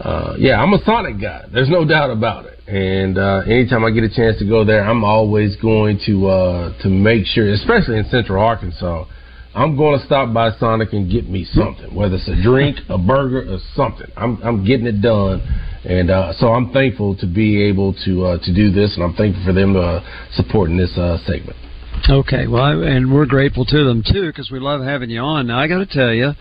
uh, 0.00 0.34
yeah, 0.38 0.60
I'm 0.60 0.72
a 0.74 0.78
Sonic 0.84 1.20
guy. 1.20 1.46
There's 1.52 1.70
no 1.70 1.84
doubt 1.86 2.10
about 2.10 2.44
it. 2.46 2.58
And 2.68 3.18
uh, 3.18 3.42
anytime 3.46 3.84
I 3.84 3.90
get 3.90 4.04
a 4.04 4.14
chance 4.14 4.38
to 4.38 4.46
go 4.46 4.64
there, 4.64 4.84
I'm 4.84 5.04
always 5.04 5.56
going 5.56 6.00
to 6.06 6.28
uh, 6.28 6.82
to 6.82 6.88
make 6.88 7.26
sure, 7.26 7.50
especially 7.52 7.98
in 7.98 8.04
Central 8.10 8.42
Arkansas. 8.42 9.06
I'm 9.54 9.76
going 9.76 9.98
to 9.98 10.04
stop 10.04 10.34
by 10.34 10.50
Sonic 10.58 10.92
and 10.92 11.10
get 11.10 11.28
me 11.28 11.44
something, 11.44 11.94
whether 11.94 12.16
it's 12.16 12.28
a 12.28 12.42
drink, 12.42 12.78
a 12.88 12.98
burger, 12.98 13.54
or 13.54 13.58
something. 13.74 14.10
I'm 14.16 14.42
I'm 14.42 14.64
getting 14.64 14.86
it 14.86 15.00
done, 15.00 15.40
and 15.84 16.10
uh, 16.10 16.32
so 16.34 16.48
I'm 16.48 16.72
thankful 16.72 17.16
to 17.18 17.26
be 17.26 17.62
able 17.62 17.94
to 18.04 18.24
uh, 18.24 18.38
to 18.44 18.54
do 18.54 18.72
this, 18.72 18.94
and 18.96 19.04
I'm 19.04 19.14
thankful 19.14 19.44
for 19.44 19.52
them 19.52 19.76
uh, 19.76 20.00
supporting 20.32 20.76
this 20.76 20.96
uh, 20.98 21.18
segment. 21.24 21.56
Okay, 22.10 22.48
well, 22.48 22.82
and 22.82 23.14
we're 23.14 23.26
grateful 23.26 23.64
to 23.64 23.84
them 23.84 24.02
too 24.04 24.26
because 24.26 24.50
we 24.50 24.58
love 24.58 24.82
having 24.82 25.08
you 25.08 25.20
on. 25.20 25.46
Now 25.46 25.60
I 25.60 25.68
got 25.68 25.78
to 25.78 25.86
tell 25.86 26.12
you, 26.12 26.32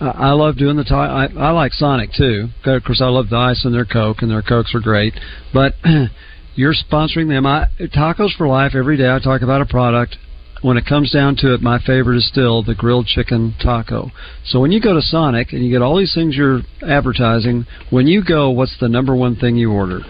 I 0.00 0.32
love 0.32 0.58
doing 0.58 0.76
the 0.76 0.84
talk. 0.84 1.08
I, 1.08 1.28
I 1.38 1.50
like 1.52 1.72
Sonic 1.72 2.10
too. 2.18 2.48
Of 2.64 2.82
course, 2.82 3.00
I 3.00 3.06
love 3.06 3.30
the 3.30 3.36
ice 3.36 3.64
and 3.64 3.72
their 3.72 3.84
Coke, 3.84 4.18
and 4.22 4.30
their 4.30 4.42
Cokes 4.42 4.74
are 4.74 4.80
great. 4.80 5.14
But 5.54 5.74
you're 6.56 6.74
sponsoring 6.74 7.28
them. 7.28 7.46
I, 7.46 7.66
Tacos 7.94 8.36
for 8.36 8.48
Life 8.48 8.72
every 8.74 8.96
day. 8.96 9.08
I 9.08 9.20
talk 9.20 9.42
about 9.42 9.62
a 9.62 9.66
product 9.66 10.16
when 10.62 10.76
it 10.76 10.86
comes 10.86 11.10
down 11.12 11.36
to 11.36 11.54
it, 11.54 11.60
my 11.60 11.78
favorite 11.78 12.16
is 12.16 12.26
still 12.28 12.62
the 12.62 12.74
grilled 12.74 13.06
chicken 13.06 13.54
taco. 13.62 14.10
So 14.44 14.60
when 14.60 14.72
you 14.72 14.80
go 14.80 14.94
to 14.94 15.02
Sonic 15.02 15.52
and 15.52 15.64
you 15.64 15.70
get 15.70 15.82
all 15.82 15.96
these 15.96 16.14
things 16.14 16.36
you're 16.36 16.60
advertising, 16.86 17.66
when 17.90 18.06
you 18.06 18.24
go, 18.24 18.50
what's 18.50 18.76
the 18.80 18.88
number 18.88 19.14
one 19.14 19.36
thing 19.36 19.56
you 19.56 19.70
order? 19.72 20.00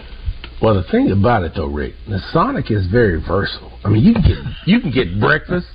Well, 0.61 0.73
the 0.73 0.83
thing 0.89 1.11
about 1.11 1.43
it 1.43 1.51
though, 1.55 1.67
Rick, 1.67 1.93
the 2.07 2.19
Sonic 2.31 2.71
is 2.71 2.87
very 2.87 3.21
versatile. 3.21 3.77
I 3.83 3.89
mean, 3.89 4.03
you 4.03 4.13
can 4.13 4.23
get 4.23 4.37
you 4.65 4.79
can 4.79 4.91
get 4.91 5.19
breakfast, 5.19 5.67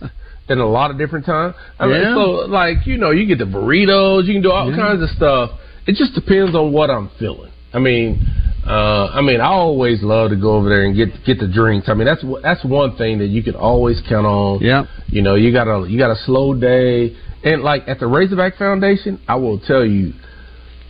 in 0.48 0.58
a 0.58 0.66
lot 0.66 0.90
of 0.90 0.98
different 0.98 1.24
times. 1.24 1.54
I 1.78 1.86
mean, 1.86 2.00
Yeah. 2.02 2.14
so 2.14 2.20
like 2.48 2.84
you 2.86 2.98
know, 2.98 3.10
you 3.10 3.26
get 3.26 3.38
the 3.38 3.44
burritos, 3.44 4.26
you 4.26 4.32
can 4.32 4.42
do 4.42 4.50
all 4.50 4.68
Yeah. 4.70 4.76
kinds 4.76 5.02
of 5.02 5.10
stuff. 5.10 5.50
It 5.86 5.94
just 5.96 6.14
depends 6.14 6.54
on 6.56 6.72
what 6.72 6.90
I'm 6.90 7.08
feeling. 7.18 7.50
I 7.72 7.78
mean, 7.78 8.26
uh, 8.66 9.06
I 9.12 9.20
mean, 9.22 9.40
I 9.40 9.46
always 9.46 10.02
love 10.02 10.30
to 10.30 10.36
go 10.36 10.54
over 10.54 10.68
there 10.68 10.84
and 10.84 10.94
get 10.94 11.24
get 11.24 11.40
the 11.40 11.48
drinks. 11.48 11.88
I 11.88 11.94
mean, 11.94 12.06
that's 12.06 12.24
that's 12.42 12.64
one 12.64 12.96
thing 12.96 13.18
that 13.18 13.26
you 13.26 13.42
can 13.42 13.56
always 13.56 14.00
count 14.08 14.24
on. 14.24 14.60
Yeah. 14.60 14.84
You 15.08 15.22
know, 15.22 15.34
you 15.34 15.52
got 15.52 15.66
a 15.66 15.88
you 15.88 15.98
got 15.98 16.10
a 16.10 16.16
slow 16.24 16.54
day, 16.54 17.16
and 17.42 17.62
like 17.62 17.82
at 17.88 17.98
the 17.98 18.06
Razorback 18.06 18.56
Foundation, 18.56 19.20
I 19.26 19.34
will 19.34 19.58
tell 19.58 19.84
you, 19.84 20.12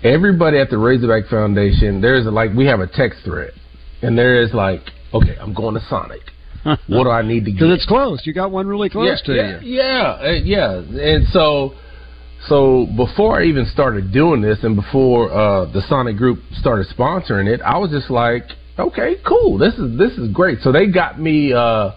everybody 0.02 0.58
at 0.58 0.68
the 0.68 0.76
Razorback 0.76 1.30
Foundation, 1.30 2.02
there's 2.02 2.26
a, 2.26 2.30
like 2.30 2.52
we 2.52 2.66
have 2.66 2.80
a 2.80 2.86
text 2.86 3.20
thread, 3.24 3.52
and 4.02 4.18
there 4.18 4.42
is 4.42 4.52
like, 4.52 4.82
okay, 5.14 5.36
I'm 5.40 5.54
going 5.54 5.74
to 5.74 5.80
Sonic. 5.88 6.20
what 6.64 7.04
do 7.04 7.10
I 7.10 7.22
need 7.22 7.46
to 7.46 7.52
get? 7.52 7.60
Because 7.60 7.74
it's 7.74 7.86
close. 7.86 8.20
You 8.24 8.34
got 8.34 8.50
one 8.50 8.66
really 8.66 8.90
close 8.90 9.20
yeah, 9.26 9.34
to 9.34 9.34
yeah, 9.34 9.60
you. 9.60 9.76
Yeah, 9.76 10.32
yeah, 10.44 11.02
and 11.02 11.26
so 11.28 11.74
so 12.48 12.86
before 12.96 13.40
I 13.40 13.44
even 13.44 13.66
started 13.66 14.12
doing 14.12 14.40
this, 14.40 14.58
and 14.62 14.74
before 14.76 15.30
uh, 15.32 15.66
the 15.72 15.82
Sonic 15.88 16.16
Group 16.16 16.40
started 16.54 16.86
sponsoring 16.88 17.46
it, 17.46 17.60
I 17.62 17.78
was 17.78 17.90
just 17.90 18.10
like, 18.10 18.44
okay, 18.78 19.16
cool, 19.26 19.58
this 19.58 19.74
is 19.74 19.96
this 19.98 20.12
is 20.18 20.32
great. 20.32 20.58
So 20.60 20.72
they 20.72 20.86
got 20.88 21.20
me 21.20 21.52
uh, 21.52 21.92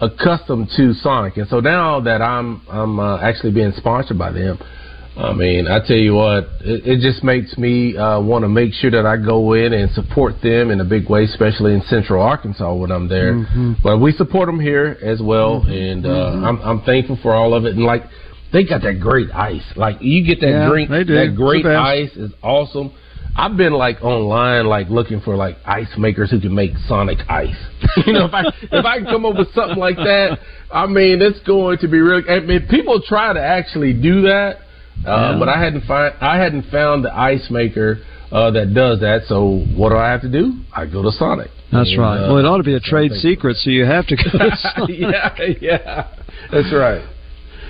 accustomed 0.00 0.68
to 0.76 0.92
Sonic, 0.94 1.36
and 1.36 1.48
so 1.48 1.60
now 1.60 2.00
that 2.00 2.20
I'm 2.20 2.62
I'm 2.68 2.98
uh, 2.98 3.18
actually 3.20 3.52
being 3.52 3.72
sponsored 3.76 4.18
by 4.18 4.32
them. 4.32 4.58
I 5.16 5.32
mean, 5.32 5.68
I 5.68 5.78
tell 5.86 5.96
you 5.96 6.14
what, 6.14 6.42
it, 6.62 6.84
it 6.84 7.00
just 7.00 7.22
makes 7.22 7.56
me 7.56 7.96
uh, 7.96 8.18
want 8.18 8.42
to 8.42 8.48
make 8.48 8.72
sure 8.72 8.90
that 8.90 9.06
I 9.06 9.16
go 9.16 9.52
in 9.52 9.72
and 9.72 9.88
support 9.92 10.42
them 10.42 10.72
in 10.72 10.80
a 10.80 10.84
big 10.84 11.08
way, 11.08 11.22
especially 11.22 11.72
in 11.72 11.82
Central 11.82 12.20
Arkansas 12.20 12.74
when 12.74 12.90
I'm 12.90 13.06
there. 13.06 13.34
Mhm. 13.34 13.76
But 13.80 13.98
we 13.98 14.10
support 14.10 14.48
them 14.48 14.58
here 14.58 14.98
as 15.00 15.22
well, 15.22 15.62
and 15.68 16.04
uh, 16.04 16.08
Mhm. 16.08 16.44
I'm 16.44 16.60
I'm 16.62 16.80
thankful 16.80 17.14
for 17.22 17.32
all 17.32 17.54
of 17.54 17.64
it. 17.64 17.76
And 17.76 17.84
like, 17.84 18.02
they 18.52 18.64
got 18.64 18.82
that 18.82 19.00
great 19.00 19.30
ice. 19.32 19.64
Like, 19.76 19.96
you 20.00 20.24
get 20.24 20.40
that 20.40 20.48
Yeah, 20.50 20.68
drink, 20.68 20.90
they 20.90 21.04
do. 21.04 21.14
that 21.14 21.34
great 21.36 21.66
ice 21.66 22.10
is 22.16 22.32
awesome. 22.42 22.92
I've 23.36 23.56
been 23.56 23.72
like 23.72 24.00
online, 24.00 24.66
like 24.66 24.88
looking 24.90 25.20
for 25.20 25.34
like 25.34 25.56
ice 25.66 25.88
makers 25.98 26.30
who 26.30 26.38
can 26.40 26.54
make 26.54 26.70
Sonic 26.86 27.18
ice. 27.28 27.56
you 28.06 28.12
know, 28.12 28.26
if 28.26 28.32
I 28.34 28.44
if 28.70 28.84
I 28.84 28.98
can 28.98 29.06
come 29.06 29.26
up 29.26 29.36
with 29.36 29.52
something 29.54 29.76
like 29.78 29.96
that, 29.96 30.38
I 30.72 30.86
mean, 30.86 31.20
it's 31.20 31.40
going 31.40 31.78
to 31.78 31.88
be 31.88 31.98
really. 31.98 32.22
I 32.30 32.38
mean, 32.38 32.68
people 32.70 33.02
try 33.04 33.32
to 33.32 33.40
actually 33.42 33.92
do 33.92 34.22
that, 34.22 34.58
uh, 35.04 35.32
Yeah. 35.32 35.36
but 35.40 35.48
I 35.48 35.58
hadn't 35.60 35.84
find 35.84 36.14
I 36.20 36.36
hadn't 36.38 36.70
found 36.70 37.04
the 37.04 37.12
ice 37.12 37.50
maker 37.50 37.98
uh, 38.30 38.52
that 38.52 38.72
does 38.72 39.00
that. 39.00 39.22
So 39.26 39.64
what 39.74 39.88
do 39.88 39.96
I 39.96 40.10
have 40.12 40.20
to 40.20 40.30
do? 40.30 40.60
I 40.72 40.86
go 40.86 41.02
to 41.02 41.10
Sonic. 41.10 41.50
That's 41.72 41.90
And, 41.90 41.98
right. 42.00 42.18
uh, 42.18 42.28
well, 42.34 42.38
it 42.38 42.44
ought 42.46 42.58
to 42.58 42.62
be 42.62 42.74
a 42.76 42.80
trade 42.80 43.10
secret, 43.14 43.56
so 43.56 43.70
you 43.70 43.84
have 43.84 44.06
to 44.06 44.14
go. 44.16 44.22
to 44.30 44.56
Sonic. 44.76 44.96
yeah, 44.96 45.34
yeah, 45.60 46.08
that's 46.52 46.72
right. 46.72 47.02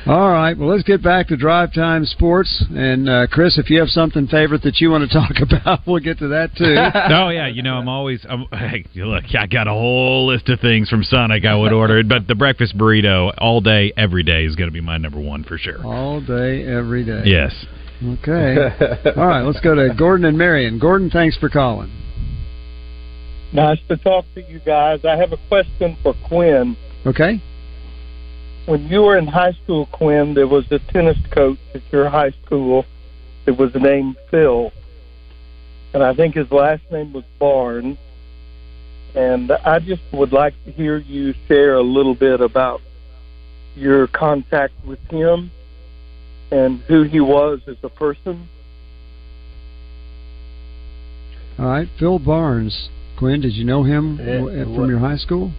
All 0.07 0.31
right. 0.31 0.57
Well, 0.57 0.69
let's 0.69 0.83
get 0.83 1.03
back 1.03 1.29
to 1.29 1.37
drive 1.37 1.73
time 1.73 2.05
sports. 2.05 2.63
And 2.71 3.09
uh, 3.09 3.27
Chris, 3.31 3.57
if 3.59 3.71
you 3.71 3.81
have 3.81 3.89
something 3.89 4.27
favorite 4.27 4.63
that 4.63 4.79
you 4.79 4.91
want 4.91 5.11
to 5.11 5.15
talk 5.19 5.33
about, 5.41 5.81
we'll 5.87 6.01
get 6.01 6.19
to 6.19 6.29
that 6.29 6.55
too. 6.57 6.75
oh 7.15 7.31
yeah, 7.31 7.47
you 7.47 7.63
know 7.63 7.75
I'm 7.75 7.89
always. 7.89 8.25
I'm, 8.29 8.45
hey, 8.53 8.85
look, 8.97 9.25
I 9.39 9.47
got 9.47 9.67
a 9.67 9.73
whole 9.73 10.27
list 10.27 10.49
of 10.51 10.61
things 10.61 10.91
from 10.91 11.05
Sonic 11.05 11.47
I 11.47 11.55
would 11.55 11.73
order, 11.73 12.03
but 12.05 12.29
the 12.29 12.35
breakfast 12.35 12.77
burrito 12.77 13.33
all 13.39 13.63
day, 13.63 13.93
every 13.97 14.23
day 14.23 14.45
is 14.45 14.57
going 14.57 14.69
to 14.69 14.75
be 14.75 14.83
my 14.83 14.99
number 14.99 15.21
one 15.21 15.43
for 15.43 15.57
sure. 15.57 15.85
All 15.87 16.21
day, 16.21 16.67
every 16.67 17.05
day. 17.05 17.23
Yes. 17.25 17.53
Okay. 18.03 18.57
All 19.17 19.27
right. 19.27 19.43
Let's 19.43 19.61
go 19.61 19.75
to 19.75 19.95
Gordon 19.97 20.27
and 20.27 20.37
Marion. 20.37 20.79
Gordon, 20.79 21.11
thanks 21.11 21.39
for 21.39 21.49
calling. 21.49 21.91
Nice 23.53 23.79
to 23.89 23.97
talk 23.97 24.25
to 24.35 24.43
you 24.43 24.61
guys. 24.61 25.05
I 25.05 25.17
have 25.17 25.33
a 25.33 25.39
question 25.49 25.97
for 26.03 26.13
Quinn. 26.29 26.77
Okay. 27.07 27.41
When 28.67 28.89
you 28.89 29.03
were 29.03 29.19
in 29.19 29.27
high 29.27 29.53
school, 29.65 29.87
Quinn, 29.93 30.35
there 30.35 30.49
was 30.49 30.65
a 30.71 30.79
tennis 30.79 31.19
coach 31.31 31.59
at 31.75 31.83
your 31.93 32.09
high 32.09 32.31
school 32.45 32.87
that 33.45 33.59
was 33.59 33.75
named 33.75 34.17
Phil. 34.31 34.73
And 35.93 36.03
I 36.03 36.15
think 36.15 36.35
his 36.35 36.51
last 36.51 36.83
name 36.91 37.13
was 37.13 37.25
Barnes. 37.39 37.99
And 39.15 39.53
I 39.53 39.79
just 39.79 40.03
would 40.13 40.33
like 40.33 40.55
to 40.65 40.73
hear 40.73 40.97
you 40.97 41.35
share 41.47 41.75
a 41.75 41.83
little 41.83 42.15
bit 42.15 42.41
about 42.41 42.81
your 43.77 44.07
contact 44.07 44.73
with 44.87 44.99
him 45.11 45.51
and 46.51 46.81
who 46.89 47.03
he 47.03 47.21
was 47.21 47.61
as 47.69 47.77
a 47.83 47.89
person. 47.89 48.49
All 51.59 51.67
right. 51.67 51.89
Phil 51.99 52.19
Barnes. 52.19 52.89
Quinn, 53.19 53.41
did 53.41 53.53
you 53.53 53.65
know 53.65 53.85
him 53.85 54.19
Yeah, 54.19 54.65
from 54.65 54.89
your 54.89 54.99
high 54.99 55.17
school? 55.17 55.53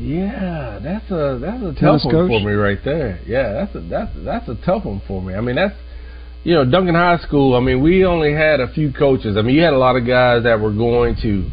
Yeah, 0.00 0.78
that's 0.82 1.10
a 1.10 1.38
that's 1.40 1.62
a 1.62 1.74
tough 1.78 2.00
one 2.04 2.28
for 2.28 2.40
me 2.40 2.52
right 2.52 2.78
there. 2.84 3.20
Yeah, 3.26 3.52
that's 3.52 3.74
a 3.74 3.80
that's 3.80 4.10
that's 4.24 4.48
a 4.48 4.54
tough 4.64 4.84
one 4.86 5.02
for 5.06 5.20
me. 5.20 5.34
I 5.34 5.40
mean, 5.42 5.56
that's 5.56 5.74
you 6.42 6.54
know 6.54 6.64
Duncan 6.64 6.94
High 6.94 7.18
School. 7.18 7.54
I 7.54 7.60
mean, 7.60 7.82
we 7.82 8.04
only 8.06 8.32
had 8.32 8.60
a 8.60 8.72
few 8.72 8.92
coaches. 8.92 9.36
I 9.36 9.42
mean, 9.42 9.54
you 9.54 9.62
had 9.62 9.74
a 9.74 9.78
lot 9.78 9.96
of 9.96 10.06
guys 10.06 10.44
that 10.44 10.58
were 10.58 10.72
going 10.72 11.16
to. 11.22 11.50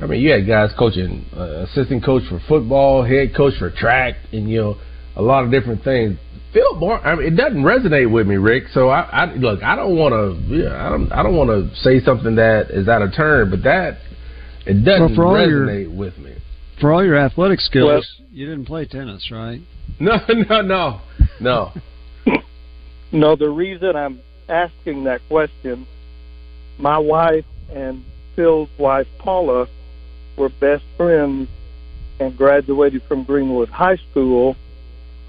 I 0.00 0.06
mean, 0.06 0.20
you 0.20 0.32
had 0.32 0.44
guys 0.46 0.70
coaching, 0.76 1.24
uh, 1.36 1.66
assistant 1.70 2.04
coach 2.04 2.24
for 2.28 2.40
football, 2.48 3.04
head 3.04 3.32
coach 3.36 3.54
for 3.60 3.70
track, 3.70 4.14
and 4.32 4.50
you 4.50 4.60
know 4.60 4.76
a 5.14 5.22
lot 5.22 5.44
of 5.44 5.52
different 5.52 5.84
things. 5.84 6.18
Phil 6.52 6.78
Barnes. 6.80 7.02
I 7.04 7.14
mean, 7.14 7.32
it 7.32 7.36
doesn't 7.36 7.62
resonate 7.62 8.10
with 8.10 8.26
me, 8.26 8.36
Rick. 8.36 8.64
So 8.72 8.88
I, 8.88 9.02
I 9.02 9.34
look. 9.34 9.62
I 9.62 9.76
don't 9.76 9.96
want 9.96 10.12
to. 10.14 10.56
Yeah, 10.56 10.84
I 10.84 10.90
don't. 10.90 11.12
I 11.12 11.22
don't 11.22 11.36
want 11.36 11.50
to 11.50 11.76
say 11.82 12.00
something 12.04 12.34
that 12.36 12.70
is 12.70 12.88
out 12.88 13.02
of 13.02 13.14
turn, 13.14 13.50
but 13.50 13.62
that 13.62 13.98
it 14.66 14.84
doesn't 14.84 15.16
Well, 15.16 15.28
all 15.28 15.48
your- 15.48 15.66
resonate 15.68 15.94
with 15.96 16.18
me. 16.18 16.33
For 16.80 16.92
all 16.92 17.04
your 17.04 17.16
athletic 17.16 17.60
skills, 17.60 17.86
Well- 17.86 18.02
you 18.32 18.46
didn't 18.46 18.64
play 18.66 18.84
tennis, 18.86 19.30
right? 19.30 19.60
No, 20.00 20.16
no, 20.28 20.60
no, 20.62 21.00
no. 21.40 21.72
No, 23.12 23.36
the 23.36 23.48
reason 23.48 23.94
I'm 23.94 24.18
asking 24.48 25.04
that 25.04 25.20
question, 25.28 25.86
my 26.78 26.98
wife 26.98 27.44
and 27.72 28.02
Phil's 28.34 28.68
wife, 28.76 29.06
Paula, 29.18 29.68
were 30.36 30.48
best 30.48 30.82
friends 30.96 31.48
and 32.18 32.36
graduated 32.36 33.02
from 33.04 33.22
Greenwood 33.22 33.68
High 33.68 33.98
School. 34.10 34.56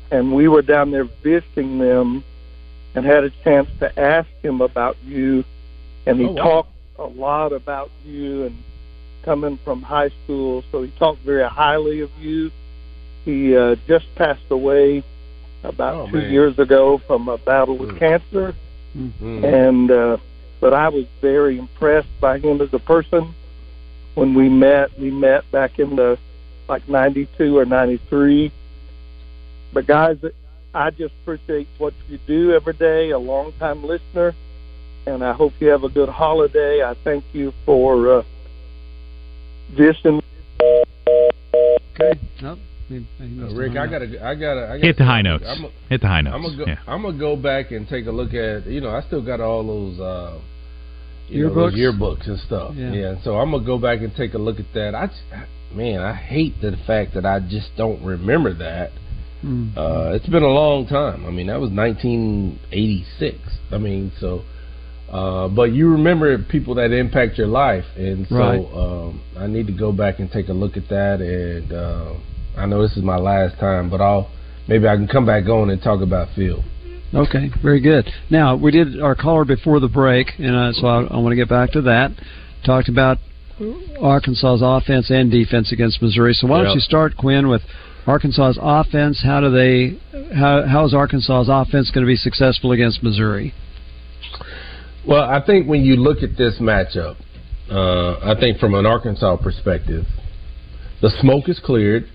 And 0.09 0.33
we 0.33 0.47
were 0.47 0.63
down 0.63 0.89
there 0.89 1.07
visiting 1.23 1.77
them 1.77 2.23
and 2.95 3.05
had 3.05 3.23
a 3.23 3.29
chance 3.43 3.69
to 3.79 3.99
ask 3.99 4.29
him 4.41 4.61
about 4.61 4.97
you. 5.03 5.43
And 6.07 6.19
he 6.19 6.25
Oh, 6.25 6.31
wow. 6.31 6.43
talked 6.43 6.71
a 6.97 7.03
lot 7.05 7.53
about 7.53 7.91
you 8.03 8.45
and 8.45 8.55
coming 9.25 9.57
from 9.65 9.81
high 9.81 10.09
school. 10.23 10.63
So 10.71 10.83
he 10.83 10.91
talked 10.91 11.21
very 11.21 11.47
highly 11.49 11.99
of 12.01 12.11
you. 12.19 12.51
He 13.25 13.57
uh, 13.57 13.75
just 13.87 14.05
passed 14.15 14.49
away 14.51 15.03
about 15.63 15.95
Oh, 15.95 16.07
two 16.11 16.17
man. 16.21 16.31
years 16.31 16.59
ago 16.59 16.99
from 16.99 17.27
a 17.27 17.37
battle 17.39 17.75
with 17.77 17.97
cancer. 17.97 18.53
Mm. 18.95 19.43
And 19.43 19.91
uh, 19.91 20.17
but 20.61 20.73
I 20.73 20.89
was 20.89 21.05
very 21.21 21.57
impressed 21.57 22.07
by 22.21 22.37
him 22.39 22.61
as 22.61 22.73
a 22.73 22.79
person. 22.79 23.33
When 24.13 24.33
we 24.35 24.47
met, 24.47 24.97
we 24.97 25.11
met 25.11 25.49
back 25.51 25.79
in 25.79 25.95
the 25.97 26.17
like 26.69 26.87
'92 26.87 27.57
or 27.57 27.65
'93. 27.65 28.51
But 29.73 29.87
guys, 29.87 30.17
I 30.73 30.91
just 30.91 31.13
appreciate 31.23 31.67
what 31.77 31.93
you 32.07 32.19
do 32.25 32.53
every 32.53 32.73
day. 32.73 33.09
A 33.09 33.19
long 33.19 33.51
time 33.59 33.83
listener, 33.83 34.33
and 35.05 35.23
I 35.23 35.33
hope 35.33 35.53
you 35.59 35.67
have 35.69 35.83
a 35.83 35.89
good 35.89 36.07
holiday. 36.09 36.81
I 36.83 36.93
thank 37.03 37.25
you 37.33 37.51
for 37.65 38.19
uh, 38.19 38.23
this 39.77 39.95
and 40.03 40.21
Okay. 41.95 42.19
Nope. 42.41 42.59
He- 42.89 43.05
he 43.17 43.27
must 43.29 43.55
Rick, 43.55 43.71
I 43.77 43.87
gotta, 43.87 44.05
I 44.23 44.35
gotta, 44.35 44.63
I 44.69 44.77
gotta 44.77 44.79
Hit 44.85 44.97
the 44.97 45.05
high 45.05 45.21
notes. 45.23 45.43
I'm, 45.47 45.65
Hit 45.89 46.01
the 46.01 46.07
high 46.07 46.21
notes. 46.21 46.35
I'm 46.35 46.41
gonna 46.43 46.57
go, 46.57 46.65
yeah. 46.67 46.77
I'm 46.87 47.01
gonna 47.01 47.17
go 47.17 47.35
back 47.35 47.71
and 47.71 47.87
take 47.87 48.05
a 48.05 48.11
look 48.11 48.33
at. 48.33 48.67
You 48.67 48.81
know, 48.81 48.89
I 48.89 49.01
still 49.01 49.21
got 49.23 49.39
all 49.41 49.65
those, 49.65 49.99
uh, 49.99 50.39
you 51.27 51.45
know, 51.45 51.49
Yearbooks? 51.49 51.55
those 51.55 51.73
yearbooks 51.73 52.27
and 52.27 52.39
stuff. 52.41 52.75
Yeah. 52.75 52.91
Yeah. 52.93 53.15
So 53.23 53.37
I'm 53.37 53.49
gonna 53.51 53.65
go 53.65 53.79
back 53.79 54.01
and 54.01 54.13
take 54.15 54.33
a 54.35 54.37
look 54.37 54.59
at 54.59 54.71
that. 54.73 54.93
I, 54.93 55.07
just- 55.07 55.23
man, 55.73 56.01
I 56.01 56.13
hate 56.13 56.61
the 56.61 56.77
fact 56.85 57.13
that 57.15 57.25
I 57.25 57.39
just 57.39 57.75
don't 57.75 58.03
remember 58.03 58.53
that. 58.53 58.91
Hmm. 59.41 59.69
Uh, 59.75 60.11
it's 60.13 60.27
been 60.27 60.43
a 60.43 60.47
long 60.47 60.85
time. 60.85 61.25
I 61.25 61.31
mean, 61.31 61.47
that 61.47 61.59
was 61.59 61.71
1986. 61.71 63.37
I 63.71 63.77
mean, 63.77 64.11
so. 64.19 64.43
Uh, 65.11 65.47
but 65.47 65.71
you 65.71 65.89
remember 65.89 66.37
people 66.37 66.75
that 66.75 66.91
impact 66.91 67.37
your 67.37 67.47
life, 67.47 67.85
and 67.95 68.27
so 68.27 68.35
Right. 68.35 68.59
um, 68.59 69.21
I 69.37 69.47
need 69.47 69.67
to 69.67 69.73
go 69.73 69.91
back 69.91 70.19
and 70.19 70.31
take 70.31 70.49
a 70.49 70.53
look 70.53 70.77
at 70.77 70.89
that. 70.89 71.21
And 71.21 71.71
uh, 71.71 72.13
I 72.57 72.65
know 72.65 72.81
this 72.81 72.97
is 72.97 73.03
my 73.03 73.17
last 73.17 73.59
time, 73.59 73.89
but 73.89 74.01
I'll 74.01 74.29
maybe 74.67 74.87
I 74.87 74.95
can 74.95 75.07
come 75.07 75.25
back 75.25 75.47
on 75.47 75.69
and 75.69 75.81
talk 75.81 76.01
about 76.01 76.29
Phil. 76.35 76.63
Okay, 77.13 77.49
very 77.61 77.79
good. 77.79 78.11
Now 78.29 78.55
we 78.55 78.71
did 78.71 78.99
our 78.99 79.15
caller 79.15 79.45
before 79.45 79.79
the 79.79 79.87
break, 79.87 80.31
and 80.39 80.55
uh, 80.55 80.73
so 80.73 80.87
I, 80.87 81.03
I 81.03 81.17
want 81.17 81.31
to 81.31 81.35
get 81.37 81.47
back 81.49 81.71
to 81.73 81.81
that. 81.83 82.11
Talked 82.65 82.89
about 82.89 83.19
Arkansas's 84.01 84.61
offense 84.63 85.09
and 85.09 85.31
defense 85.31 85.71
against 85.71 86.01
Missouri. 86.01 86.33
So 86.33 86.47
why 86.47 86.63
don't 86.63 86.73
you 86.73 86.81
start, 86.81 87.15
Quinn, 87.15 87.47
with 87.47 87.61
Arkansas's 88.07 88.59
offense? 88.61 89.21
How 89.23 89.39
do 89.39 89.49
they? 89.51 89.99
How 90.35 90.65
how 90.67 90.85
is 90.85 90.93
Arkansas's 90.93 91.47
offense 91.49 91.91
going 91.91 92.05
to 92.05 92.09
be 92.09 92.15
successful 92.17 92.71
against 92.71 93.01
Missouri? 93.03 93.53
Well, 95.07 95.23
I 95.23 95.39
think 95.45 95.67
when 95.67 95.81
you 95.83 95.97
look 95.97 96.23
at 96.23 96.35
this 96.35 96.57
matchup, 96.59 97.15
uh, 97.69 98.19
I 98.23 98.33
think 98.39 98.57
from 98.57 98.73
an 98.73 98.87
Arkansas 98.87 99.37
perspective, 99.37 100.03
the 101.01 101.11
smoke 101.21 101.47
is 101.47 101.59
cleared. 101.63 102.07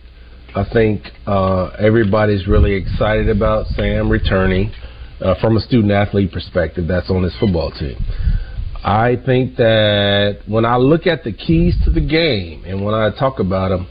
I 0.57 0.65
think 0.73 1.03
uh, 1.25 1.69
everybody's 1.79 2.49
really 2.49 2.75
excited 2.75 3.29
about 3.29 3.67
Sam 3.77 4.11
returning 4.11 4.73
uh, 5.21 5.37
from 5.41 5.57
a 5.57 5.61
student 5.61 5.93
athlete 5.93 6.33
perspective. 6.33 6.89
That's 6.89 7.09
on 7.11 7.23
his 7.23 7.37
football 7.39 7.71
team. 7.71 7.97
I 8.83 9.17
think 9.25 9.57
that 9.57 10.41
when 10.49 10.65
I 10.65 10.77
look 10.77 11.07
at 11.07 11.23
the 11.23 11.33
keys 11.33 11.77
to 11.85 11.91
the 11.91 12.01
game 12.01 12.65
and 12.65 12.85
when 12.85 12.95
I 12.95 13.11
talk 13.17 13.39
about 13.39 13.69
them, 13.69 13.89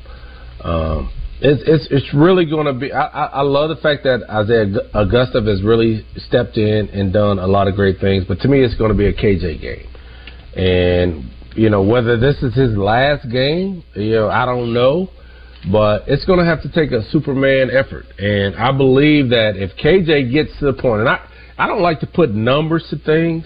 um, 0.62 1.12
it's 1.42 1.64
it's 1.66 1.88
it's 1.90 2.14
really 2.14 2.46
going 2.46 2.66
to 2.66 2.74
be. 2.74 2.92
I, 2.92 3.06
I, 3.06 3.26
I 3.26 3.42
love 3.42 3.70
the 3.70 3.82
fact 3.82 4.04
that 4.04 4.24
Isaiah 4.30 4.68
Augusta 4.94 5.42
has 5.42 5.64
really 5.64 6.06
stepped 6.18 6.58
in 6.58 6.90
and 6.90 7.14
done 7.14 7.40
a 7.40 7.48
lot 7.48 7.68
of 7.68 7.76
great 7.76 8.00
things. 8.00 8.26
But 8.28 8.40
to 8.42 8.48
me, 8.48 8.62
it's 8.62 8.76
going 8.76 8.92
to 8.92 8.98
be 8.98 9.08
a 9.08 9.14
KJ 9.14 9.62
game, 9.62 9.88
and 10.56 11.32
you 11.56 11.70
know 11.70 11.82
whether 11.82 12.18
this 12.18 12.44
is 12.44 12.54
his 12.56 12.76
last 12.76 13.30
game, 13.30 13.84
you 13.96 14.12
know 14.12 14.30
I 14.30 14.46
don't 14.46 14.74
know, 14.74 15.10
but 15.72 16.04
it's 16.08 16.26
going 16.26 16.40
to 16.40 16.46
have 16.46 16.62
to 16.64 16.72
take 16.72 16.92
a 16.92 17.10
Superman 17.10 17.70
effort. 17.72 18.06
And 18.18 18.56
I 18.56 18.76
believe 18.76 19.30
that 19.30 19.54
if 19.56 19.78
KJ 19.78 20.34
gets 20.34 20.58
to 20.60 20.66
the 20.66 20.74
point, 20.74 21.02
and 21.02 21.10
I 21.10 21.26
I 21.58 21.68
don't 21.68 21.82
like 21.82 22.02
to 22.02 22.08
put 22.08 22.32
numbers 22.32 22.86
to 22.90 22.98
things, 22.98 23.46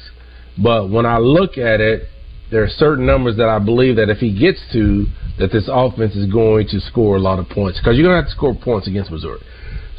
but 0.61 0.89
when 0.89 1.05
I 1.05 1.19
look 1.19 1.59
at 1.59 1.79
it, 1.79 2.07
there 2.53 2.63
are 2.63 2.69
certain 2.69 3.05
numbers 3.05 3.35
that 3.37 3.49
I 3.49 3.57
believe 3.57 3.95
that 3.95 4.09
if 4.09 4.19
he 4.19 4.31
gets 4.37 4.59
to 4.73 5.05
that 5.39 5.51
this 5.51 5.67
offense 5.71 6.15
is 6.15 6.31
going 6.31 6.67
to 6.67 6.79
score 6.79 7.15
a 7.17 7.19
lot 7.19 7.39
of 7.39 7.49
points 7.49 7.79
because 7.79 7.97
you're 7.97 8.05
going 8.05 8.15
to 8.15 8.21
have 8.21 8.29
to 8.29 8.35
score 8.35 8.53
points 8.53 8.87
against 8.87 9.09
Missouri. 9.09 9.39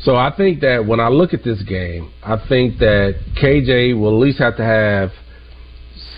So 0.02 0.14
I 0.14 0.32
think 0.36 0.60
that 0.60 0.86
when 0.86 1.00
I 1.00 1.08
look 1.08 1.34
at 1.34 1.42
this 1.42 1.62
game, 1.64 2.12
I 2.22 2.36
think 2.48 2.78
that 2.78 3.16
KJ 3.42 3.98
will 3.98 4.14
at 4.14 4.20
least 4.24 4.38
have 4.38 4.56
to 4.58 4.62
have 4.64 5.10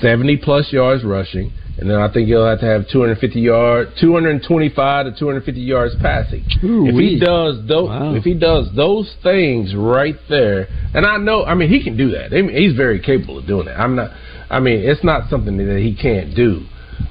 70 0.01 0.37
plus 0.39 0.73
yards 0.73 1.05
rushing, 1.05 1.53
and 1.79 1.89
then 1.89 1.97
I 1.97 2.13
think 2.13 2.27
he'll 2.29 2.47
have 2.47 2.61
to 2.61 2.67
have 2.67 2.89
250 2.89 3.41
yards, 3.41 3.91
225 4.01 5.07
to 5.07 5.19
250 5.19 5.61
yards 5.61 5.95
passing. 6.03 6.45
Ooh, 6.65 6.87
if 6.87 6.95
wee. 6.95 7.15
he 7.15 7.21
does 7.21 7.67
those, 7.67 7.89
Wow. 7.89 8.15
if 8.15 8.25
he 8.25 8.35
does 8.35 8.69
those 8.75 9.15
things 9.23 9.75
right 9.75 10.17
there, 10.29 10.69
and 10.95 11.07
I 11.07 11.17
know, 11.17 11.45
I 11.45 11.55
mean, 11.55 11.69
he 11.71 11.83
can 11.83 11.97
do 11.97 12.11
that. 12.11 12.37
I 12.37 12.43
mean, 12.43 12.57
he's 12.57 12.75
very 12.77 13.01
capable 13.01 13.39
of 13.39 13.47
doing 13.47 13.67
that. 13.67 13.79
I'm 13.81 13.95
not. 13.97 14.11
I 14.51 14.61
mean, 14.61 14.81
it's 14.81 15.05
not 15.05 15.29
something 15.29 15.57
that 15.57 15.79
he 15.79 15.95
can't 15.95 16.35
do. 16.35 16.67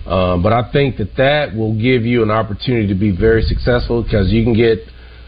Um, 0.10 0.42
but 0.42 0.54
I 0.54 0.72
think 0.72 0.98
that 0.98 1.16
that 1.18 1.56
will 1.56 1.74
give 1.74 2.04
you 2.04 2.24
an 2.24 2.32
opportunity 2.32 2.88
to 2.88 2.96
be 2.96 3.16
very 3.16 3.42
successful 3.42 4.04
because 4.04 4.32
you 4.32 4.44
can 4.44 4.54
get 4.54 4.80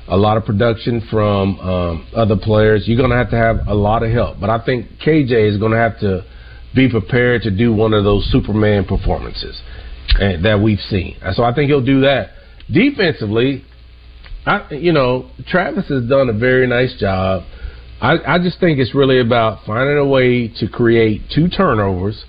a 0.08 0.16
lot 0.16 0.38
of 0.38 0.46
production 0.46 1.06
from 1.12 1.60
um, 1.60 2.08
other 2.16 2.38
players. 2.38 2.88
You're 2.88 2.98
going 2.98 3.10
to 3.10 3.18
have 3.18 3.30
to 3.32 3.36
have 3.36 3.68
a 3.68 3.74
lot 3.74 4.04
of 4.04 4.12
help. 4.12 4.40
But 4.40 4.50
I 4.50 4.64
think 4.64 4.88
KJ 5.06 5.52
is 5.52 5.58
going 5.58 5.72
to 5.72 5.78
have 5.78 6.00
to 6.00 6.24
be 6.76 6.90
prepared 6.90 7.42
to 7.44 7.52
do 7.52 7.74
one 7.74 7.94
of 7.94 8.04
those 8.04 8.26
Superman 8.32 8.86
performances 8.86 9.62
eh, 10.20 10.38
that 10.44 10.62
we've 10.62 10.80
seen. 10.80 11.18
So 11.34 11.44
I 11.44 11.54
think 11.54 11.70
he'll 11.70 11.86
do 11.86 12.02
that. 12.02 12.30
Defensively, 12.72 13.64
I, 14.46 14.68
you 14.72 14.92
know, 14.94 15.30
Travis 15.48 15.88
has 15.90 16.08
done 16.08 16.30
a 16.30 16.34
very 16.34 16.68
nice 16.68 16.98
job. 17.00 17.44
I, 18.02 18.36
I 18.36 18.40
just 18.40 18.60
think 18.60 18.80
it's 18.80 18.94
really 18.94 19.20
about 19.20 19.66
finding 19.66 19.98
a 19.98 20.06
way 20.06 20.48
to 20.60 20.68
create 20.68 21.22
two 21.34 21.48
turnovers, 21.48 22.26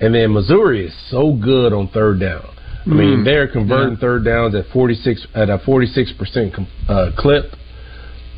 and 0.00 0.14
then 0.14 0.32
Missouri 0.32 0.86
is 0.86 0.94
so 1.10 1.32
good 1.32 1.72
on 1.72 1.88
third 1.88 2.20
down. 2.20 2.46
I 2.86 2.90
mean, 2.90 3.18
Mm. 3.18 3.24
they're 3.24 3.48
converting 3.48 3.94
Yeah. 3.94 4.00
third 4.00 4.24
downs 4.24 4.54
at 4.54 4.66
forty 4.68 4.94
six 4.94 5.26
at 5.34 5.50
a 5.50 5.58
forty 5.58 5.86
six 5.86 6.12
percent 6.12 6.54
uh, 6.88 7.10
clip. 7.16 7.54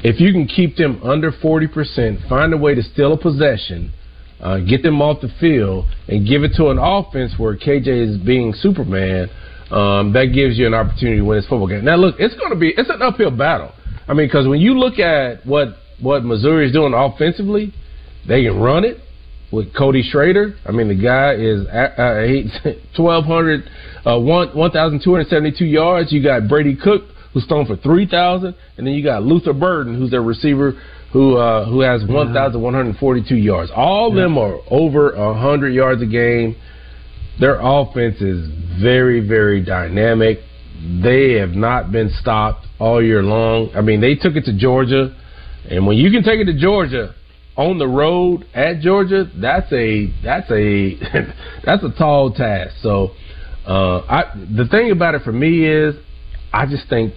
If 0.03 0.19
you 0.21 0.33
can 0.33 0.47
keep 0.47 0.77
them 0.77 0.99
under 1.05 1.31
forty 1.31 1.67
percent, 1.67 2.21
find 2.29 2.53
a 2.55 2.57
way 2.57 2.75
to 2.75 2.83
steal 2.83 3.13
a 3.13 3.17
possession, 3.19 3.91
uh, 4.41 4.59
get 4.59 4.83
them 4.83 5.03
off 5.03 5.21
the 5.21 5.29
field, 5.39 5.85
and 6.09 6.27
give 6.27 6.43
it 6.43 6.55
to 6.55 6.71
an 6.71 6.79
offense 6.79 7.39
where 7.39 7.55
KJ 7.57 7.89
is 7.89 8.17
being 8.17 8.55
Superman. 8.55 9.29
Um, 9.71 10.13
that 10.15 10.33
gives 10.33 10.59
you 10.59 10.67
an 10.67 10.75
opportunity 10.75 11.19
to 11.19 11.25
win 11.25 11.39
this 11.39 11.47
football 11.47 11.69
game. 11.69 11.85
Now, 11.85 11.95
look, 11.97 12.17
it's 12.19 12.35
going 12.35 12.51
to 12.51 12.57
be 12.57 12.71
it's 12.71 12.89
an 12.91 13.03
uphill 13.03 13.31
battle. 13.31 13.71
I 14.09 14.15
mean, 14.15 14.27
because 14.27 14.49
when 14.49 14.61
you 14.61 14.77
look 14.77 14.99
at 14.99 15.47
what 15.47 15.77
what 16.01 16.25
Missouri 16.25 16.67
is 16.67 16.73
doing 16.73 16.95
offensively, 16.95 17.73
they 18.27 18.45
can 18.45 18.59
run 18.59 18.85
it 18.85 18.99
with 19.53 19.75
Cody 19.77 20.03
Schrader. 20.03 20.55
I 20.65 20.73
mean, 20.73 20.89
the 20.89 20.95
guy 20.95 21.35
is 21.35 21.67
uh, 21.67 22.01
uh, 22.01 22.27
he's 22.27 22.53
1,200, 22.97 23.65
uh, 24.07 24.19
1 24.19 24.57
1,272 24.57 25.65
yards. 25.65 26.13
You 26.13 26.23
got 26.23 26.49
Brady 26.49 26.77
Cook, 26.77 27.03
who's 27.33 27.47
thrown 27.47 27.67
for 27.67 27.77
3,000, 27.77 28.55
and 28.77 28.87
then 28.87 28.95
you 28.95 29.05
got 29.05 29.23
Luther 29.23 29.53
Burden, 29.53 29.99
who's 29.99 30.11
their 30.11 30.23
receiver, 30.23 30.75
who 31.13 31.37
uh, 31.37 31.69
who 31.69 31.81
has 31.81 32.03
1,142 32.07 33.35
yards. 33.35 33.71
All 33.75 34.11
of 34.11 34.15
them 34.15 34.39
are 34.39 34.59
over 34.71 35.15
100 35.17 35.71
yards 35.71 36.03
a 36.03 36.07
game. 36.07 36.57
Their 37.41 37.59
offense 37.61 38.21
is 38.21 38.49
very, 38.81 39.27
very 39.27 39.65
dynamic. 39.65 40.39
They 41.03 41.35
have 41.35 41.51
not 41.51 41.91
been 41.91 42.11
stopped 42.21 42.67
all 42.79 43.03
year 43.03 43.23
long. 43.23 43.71
I 43.75 43.81
mean, 43.81 44.01
they 44.01 44.15
took 44.15 44.37
it 44.37 44.45
to 44.45 44.57
Georgia, 44.57 45.17
and 45.69 45.87
when 45.87 45.97
you 45.97 46.11
can 46.11 46.23
take 46.23 46.41
it 46.41 46.47
to 46.47 46.59
Georgia 46.59 47.15
on 47.57 47.79
the 47.79 47.87
road 47.87 48.47
at 48.55 48.81
Georgia, 48.81 49.31
that's 49.37 49.71
a 49.73 50.13
that's 50.23 50.51
a 50.51 50.97
that's 51.65 51.85
a 51.85 51.91
tall 51.99 52.33
task. 52.33 52.77
So, 52.83 53.11
uh, 53.67 53.99
I 53.99 54.25
the 54.35 54.67
thing 54.69 54.91
about 54.91 55.15
it 55.15 55.23
for 55.23 55.33
me 55.33 55.67
is, 55.67 55.95
I 56.53 56.67
just 56.67 56.89
think 56.89 57.15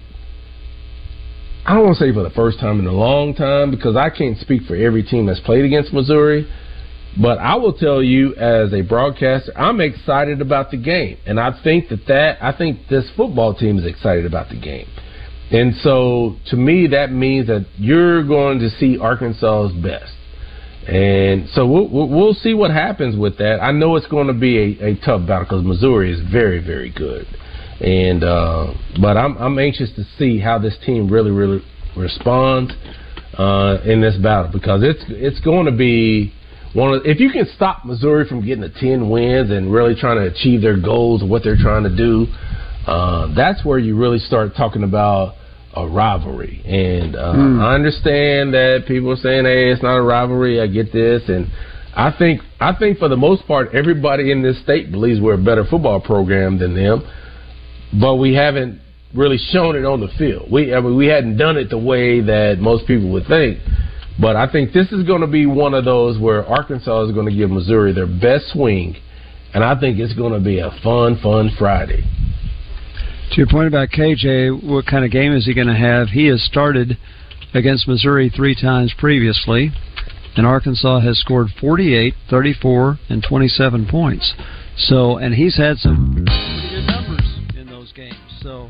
I 1.66 1.76
don't 1.76 1.86
want 1.86 1.98
to 1.98 2.04
say 2.04 2.14
for 2.14 2.24
the 2.24 2.30
first 2.32 2.60
time 2.60 2.80
in 2.80 2.88
a 2.88 2.92
long 2.92 3.34
time 3.36 3.72
because 3.72 3.96
I 3.96 4.10
can't 4.10 4.38
speak 4.38 4.64
for 4.64 4.76
every 4.76 5.02
team 5.02 5.28
that's 5.28 5.40
played 5.40 5.64
against 5.64 5.94
Missouri. 5.94 6.46
But 7.22 7.38
I 7.38 7.56
will 7.56 7.74
tell 7.74 8.02
you, 8.02 8.34
as 8.36 8.74
a 8.74 8.82
broadcaster, 8.82 9.56
I'm 9.56 9.80
excited 9.80 10.42
about 10.42 10.72
the 10.72 10.78
game, 10.78 11.20
and 11.28 11.40
I 11.40 11.52
think 11.64 11.90
that 11.90 12.08
that 12.08 12.40
I 12.42 12.58
think 12.58 12.88
this 12.90 13.10
football 13.16 13.54
team 13.54 13.78
is 13.78 13.86
excited 13.86 14.26
about 14.26 14.50
the 14.50 14.60
game, 14.60 14.88
and 15.54 15.76
so 15.82 16.36
to 16.50 16.58
me 16.58 16.88
that 16.88 17.12
means 17.12 17.48
that 17.48 17.66
you're 17.78 18.26
going 18.28 18.60
to 18.60 18.70
see 18.70 18.98
Arkansas's 18.98 19.72
best, 19.82 20.14
and 20.88 21.48
so 21.50 21.66
we'll, 21.68 22.10
we'll 22.10 22.34
see 22.34 22.54
what 22.54 22.72
happens 22.72 23.16
with 23.16 23.38
that. 23.38 23.60
I 23.62 23.72
know 23.72 23.96
it's 23.96 24.08
going 24.08 24.28
to 24.28 24.34
be 24.34 24.58
a, 24.58 24.88
a 24.88 24.96
tough 24.96 25.28
battle 25.28 25.46
because 25.46 25.64
Missouri 25.64 26.12
is 26.12 26.20
very 26.32 26.60
very 26.60 26.92
good, 26.92 27.28
and 27.80 28.24
uh, 28.24 28.74
but 29.00 29.16
I'm 29.16 29.38
I'm 29.38 29.60
anxious 29.60 29.92
to 29.96 30.04
see 30.18 30.40
how 30.40 30.58
this 30.58 30.76
team 30.86 31.08
really 31.10 31.32
really 31.32 31.64
responds 31.96 32.74
uh, 33.38 33.78
in 33.86 34.02
this 34.02 34.18
battle. 34.18 34.52
Because 34.52 34.82
it's 34.84 35.04
it's 35.08 35.40
going 35.42 35.68
to 35.68 35.72
be 35.72 36.34
one 36.74 36.96
of 36.96 37.06
if 37.06 37.20
you 37.20 37.30
can 37.30 37.46
stop 37.56 37.86
Missouri 37.86 38.28
from 38.28 38.44
getting 38.44 38.62
the 38.62 38.74
ten 38.80 39.10
wins 39.10 39.52
and 39.52 39.72
really 39.72 39.94
trying 39.94 40.18
to 40.18 40.26
achieve 40.34 40.62
their 40.62 40.80
goals 40.80 41.22
and 41.22 41.30
what 41.30 41.44
they're 41.44 41.56
trying 41.56 41.84
to 41.84 41.96
do, 41.96 42.26
uh, 42.88 43.34
that's 43.36 43.64
where 43.64 43.78
you 43.78 43.96
really 43.96 44.18
start 44.18 44.56
talking 44.58 44.84
about 44.84 45.36
a 45.76 45.88
rivalry. 45.88 46.62
And 46.66 47.16
uh, 47.16 47.34
Hmm. 47.34 47.60
I 47.62 47.76
understand 47.76 48.54
that 48.54 48.86
people 48.88 49.12
are 49.12 49.16
saying, 49.18 49.46
"Hey, 49.46 49.72
it's 49.72 49.84
not 49.84 49.98
a 49.98 50.02
rivalry." 50.02 50.62
I 50.62 50.68
get 50.68 50.92
this, 50.92 51.24
and 51.28 51.48
I 51.96 52.12
think 52.12 52.42
I 52.60 52.74
think 52.74 52.98
for 53.00 53.08
the 53.10 53.18
most 53.18 53.46
part, 53.48 53.74
everybody 53.74 54.32
in 54.32 54.42
this 54.42 54.60
state 54.62 54.92
believes 54.92 55.20
we're 55.20 55.34
a 55.34 55.38
better 55.38 55.66
football 55.66 56.00
program 56.00 56.58
than 56.60 56.76
them, 56.76 57.04
but 58.00 58.16
we 58.16 58.34
haven't 58.34 58.80
really 59.14 59.38
shown 59.38 59.76
it 59.76 59.86
on 59.86 60.00
the 60.00 60.10
field. 60.18 60.52
We 60.52 60.74
I 60.74 60.80
mean, 60.80 60.96
we 60.96 61.08
hadn't 61.08 61.38
done 61.38 61.58
it 61.58 61.70
the 61.70 61.78
way 61.78 62.22
that 62.22 62.60
most 62.60 62.88
people 62.88 63.10
would 63.12 63.28
think. 63.28 63.60
But 64.20 64.36
I 64.36 64.52
think 64.52 64.74
this 64.74 64.92
is 64.92 65.04
going 65.08 65.22
to 65.22 65.28
be 65.28 65.48
one 65.48 65.74
of 65.74 65.86
those 65.86 66.20
where 66.20 66.46
Arkansas 66.46 67.06
is 67.06 67.12
going 67.14 67.28
to 67.28 67.36
give 67.36 67.50
Missouri 67.50 67.94
their 67.94 68.06
best 68.06 68.50
swing, 68.54 68.96
and 69.56 69.64
I 69.64 69.80
think 69.80 69.98
it's 69.98 70.14
going 70.14 70.34
to 70.34 70.40
be 70.40 70.60
a 70.60 70.70
fun, 70.84 71.20
fun 71.22 71.50
Friday. 71.58 72.04
To 73.34 73.38
your 73.38 73.48
point 73.48 73.68
about 73.68 73.90
KJ, 73.90 74.64
what 74.64 74.86
kind 74.86 75.04
of 75.04 75.10
game 75.10 75.34
is 75.34 75.48
he 75.48 75.56
going 75.56 75.66
to 75.66 75.74
have? 75.74 76.10
He 76.10 76.28
has 76.28 76.44
started 76.44 77.00
against 77.56 77.88
Missouri 77.88 78.30
three 78.30 78.54
times 78.54 78.94
previously, 78.96 79.72
and 80.38 80.46
Arkansas 80.46 81.00
has 81.00 81.18
scored 81.18 81.48
48, 81.60 82.14
34, 82.30 83.00
and 83.10 83.26
27 83.28 83.88
points. 83.90 84.36
So, 84.78 85.18
and 85.18 85.34
he's 85.34 85.58
had 85.58 85.78
some 85.78 86.14
pretty 86.14 86.76
good 86.76 86.86
numbers 86.86 87.58
in 87.58 87.66
those 87.66 87.92
games. 87.94 88.14
So, 88.44 88.70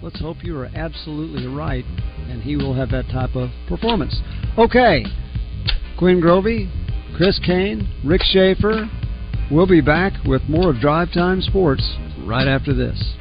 let's 0.00 0.20
hope 0.20 0.44
you 0.44 0.56
are 0.60 0.70
absolutely 0.76 1.48
right, 1.48 1.84
and 2.28 2.40
he 2.40 2.54
will 2.54 2.74
have 2.74 2.92
that 2.92 3.08
type 3.08 3.34
of 3.34 3.50
performance. 3.66 4.20
Okay, 4.56 5.06
Quinn 5.98 6.20
Grovey, 6.20 6.70
Chris 7.16 7.40
Kane, 7.44 7.88
Rick 8.04 8.22
Shaeffer. 8.22 8.88
We'll 9.50 9.66
be 9.66 9.80
back 9.80 10.12
with 10.24 10.42
more 10.48 10.70
of 10.70 10.78
Drive 10.78 11.12
Time 11.12 11.40
Sports 11.40 11.96
right 12.24 12.46
after 12.46 12.72
this. 12.72 13.16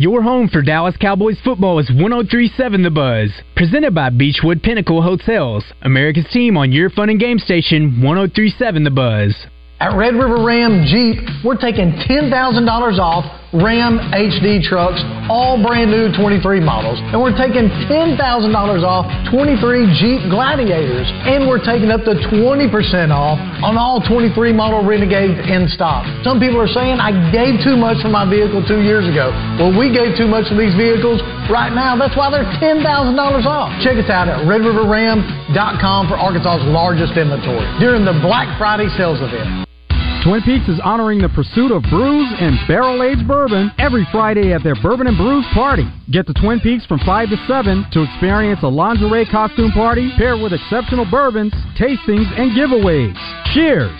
Your 0.00 0.22
home 0.22 0.48
for 0.48 0.62
Dallas 0.62 0.96
Cowboys 0.96 1.40
football 1.42 1.80
is 1.80 1.90
1037 1.90 2.82
The 2.84 2.90
Buzz. 2.90 3.30
Presented 3.56 3.96
by 3.96 4.10
Beechwood 4.10 4.62
Pinnacle 4.62 5.02
Hotels, 5.02 5.64
America's 5.82 6.26
team 6.32 6.56
on 6.56 6.70
your 6.70 6.88
fun 6.88 7.10
and 7.10 7.18
game 7.18 7.38
station 7.38 8.00
1037 8.00 8.84
The 8.84 8.90
Buzz. 8.90 9.34
At 9.80 9.96
Red 9.96 10.14
River 10.14 10.44
Ram 10.44 10.86
Jeep, 10.86 11.18
we're 11.44 11.56
taking 11.56 11.90
$10,000 11.92 12.30
off 12.98 13.47
Ram 13.56 13.96
HD 14.12 14.60
trucks, 14.60 15.00
all 15.32 15.56
brand 15.56 15.88
new 15.88 16.12
23 16.12 16.60
models. 16.60 17.00
And 17.00 17.16
we're 17.16 17.32
taking 17.32 17.72
$10,000 17.88 18.20
off 18.84 19.08
23 19.32 19.88
Jeep 19.96 20.20
Gladiators. 20.28 21.08
And 21.24 21.48
we're 21.48 21.64
taking 21.64 21.88
up 21.88 22.04
to 22.04 22.12
20% 22.28 23.08
off 23.08 23.40
on 23.64 23.80
all 23.80 24.04
23 24.04 24.52
model 24.52 24.84
Renegades 24.84 25.40
in 25.48 25.64
stock. 25.72 26.04
Some 26.20 26.36
people 26.36 26.60
are 26.60 26.68
saying 26.68 27.00
I 27.00 27.08
gave 27.32 27.64
too 27.64 27.80
much 27.80 27.96
for 28.04 28.12
my 28.12 28.28
vehicle 28.28 28.60
two 28.68 28.84
years 28.84 29.08
ago. 29.08 29.32
Well, 29.56 29.72
we 29.72 29.96
gave 29.96 30.12
too 30.20 30.28
much 30.28 30.44
for 30.52 30.56
these 30.60 30.76
vehicles 30.76 31.24
right 31.48 31.72
now. 31.72 31.96
That's 31.96 32.16
why 32.20 32.28
they're 32.28 32.44
$10,000 32.60 32.84
off. 32.84 33.72
Check 33.80 33.96
us 33.96 34.12
out 34.12 34.28
at 34.28 34.44
redriverram.com 34.44 36.00
for 36.08 36.20
Arkansas's 36.20 36.68
largest 36.68 37.16
inventory 37.16 37.64
during 37.80 38.04
the 38.04 38.16
Black 38.20 38.52
Friday 38.60 38.92
sales 38.92 39.24
event. 39.24 39.67
Twin 40.28 40.42
Peaks 40.42 40.68
is 40.68 40.78
honoring 40.84 41.22
the 41.22 41.28
pursuit 41.30 41.72
of 41.72 41.80
brews 41.84 42.28
and 42.38 42.58
barrel 42.68 43.02
aged 43.02 43.26
bourbon 43.26 43.72
every 43.78 44.06
Friday 44.12 44.52
at 44.52 44.62
their 44.62 44.74
Bourbon 44.74 45.06
and 45.06 45.16
Brews 45.16 45.46
party. 45.54 45.88
Get 46.10 46.26
to 46.26 46.34
Twin 46.34 46.60
Peaks 46.60 46.84
from 46.84 46.98
5 46.98 47.30
to 47.30 47.36
7 47.48 47.86
to 47.92 48.02
experience 48.02 48.60
a 48.62 48.68
lingerie 48.68 49.24
costume 49.24 49.72
party 49.72 50.12
paired 50.18 50.38
with 50.42 50.52
exceptional 50.52 51.06
bourbons, 51.10 51.54
tastings, 51.80 52.28
and 52.38 52.52
giveaways. 52.52 53.16
Cheers! 53.54 53.98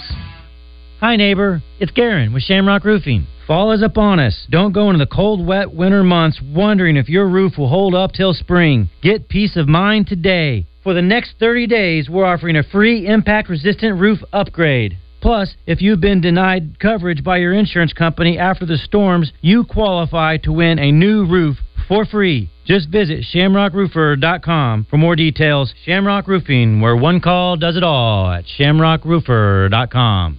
Hi, 1.01 1.16
neighbor. 1.16 1.62
It's 1.81 1.93
Garen 1.93 2.35
with 2.35 2.43
Shamrock 2.43 2.85
Roofing. 2.85 3.26
Fall 3.47 3.72
is 3.72 3.81
upon 3.81 4.20
us. 4.20 4.47
Don't 4.51 4.74
go 4.74 4.91
into 4.91 5.03
the 5.03 5.11
cold, 5.11 5.47
wet 5.47 5.72
winter 5.72 6.05
months 6.05 6.39
wondering 6.43 6.99
if 6.99 7.09
your 7.09 7.26
roof 7.26 7.57
will 7.57 7.70
hold 7.70 7.95
up 7.95 8.12
till 8.12 8.35
spring. 8.35 8.91
Get 9.01 9.31
peace 9.31 9.57
of 9.57 9.66
mind 9.66 10.09
today. 10.09 10.66
For 10.85 10.93
the 10.93 11.01
next 11.01 11.37
30 11.41 11.66
days, 11.68 12.11
we're 12.11 12.26
offering 12.26 12.57
a 12.57 12.62
free 12.64 13.07
impact 13.07 13.49
resistant 13.49 13.99
roof 13.99 14.18
upgrade. 14.31 14.99
Plus, 15.21 15.55
if 15.66 15.83
you've 15.83 16.01
been 16.01 16.21
denied 16.21 16.79
coverage 16.79 17.25
by 17.25 17.39
your 17.39 17.53
insurance 17.53 17.93
company 17.93 18.39
after 18.39 18.64
the 18.64 18.79
storms, 18.79 19.33
you 19.41 19.64
qualify 19.64 20.37
to 20.39 20.53
win 20.53 20.79
a 20.79 20.93
new 20.93 21.27
roof 21.27 21.57
for 21.89 22.05
free. 22.05 22.51
Just 22.64 22.91
visit 22.91 23.25
shamrockroofer.com 23.35 24.87
for 24.91 24.99
more 24.99 25.16
details. 25.16 25.75
Shamrock 25.85 26.29
Roofing, 26.29 26.81
where 26.81 26.97
one 26.97 27.21
call 27.21 27.57
does 27.57 27.77
it 27.77 27.83
all 27.83 28.31
at 28.31 28.45
shamrockroofer.com. 28.45 30.39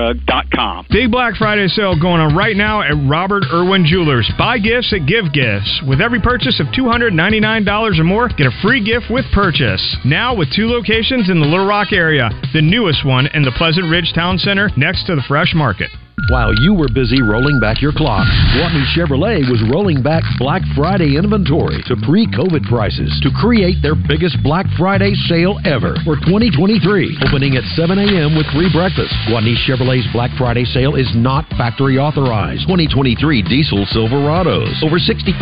Big 0.89 1.11
Black 1.11 1.35
Friday 1.35 1.67
sale 1.67 1.99
going 1.99 2.21
on 2.21 2.35
right 2.35 2.55
now 2.55 2.81
at 2.81 2.95
Robert 3.07 3.43
Irwin 3.51 3.85
Jewelers. 3.85 4.29
Buy 4.37 4.57
gifts 4.57 4.93
at 4.93 5.07
give 5.07 5.31
gifts. 5.33 5.81
With 5.87 6.01
every 6.01 6.19
purchase 6.21 6.59
of 6.59 6.67
$299 6.67 7.99
or 7.99 8.03
more, 8.03 8.27
get 8.29 8.47
a 8.47 8.61
free 8.61 8.83
gift 8.83 9.05
with 9.09 9.25
purchase. 9.33 9.81
Now 10.05 10.35
with 10.35 10.49
two 10.55 10.67
locations 10.67 11.29
in 11.29 11.39
the 11.39 11.47
Little 11.47 11.67
Rock 11.67 11.93
area. 11.93 12.29
The 12.53 12.61
newest 12.61 13.05
one 13.05 13.27
in 13.33 13.43
the 13.43 13.53
Pleasant 13.57 13.89
Ridge 13.89 14.11
Town 14.13 14.37
Center 14.37 14.69
next 14.75 15.05
to 15.05 15.15
the 15.15 15.23
Fresh 15.27 15.53
Market. 15.53 15.89
While 16.31 16.55
you 16.63 16.71
were 16.71 16.87
busy 16.87 17.19
rolling 17.19 17.59
back 17.59 17.83
your 17.83 17.91
clock, 17.91 18.23
Gwatney 18.55 18.87
Chevrolet 18.95 19.43
was 19.51 19.59
rolling 19.67 19.99
back 19.99 20.23
Black 20.39 20.63
Friday 20.79 21.19
inventory 21.19 21.83
to 21.91 21.99
pre-COVID 22.07 22.71
prices 22.71 23.11
to 23.27 23.35
create 23.35 23.83
their 23.83 23.99
biggest 23.99 24.39
Black 24.39 24.63
Friday 24.79 25.11
sale 25.27 25.59
ever 25.67 25.91
for 26.07 26.15
2023. 26.23 27.19
Opening 27.27 27.59
at 27.59 27.67
7 27.75 27.99
a.m. 27.99 28.39
with 28.39 28.47
free 28.55 28.71
breakfast. 28.71 29.11
Gwatney 29.27 29.59
Chevrolet's 29.67 30.07
Black 30.15 30.31
Friday 30.39 30.63
sale 30.63 30.95
is 30.95 31.11
not 31.19 31.43
factory 31.59 31.99
authorized. 31.99 32.63
2023 32.63 33.43
diesel 33.51 33.83
Silverados 33.91 34.71
over 34.87 35.03
6,500 35.03 35.35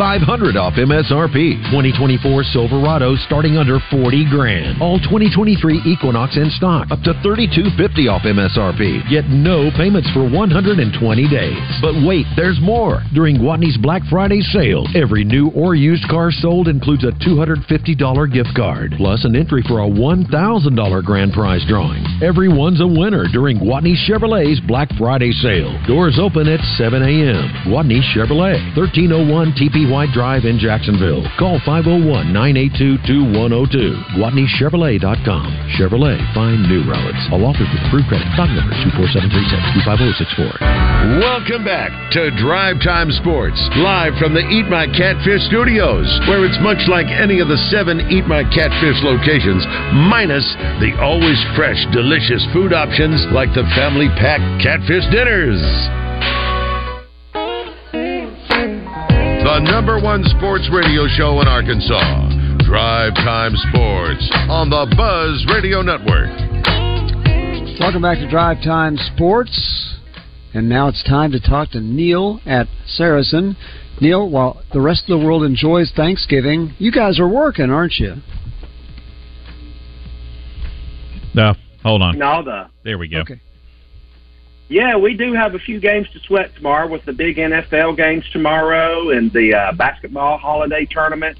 off 0.58 0.74
MSRP. 0.74 1.70
2024 1.70 2.42
Silverados 2.50 3.22
starting 3.30 3.54
under 3.54 3.78
40 3.94 4.26
grand. 4.26 4.82
All 4.82 4.98
2023 4.98 5.86
Equinox 5.86 6.34
in 6.34 6.50
stock 6.50 6.90
up 6.90 6.98
to 7.06 7.14
3250 7.22 8.10
off 8.10 8.26
MSRP. 8.26 9.06
Get 9.06 9.30
no 9.30 9.70
payments 9.78 10.10
for 10.10 10.26
100 10.26 10.79
120 10.80 11.28
days. 11.28 11.60
But 11.84 11.92
wait, 12.08 12.24
there's 12.40 12.56
more. 12.56 13.04
During 13.12 13.36
Gwatney's 13.36 13.76
Black 13.76 14.00
Friday 14.08 14.40
sale, 14.40 14.88
every 14.96 15.24
new 15.28 15.52
or 15.52 15.74
used 15.74 16.08
car 16.08 16.32
sold 16.32 16.68
includes 16.68 17.04
a 17.04 17.12
$250 17.20 17.68
gift 18.32 18.56
card, 18.56 18.94
plus 18.96 19.26
an 19.28 19.36
entry 19.36 19.60
for 19.68 19.84
a 19.84 19.88
$1,000 19.88 21.04
grand 21.04 21.32
prize 21.36 21.60
drawing. 21.68 22.00
Everyone's 22.24 22.80
a 22.80 22.86
winner 22.88 23.28
during 23.28 23.60
Gwatney 23.60 23.92
Chevrolet's 23.92 24.64
Black 24.64 24.88
Friday 24.96 25.32
sale. 25.44 25.68
Doors 25.84 26.16
open 26.16 26.48
at 26.48 26.64
7 26.80 26.96
a.m. 26.96 27.44
Gwatney 27.68 28.00
Chevrolet, 28.16 28.56
1301 28.72 29.52
TP 29.60 29.84
White 29.84 30.16
Drive 30.16 30.48
in 30.48 30.56
Jacksonville. 30.58 31.28
Call 31.36 31.60
501 31.68 32.32
982 32.32 33.04
2102. 33.04 34.16
GwatneyChevrolet.com. 34.16 35.44
Chevrolet, 35.76 36.16
find 36.32 36.64
new 36.72 36.88
roads. 36.88 37.20
All 37.28 37.44
offers 37.44 37.68
with 37.68 37.84
approved 37.84 38.08
credit. 38.08 38.32
Stock 38.32 38.48
number 38.48 38.72
24736 38.96 39.84
25064. 39.84 40.69
Welcome 41.20 41.64
back 41.64 41.90
to 42.12 42.30
Drive 42.38 42.78
Time 42.86 43.10
Sports, 43.10 43.58
live 43.76 44.14
from 44.22 44.32
the 44.32 44.46
Eat 44.46 44.70
My 44.70 44.86
Catfish 44.86 45.42
studios, 45.50 46.06
where 46.30 46.46
it's 46.46 46.56
much 46.62 46.78
like 46.86 47.10
any 47.10 47.40
of 47.40 47.48
the 47.48 47.58
seven 47.68 47.98
Eat 48.08 48.24
My 48.30 48.46
Catfish 48.54 49.02
locations, 49.02 49.66
minus 50.06 50.46
the 50.78 50.94
always 51.02 51.36
fresh, 51.58 51.82
delicious 51.90 52.46
food 52.54 52.72
options 52.72 53.26
like 53.34 53.50
the 53.58 53.66
family 53.74 54.06
pack 54.16 54.38
catfish 54.62 55.02
dinners. 55.10 55.58
The 59.42 59.58
number 59.66 59.98
one 59.98 60.22
sports 60.38 60.70
radio 60.72 61.08
show 61.08 61.40
in 61.42 61.48
Arkansas, 61.48 62.62
Drive 62.64 63.12
Time 63.18 63.56
Sports, 63.68 64.24
on 64.46 64.70
the 64.70 64.86
Buzz 64.94 65.44
Radio 65.52 65.82
Network. 65.82 66.30
Welcome 67.80 68.02
back 68.02 68.18
to 68.22 68.28
Drive 68.30 68.62
Time 68.62 68.96
Sports. 69.16 69.99
And 70.52 70.68
now 70.68 70.88
it's 70.88 71.02
time 71.04 71.30
to 71.32 71.40
talk 71.40 71.70
to 71.70 71.80
Neil 71.80 72.40
at 72.44 72.66
Saracen. 72.84 73.56
Neil, 74.00 74.28
while 74.28 74.62
the 74.72 74.80
rest 74.80 75.08
of 75.08 75.20
the 75.20 75.24
world 75.24 75.44
enjoys 75.44 75.92
Thanksgiving, 75.94 76.74
you 76.78 76.90
guys 76.90 77.20
are 77.20 77.28
working, 77.28 77.70
aren't 77.70 77.94
you? 77.98 78.16
No, 81.34 81.54
hold 81.82 82.02
on. 82.02 82.18
No, 82.18 82.42
the 82.42 82.68
There 82.82 82.98
we 82.98 83.06
go. 83.08 83.20
Okay. 83.20 83.40
yeah, 84.68 84.96
we 84.96 85.14
do 85.14 85.34
have 85.34 85.54
a 85.54 85.60
few 85.60 85.78
games 85.78 86.08
to 86.14 86.18
sweat 86.20 86.52
tomorrow 86.56 86.88
with 86.88 87.04
the 87.04 87.12
big 87.12 87.36
NFL 87.36 87.96
games 87.96 88.24
tomorrow 88.32 89.10
and 89.10 89.32
the 89.32 89.54
uh, 89.54 89.72
basketball 89.72 90.38
holiday 90.38 90.86
tournament. 90.90 91.38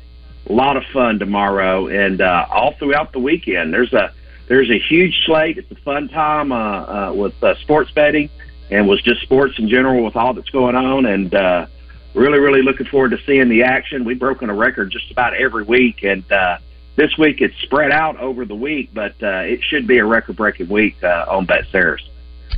A 0.48 0.52
lot 0.52 0.76
of 0.76 0.84
fun 0.92 1.18
tomorrow 1.18 1.88
and 1.88 2.20
uh, 2.20 2.46
all 2.48 2.74
throughout 2.78 3.12
the 3.12 3.18
weekend. 3.18 3.74
There's 3.74 3.92
a 3.92 4.12
there's 4.48 4.70
a 4.70 4.78
huge 4.78 5.14
slate. 5.26 5.58
It's 5.58 5.70
a 5.70 5.82
fun 5.82 6.08
time 6.08 6.50
uh, 6.50 6.56
uh, 6.56 7.12
with 7.14 7.34
uh, 7.42 7.54
sports 7.61 7.90
betting 7.92 8.30
and 8.71 8.89
was 8.89 9.03
just 9.03 9.21
sports 9.23 9.55
in 9.59 9.68
general 9.68 10.05
with 10.05 10.16
all 10.16 10.35
that's 10.35 10.51
going 10.51 10.75
on 10.75 11.07
and 11.07 11.35
uh 11.35 11.66
really 12.14 12.39
really 12.39 12.62
looking 12.62 12.87
forward 12.87 13.11
to 13.11 13.18
seeing 13.27 13.49
the 13.49 13.62
action 13.62 14.05
we've 14.05 14.18
broken 14.18 14.51
a 14.51 14.55
record 14.55 14.91
just 14.91 15.11
about 15.11 15.35
every 15.35 15.64
week 15.64 16.03
and 16.03 16.31
uh 16.33 16.59
this 16.97 17.11
week 17.18 17.41
it's 17.41 17.55
spread 17.62 17.93
out 17.93 18.18
over 18.18 18.45
the 18.45 18.55
week 18.55 18.91
but 18.93 19.12
uh 19.23 19.43
it 19.45 19.61
should 19.62 19.87
be 19.87 19.99
a 19.99 20.05
record 20.05 20.37
breaking 20.37 20.68
week 20.68 20.97
uh 21.03 21.25
on 21.29 21.47
bet 21.47 21.64
Saracen. 21.71 22.09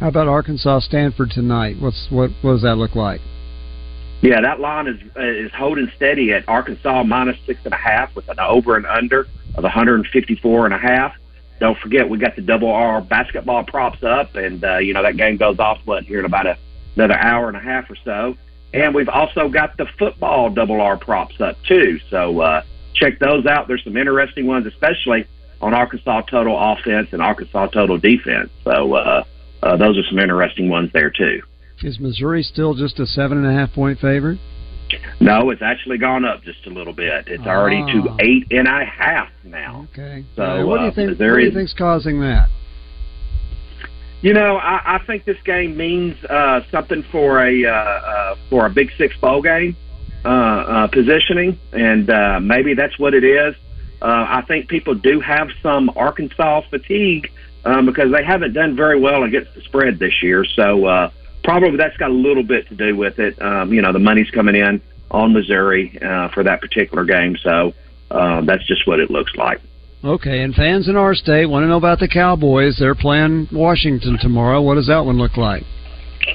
How 0.00 0.08
about 0.08 0.26
Arkansas 0.26 0.80
Stanford 0.80 1.30
tonight? 1.30 1.76
What's 1.78 2.08
what? 2.10 2.30
What 2.40 2.52
does 2.52 2.62
that 2.62 2.76
look 2.76 2.96
like? 2.96 3.20
yeah 4.22 4.40
that 4.40 4.60
line 4.60 4.86
is 4.86 4.98
uh, 5.16 5.22
is 5.22 5.52
holding 5.52 5.90
steady 5.96 6.32
at 6.32 6.48
arkansas 6.48 7.02
minus 7.02 7.36
six 7.44 7.60
and 7.64 7.74
a 7.74 7.76
half 7.76 8.14
with 8.14 8.28
an 8.28 8.38
over 8.40 8.76
and 8.76 8.86
under 8.86 9.26
of 9.54 9.64
154 9.64 10.64
and 10.64 10.74
a 10.74 10.78
half 10.78 11.12
don't 11.62 11.78
forget 11.78 12.08
we 12.08 12.18
got 12.18 12.34
the 12.34 12.42
double 12.42 12.72
R 12.72 13.00
basketball 13.00 13.62
props 13.62 14.02
up, 14.02 14.34
and 14.34 14.64
uh, 14.64 14.78
you 14.78 14.92
know 14.92 15.02
that 15.04 15.16
game 15.16 15.36
goes 15.36 15.60
off 15.60 15.78
what 15.84 16.02
here 16.02 16.18
in 16.18 16.24
about 16.24 16.44
a, 16.44 16.58
another 16.96 17.16
hour 17.16 17.46
and 17.46 17.56
a 17.56 17.60
half 17.60 17.88
or 17.88 17.94
so. 18.04 18.36
And 18.74 18.92
we've 18.92 19.08
also 19.08 19.48
got 19.48 19.76
the 19.76 19.86
football 19.96 20.50
double 20.50 20.80
R 20.80 20.96
props 20.96 21.40
up 21.40 21.56
too. 21.62 22.00
So 22.10 22.40
uh, 22.40 22.62
check 22.94 23.20
those 23.20 23.46
out. 23.46 23.68
There's 23.68 23.84
some 23.84 23.96
interesting 23.96 24.48
ones, 24.48 24.66
especially 24.66 25.24
on 25.60 25.72
Arkansas 25.72 26.22
total 26.22 26.58
offense 26.58 27.10
and 27.12 27.22
Arkansas 27.22 27.68
total 27.68 27.96
defense. 27.96 28.50
So 28.64 28.94
uh, 28.94 29.24
uh, 29.62 29.76
those 29.76 29.96
are 29.96 30.04
some 30.10 30.18
interesting 30.18 30.68
ones 30.68 30.90
there 30.92 31.10
too. 31.10 31.42
Is 31.82 32.00
Missouri 32.00 32.42
still 32.42 32.74
just 32.74 32.98
a 32.98 33.06
seven 33.06 33.38
and 33.38 33.46
a 33.46 33.52
half 33.52 33.72
point 33.72 34.00
favorite? 34.00 34.40
No, 35.20 35.50
it's 35.50 35.62
actually 35.62 35.98
gone 35.98 36.24
up 36.24 36.42
just 36.44 36.66
a 36.66 36.70
little 36.70 36.92
bit. 36.92 37.24
It's 37.28 37.46
already 37.46 37.82
to 37.92 38.08
Ah. 38.10 38.16
eight 38.20 38.46
and 38.50 38.66
a 38.68 38.84
half 38.84 39.28
now. 39.44 39.86
Okay. 39.92 40.24
So 40.36 40.42
Uh, 40.42 40.66
what 40.66 40.78
do 40.78 40.84
you 40.84 40.90
uh, 40.90 40.94
think? 40.94 41.18
What 41.20 41.34
do 41.36 41.38
you 41.40 41.50
think's 41.50 41.74
causing 41.74 42.20
that? 42.20 42.48
You 44.20 44.34
know, 44.34 44.56
I, 44.56 44.96
I 44.96 44.98
think 45.06 45.24
this 45.24 45.36
game 45.44 45.76
means 45.76 46.16
uh, 46.24 46.60
something 46.70 47.02
for 47.10 47.44
a 47.44 47.64
uh, 47.64 47.70
uh, 47.72 48.34
for 48.50 48.66
a 48.66 48.70
Big 48.70 48.90
Six 48.96 49.16
bowl 49.16 49.42
game 49.42 49.76
uh, 50.24 50.28
uh, 50.28 50.86
positioning, 50.88 51.58
and 51.72 52.08
uh, 52.08 52.38
maybe 52.40 52.74
that's 52.74 52.96
what 52.98 53.14
it 53.14 53.24
is. 53.24 53.54
Uh, 54.00 54.26
I 54.28 54.42
think 54.46 54.68
people 54.68 54.94
do 54.94 55.20
have 55.20 55.48
some 55.62 55.90
Arkansas 55.96 56.62
fatigue 56.70 57.30
um, 57.64 57.86
because 57.86 58.12
they 58.12 58.24
haven't 58.24 58.52
done 58.52 58.76
very 58.76 58.98
well 58.98 59.24
against 59.24 59.54
the 59.54 59.60
spread 59.62 59.98
this 59.98 60.22
year. 60.22 60.44
So 60.44 60.86
uh, 60.86 61.10
probably 61.44 61.76
that's 61.76 61.96
got 61.96 62.10
a 62.10 62.14
little 62.14 62.42
bit 62.42 62.68
to 62.68 62.74
do 62.74 62.96
with 62.96 63.18
it. 63.18 63.40
Um, 63.40 63.72
you 63.72 63.82
know, 63.82 63.92
the 63.92 63.98
money's 63.98 64.30
coming 64.30 64.54
in 64.54 64.80
on 65.10 65.32
Missouri 65.32 65.98
uh, 66.02 66.28
for 66.30 66.42
that 66.42 66.60
particular 66.60 67.04
game, 67.04 67.36
so 67.42 67.72
uh, 68.10 68.42
that's 68.42 68.66
just 68.66 68.86
what 68.86 69.00
it 69.00 69.10
looks 69.10 69.34
like. 69.36 69.60
Okay, 70.04 70.42
and 70.42 70.54
fans 70.54 70.88
in 70.88 70.96
our 70.96 71.14
state 71.14 71.46
want 71.46 71.62
to 71.62 71.68
know 71.68 71.76
about 71.76 72.00
the 72.00 72.08
Cowboys. 72.08 72.76
They're 72.78 72.94
playing 72.94 73.48
Washington 73.52 74.18
tomorrow. 74.20 74.60
What 74.60 74.74
does 74.74 74.88
that 74.88 75.04
one 75.04 75.16
look 75.16 75.36
like? 75.36 75.62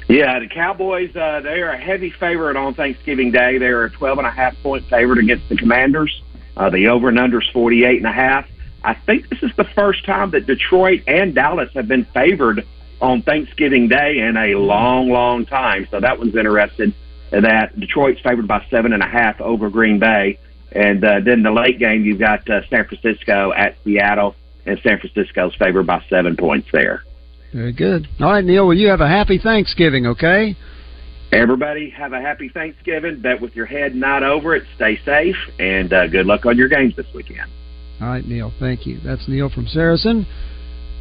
Yeah, 0.07 0.39
the 0.39 0.47
Cowboys, 0.47 1.15
uh, 1.15 1.41
they 1.41 1.61
are 1.61 1.71
a 1.71 1.77
heavy 1.77 2.11
favorite 2.11 2.55
on 2.55 2.73
Thanksgiving 2.73 3.31
Day. 3.31 3.57
They're 3.57 3.85
a 3.85 3.91
12 3.91 4.19
and 4.19 4.27
a 4.27 4.31
half 4.31 4.55
point 4.63 4.85
favorite 4.89 5.19
against 5.19 5.49
the 5.49 5.57
Commanders. 5.57 6.21
Uh, 6.55 6.69
the 6.69 6.87
over 6.87 7.09
and 7.09 7.19
under 7.19 7.41
is 7.41 7.47
48 7.53 7.97
and 7.97 8.05
a 8.05 8.11
half. 8.11 8.47
I 8.83 8.93
think 8.93 9.29
this 9.29 9.43
is 9.43 9.51
the 9.57 9.65
first 9.75 10.05
time 10.05 10.31
that 10.31 10.45
Detroit 10.45 11.01
and 11.07 11.35
Dallas 11.35 11.69
have 11.73 11.87
been 11.87 12.05
favored 12.13 12.65
on 13.01 13.21
Thanksgiving 13.21 13.87
Day 13.87 14.19
in 14.19 14.37
a 14.37 14.55
long, 14.55 15.09
long 15.09 15.45
time. 15.45 15.87
So 15.91 15.99
that 15.99 16.17
one's 16.17 16.35
interesting. 16.35 16.93
that. 17.31 17.79
Detroit's 17.79 18.21
favored 18.21 18.47
by 18.47 18.65
seven 18.69 18.93
and 18.93 19.03
a 19.03 19.07
half 19.07 19.39
over 19.41 19.69
Green 19.69 19.99
Bay. 19.99 20.39
And 20.71 21.03
uh, 21.03 21.19
then 21.23 21.43
the 21.43 21.51
late 21.51 21.79
game, 21.79 22.03
you've 22.03 22.19
got 22.19 22.49
uh, 22.49 22.61
San 22.69 22.85
Francisco 22.85 23.53
at 23.53 23.77
Seattle, 23.83 24.35
and 24.65 24.79
San 24.83 24.99
Francisco's 24.99 25.55
favored 25.55 25.87
by 25.87 26.03
seven 26.09 26.35
points 26.35 26.67
there. 26.71 27.03
Very 27.53 27.71
good. 27.71 28.07
All 28.19 28.31
right, 28.31 28.43
Neil, 28.43 28.67
well, 28.67 28.75
you 28.75 28.89
have 28.89 28.99
a 28.99 29.07
happy 29.07 29.39
Thanksgiving, 29.41 30.05
okay? 30.07 30.57
Everybody 31.31 31.89
have 31.89 32.13
a 32.13 32.21
happy 32.21 32.49
Thanksgiving. 32.49 33.21
Bet 33.21 33.41
with 33.41 33.55
your 33.55 33.65
head 33.65 33.95
not 33.95 34.23
over 34.23 34.55
it. 34.55 34.63
Stay 34.75 34.99
safe, 35.03 35.35
and 35.59 35.91
uh, 35.91 36.07
good 36.07 36.25
luck 36.25 36.45
on 36.45 36.57
your 36.57 36.67
games 36.67 36.95
this 36.95 37.07
weekend. 37.13 37.49
All 38.01 38.07
right, 38.07 38.25
Neil. 38.25 38.51
Thank 38.59 38.85
you. 38.85 38.99
That's 39.03 39.27
Neil 39.27 39.49
from 39.49 39.67
Saracen. 39.67 40.27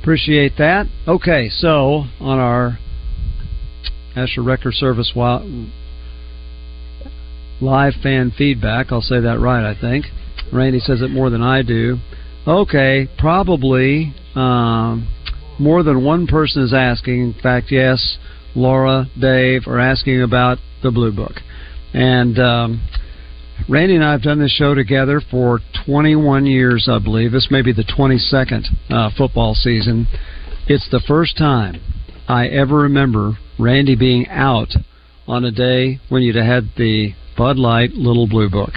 Appreciate 0.06 0.52
that. 0.58 0.86
Okay, 1.08 1.48
so 1.48 2.04
on 2.20 2.38
our 2.38 2.78
Asher 4.14 4.40
Record 4.40 4.74
Service 4.74 5.10
live 7.60 7.94
fan 8.04 8.30
feedback, 8.38 8.92
I'll 8.92 9.00
say 9.00 9.18
that 9.18 9.40
right, 9.40 9.68
I 9.68 9.74
think. 9.74 10.06
Randy 10.52 10.78
says 10.78 11.02
it 11.02 11.10
more 11.10 11.28
than 11.28 11.42
I 11.42 11.62
do. 11.62 11.96
Okay, 12.46 13.08
probably 13.18 14.14
um, 14.36 15.08
more 15.58 15.82
than 15.82 16.04
one 16.04 16.28
person 16.28 16.62
is 16.62 16.72
asking. 16.72 17.20
In 17.20 17.34
fact, 17.42 17.72
yes, 17.72 18.18
Laura, 18.54 19.06
Dave 19.20 19.66
are 19.66 19.80
asking 19.80 20.22
about 20.22 20.58
the 20.84 20.92
Blue 20.92 21.10
Book. 21.10 21.40
And 21.92 22.38
um, 22.38 22.88
Randy 23.68 23.96
and 23.96 24.04
I 24.04 24.12
have 24.12 24.22
done 24.22 24.38
this 24.38 24.52
show 24.52 24.74
together 24.74 25.20
for 25.30 25.60
21 25.86 26.46
years, 26.46 26.88
I 26.90 26.98
believe. 26.98 27.32
This 27.32 27.48
may 27.50 27.62
be 27.62 27.72
the 27.72 27.82
22nd 27.82 28.64
uh, 28.90 29.10
football 29.16 29.54
season. 29.54 30.06
It's 30.68 30.88
the 30.90 31.02
first 31.06 31.36
time 31.36 31.80
I 32.28 32.46
ever 32.46 32.76
remember 32.76 33.38
Randy 33.58 33.96
being 33.96 34.28
out 34.28 34.72
on 35.26 35.44
a 35.44 35.50
day 35.50 36.00
when 36.08 36.22
you'd 36.22 36.36
had 36.36 36.70
the 36.76 37.14
Bud 37.36 37.56
Light 37.56 37.92
Little 37.92 38.26
Blue 38.26 38.48
Book. 38.48 38.74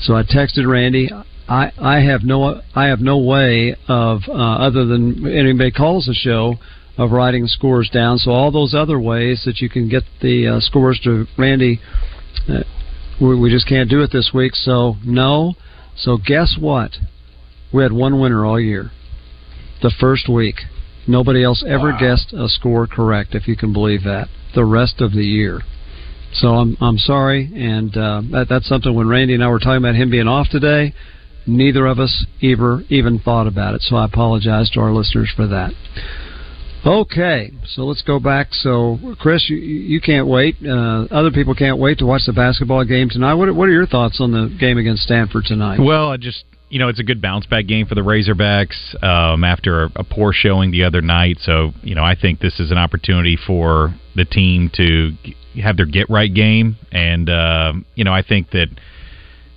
So 0.00 0.14
I 0.14 0.22
texted 0.22 0.66
Randy. 0.66 1.10
I 1.48 1.72
I 1.78 2.00
have 2.00 2.22
no 2.22 2.60
I 2.74 2.86
have 2.86 3.00
no 3.00 3.18
way 3.18 3.74
of 3.88 4.22
uh, 4.28 4.32
other 4.32 4.84
than 4.84 5.26
anybody 5.26 5.70
calls 5.70 6.06
the 6.06 6.14
show 6.14 6.56
of 6.96 7.12
writing 7.12 7.46
scores 7.46 7.88
down. 7.90 8.18
So 8.18 8.32
all 8.32 8.50
those 8.50 8.74
other 8.74 8.98
ways 8.98 9.42
that 9.46 9.60
you 9.60 9.68
can 9.68 9.88
get 9.88 10.02
the 10.20 10.48
uh, 10.48 10.60
scores 10.60 11.00
to 11.04 11.26
Randy, 11.38 11.80
uh, 12.48 12.64
we, 13.20 13.38
we 13.38 13.50
just 13.50 13.68
can't 13.68 13.90
do 13.90 14.02
it 14.02 14.10
this 14.12 14.30
week. 14.32 14.54
So 14.54 14.96
no. 15.04 15.54
So 15.96 16.16
guess 16.16 16.56
what? 16.58 16.92
We 17.72 17.82
had 17.82 17.92
one 17.92 18.20
winner 18.20 18.46
all 18.46 18.60
year. 18.60 18.90
The 19.82 19.92
first 20.00 20.28
week, 20.28 20.56
nobody 21.06 21.44
else 21.44 21.64
ever 21.66 21.90
wow. 21.92 21.98
guessed 21.98 22.32
a 22.32 22.48
score 22.48 22.86
correct. 22.86 23.34
If 23.34 23.46
you 23.48 23.56
can 23.56 23.72
believe 23.72 24.04
that. 24.04 24.28
The 24.54 24.64
rest 24.64 25.00
of 25.00 25.12
the 25.12 25.24
year. 25.24 25.60
So 26.32 26.48
I'm 26.48 26.76
I'm 26.80 26.98
sorry, 26.98 27.50
and 27.54 27.96
uh, 27.96 28.22
that, 28.32 28.46
that's 28.48 28.68
something. 28.68 28.94
When 28.94 29.08
Randy 29.08 29.34
and 29.34 29.42
I 29.42 29.48
were 29.48 29.58
talking 29.58 29.78
about 29.78 29.94
him 29.94 30.10
being 30.10 30.28
off 30.28 30.48
today, 30.50 30.92
neither 31.46 31.86
of 31.86 31.98
us 31.98 32.26
ever 32.42 32.82
even 32.90 33.18
thought 33.18 33.46
about 33.46 33.74
it. 33.74 33.82
So 33.82 33.96
I 33.96 34.04
apologize 34.04 34.70
to 34.70 34.80
our 34.80 34.92
listeners 34.92 35.32
for 35.34 35.46
that. 35.46 35.72
Okay, 36.86 37.50
so 37.66 37.82
let's 37.82 38.02
go 38.02 38.20
back. 38.20 38.48
So, 38.52 38.98
Chris, 39.18 39.48
you, 39.48 39.56
you 39.56 40.00
can't 40.00 40.26
wait. 40.26 40.56
Uh, 40.64 41.06
other 41.10 41.30
people 41.30 41.54
can't 41.54 41.78
wait 41.78 41.98
to 41.98 42.06
watch 42.06 42.22
the 42.26 42.32
basketball 42.32 42.84
game 42.84 43.08
tonight. 43.10 43.34
What, 43.34 43.52
what 43.54 43.68
are 43.68 43.72
your 43.72 43.86
thoughts 43.86 44.20
on 44.20 44.30
the 44.30 44.54
game 44.58 44.78
against 44.78 45.02
Stanford 45.02 45.44
tonight? 45.44 45.80
Well, 45.80 46.10
I 46.10 46.16
just 46.16 46.44
you 46.70 46.78
know 46.78 46.88
it's 46.88 47.00
a 47.00 47.04
good 47.04 47.20
bounce 47.20 47.46
back 47.46 47.66
game 47.66 47.86
for 47.86 47.94
the 47.94 48.02
Razorbacks 48.02 49.02
um, 49.02 49.42
after 49.42 49.84
a, 49.84 49.90
a 49.96 50.04
poor 50.04 50.32
showing 50.32 50.70
the 50.70 50.84
other 50.84 51.00
night. 51.00 51.38
So, 51.40 51.72
you 51.82 51.94
know, 51.94 52.04
I 52.04 52.14
think 52.14 52.40
this 52.40 52.60
is 52.60 52.70
an 52.70 52.78
opportunity 52.78 53.36
for 53.44 53.94
the 54.14 54.24
team 54.24 54.70
to 54.74 55.12
have 55.60 55.76
their 55.76 55.86
get 55.86 56.08
right 56.08 56.32
game, 56.32 56.76
and 56.92 57.28
uh, 57.28 57.72
you 57.96 58.04
know, 58.04 58.12
I 58.12 58.22
think 58.22 58.50
that 58.50 58.68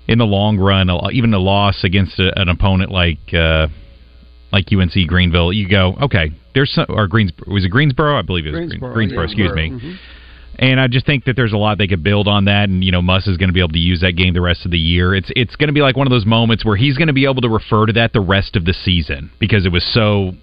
in 0.08 0.18
the 0.18 0.26
long 0.26 0.58
run, 0.58 0.90
even 1.12 1.34
a 1.34 1.40
loss 1.40 1.84
against 1.84 2.20
a, 2.20 2.38
an 2.40 2.50
opponent 2.50 2.92
like. 2.92 3.34
Uh, 3.34 3.68
like 4.54 4.66
UNC 4.70 5.08
Greenville, 5.08 5.54
you 5.54 5.66
go, 5.70 5.96
okay, 6.02 6.34
there's 6.54 6.72
some, 6.72 6.86
or 6.90 7.08
Greensboro, 7.08 7.54
was 7.54 7.66
it 7.66 7.70
Greensboro? 7.70 8.18
I 8.18 8.22
believe 8.22 8.46
it 8.46 8.52
was 8.52 8.68
Greensboro, 8.68 8.94
Greensboro, 8.94 9.22
yeah, 9.22 9.26
excuse 9.26 9.54
me. 9.54 9.70
Mm-hmm. 9.70 9.94
And 10.60 10.80
I 10.80 10.88
just 10.88 11.06
think 11.06 11.26
that 11.26 11.36
there's 11.36 11.54
a 11.54 11.58
lot 11.58 11.78
they 11.78 11.88
could 11.88 12.04
build 12.04 12.28
on 12.28 12.46
that, 12.46 12.70
and 12.70 12.84
you 12.84 12.92
know, 12.92 13.02
Muss 13.02 13.26
is 13.26 13.38
going 13.38 13.50
to 13.50 13.54
be 13.54 13.62
able 13.62 13.70
to 13.70 13.80
use 13.80 14.02
that 14.02 14.14
game 14.14 14.34
the 14.34 14.42
rest 14.42 14.66
of 14.66 14.72
the 14.72 14.78
year. 14.78 15.16
It's 15.16 15.32
it's 15.36 15.56
going 15.56 15.70
to 15.70 15.74
be 15.74 15.82
like 15.82 15.96
one 15.96 16.08
of 16.08 16.12
those 16.12 16.26
moments 16.26 16.66
where 16.66 16.76
he's 16.76 16.98
going 16.98 17.08
to 17.08 17.14
be 17.14 17.26
able 17.26 17.42
to 17.42 17.50
refer 17.50 17.86
to 17.86 17.94
that 17.94 18.14
the 18.14 18.22
rest 18.22 18.56
of 18.56 18.66
the 18.66 18.74
season 18.74 19.32
because 19.40 19.66
it 19.66 19.72
was 19.72 19.84
so 19.94 20.34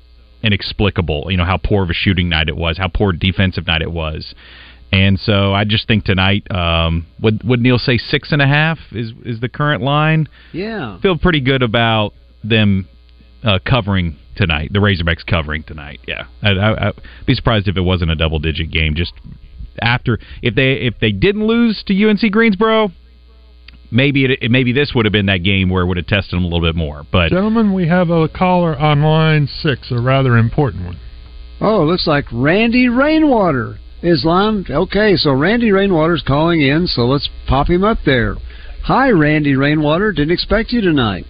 inexplicable. 0.42 1.30
You 1.30 1.36
know 1.36 1.44
how 1.44 1.58
poor 1.58 1.82
of 1.82 1.90
a 1.90 1.94
shooting 1.94 2.28
night 2.28 2.48
it 2.48 2.56
was, 2.56 2.78
how 2.78 2.88
poor 2.88 3.12
defensive 3.12 3.66
night 3.66 3.82
it 3.82 3.92
was, 3.92 4.34
and 4.90 5.20
so 5.20 5.52
I 5.52 5.64
just 5.64 5.86
think 5.86 6.04
tonight, 6.04 6.50
um, 6.50 7.06
would 7.20 7.44
would 7.44 7.60
Neil 7.60 7.78
say 7.78 7.98
six 7.98 8.32
and 8.32 8.40
a 8.40 8.46
half 8.46 8.78
is 8.92 9.12
is 9.24 9.40
the 9.40 9.48
current 9.48 9.82
line? 9.82 10.28
Yeah, 10.52 10.98
feel 11.00 11.18
pretty 11.18 11.40
good 11.40 11.62
about 11.62 12.14
them 12.42 12.88
uh, 13.44 13.58
covering 13.64 14.16
tonight. 14.36 14.70
The 14.72 14.78
Razorbacks 14.78 15.26
covering 15.26 15.62
tonight. 15.62 16.00
Yeah, 16.06 16.26
I, 16.42 16.50
I, 16.50 16.88
I'd 16.88 16.94
be 17.26 17.34
surprised 17.34 17.68
if 17.68 17.76
it 17.76 17.82
wasn't 17.82 18.10
a 18.10 18.16
double 18.16 18.38
digit 18.38 18.70
game. 18.70 18.94
Just 18.94 19.12
after 19.80 20.18
if 20.42 20.54
they 20.54 20.72
if 20.74 20.94
they 21.00 21.12
didn't 21.12 21.46
lose 21.46 21.82
to 21.86 22.08
UNC 22.08 22.30
Greensboro, 22.32 22.90
maybe 23.90 24.24
it, 24.24 24.50
maybe 24.50 24.72
this 24.72 24.92
would 24.94 25.04
have 25.04 25.12
been 25.12 25.26
that 25.26 25.42
game 25.42 25.68
where 25.68 25.82
it 25.82 25.86
would 25.86 25.96
have 25.96 26.06
tested 26.06 26.36
them 26.36 26.44
a 26.44 26.46
little 26.46 26.66
bit 26.66 26.76
more. 26.76 27.04
But 27.10 27.30
gentlemen, 27.30 27.72
we 27.72 27.88
have 27.88 28.10
a 28.10 28.28
caller 28.28 28.76
on 28.76 29.02
line 29.02 29.46
six, 29.46 29.90
a 29.90 30.00
rather 30.00 30.36
important 30.36 30.84
one. 30.84 30.98
Oh, 31.60 31.84
looks 31.84 32.06
like 32.06 32.24
Randy 32.32 32.88
Rainwater 32.88 33.78
is 34.02 34.24
on. 34.24 34.64
Okay, 34.70 35.16
so 35.16 35.32
Randy 35.32 35.72
Rainwater's 35.72 36.22
calling 36.26 36.60
in, 36.60 36.86
so 36.86 37.02
let's 37.02 37.28
pop 37.48 37.68
him 37.68 37.82
up 37.82 37.98
there. 38.06 38.36
Hi, 38.84 39.10
Randy 39.10 39.56
Rainwater. 39.56 40.12
Didn't 40.12 40.30
expect 40.32 40.72
you 40.72 40.80
tonight. 40.80 41.26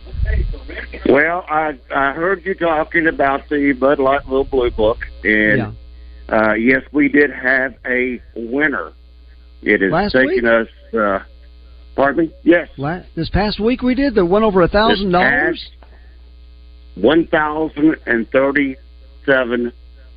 Well, 1.08 1.44
I 1.48 1.78
I 1.94 2.12
heard 2.12 2.44
you 2.44 2.54
talking 2.54 3.06
about 3.06 3.48
the 3.48 3.72
Bud 3.72 3.98
Light 3.98 4.26
Little 4.26 4.44
Blue 4.44 4.70
Book, 4.70 4.98
and 5.24 5.58
yeah. 5.58 5.72
uh, 6.28 6.54
yes, 6.54 6.82
we 6.92 7.08
did 7.08 7.30
have 7.30 7.74
a 7.86 8.20
winner. 8.34 8.92
It 9.62 9.82
is 9.82 9.90
Last 9.92 10.12
taking 10.12 10.42
week? 10.42 10.44
us. 10.44 10.68
Uh, 10.94 11.20
pardon 11.96 12.26
me. 12.26 12.34
Yes. 12.42 12.68
Last, 12.76 13.08
this 13.16 13.30
past 13.30 13.58
week 13.58 13.82
we 13.82 13.94
did 13.94 14.14
that 14.16 14.24
went 14.26 14.44
over 14.44 14.62
a 14.62 14.68
thousand 14.68 15.10
dollars. 15.12 15.70
One 16.94 17.26
thousand 17.28 17.96
and 18.06 18.28
thirty-seven 18.30 19.72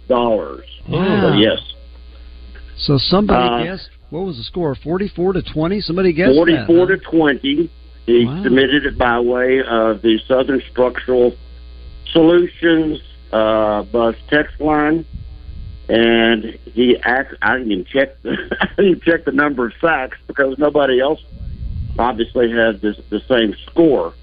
dollars. 0.08 0.66
Wow. 0.90 1.38
yes. 1.38 1.60
So 2.78 2.98
somebody 2.98 3.70
Uh, 3.70 3.72
guessed. 3.72 3.90
What 4.10 4.26
was 4.26 4.38
the 4.38 4.44
score? 4.44 4.76
Forty-four 4.76 5.34
to 5.34 5.42
twenty. 5.42 5.80
Somebody 5.80 6.12
guessed 6.12 6.36
Forty-four 6.36 6.88
that, 6.88 6.98
to 6.98 7.10
twenty. 7.10 7.70
He 8.12 8.26
Wow. 8.26 8.44
submitted 8.44 8.86
it 8.86 8.98
by 8.98 9.20
way 9.22 9.64
of 9.64 10.02
the 10.02 10.20
Southern 10.28 10.62
Structural 10.70 11.34
Solutions 12.12 13.00
uh, 13.32 13.84
bus 13.84 14.16
text 14.28 14.60
line, 14.60 15.06
and 15.88 16.44
he 16.74 16.98
asked. 16.98 17.36
I 17.42 17.54
didn't 17.58 17.72
even 17.72 17.86
check. 17.86 18.22
The, 18.22 18.58
I 18.62 18.82
didn't 18.82 19.04
check 19.04 19.24
the 19.24 19.32
number 19.32 19.68
of 19.68 19.74
sacks 19.80 20.18
because 20.28 20.58
nobody 20.58 21.00
else 21.00 21.22
obviously 21.98 22.52
had 22.52 22.82
this, 22.82 22.98
the 23.10 23.22
same 23.30 23.56
score. 23.68 24.14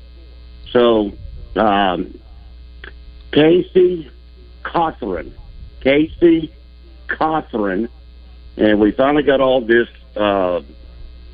So, 0.71 1.13
um, 1.57 2.19
Casey 3.33 4.11
Cawthorn, 4.65 5.33
Casey 5.81 6.53
Cawthorn, 7.07 7.89
and 8.59 8.81
we 8.81 8.91
finally 8.93 9.23
got 9.23 9.41
all 9.41 9.63
this. 9.63 9.89
Uh, 10.15 10.61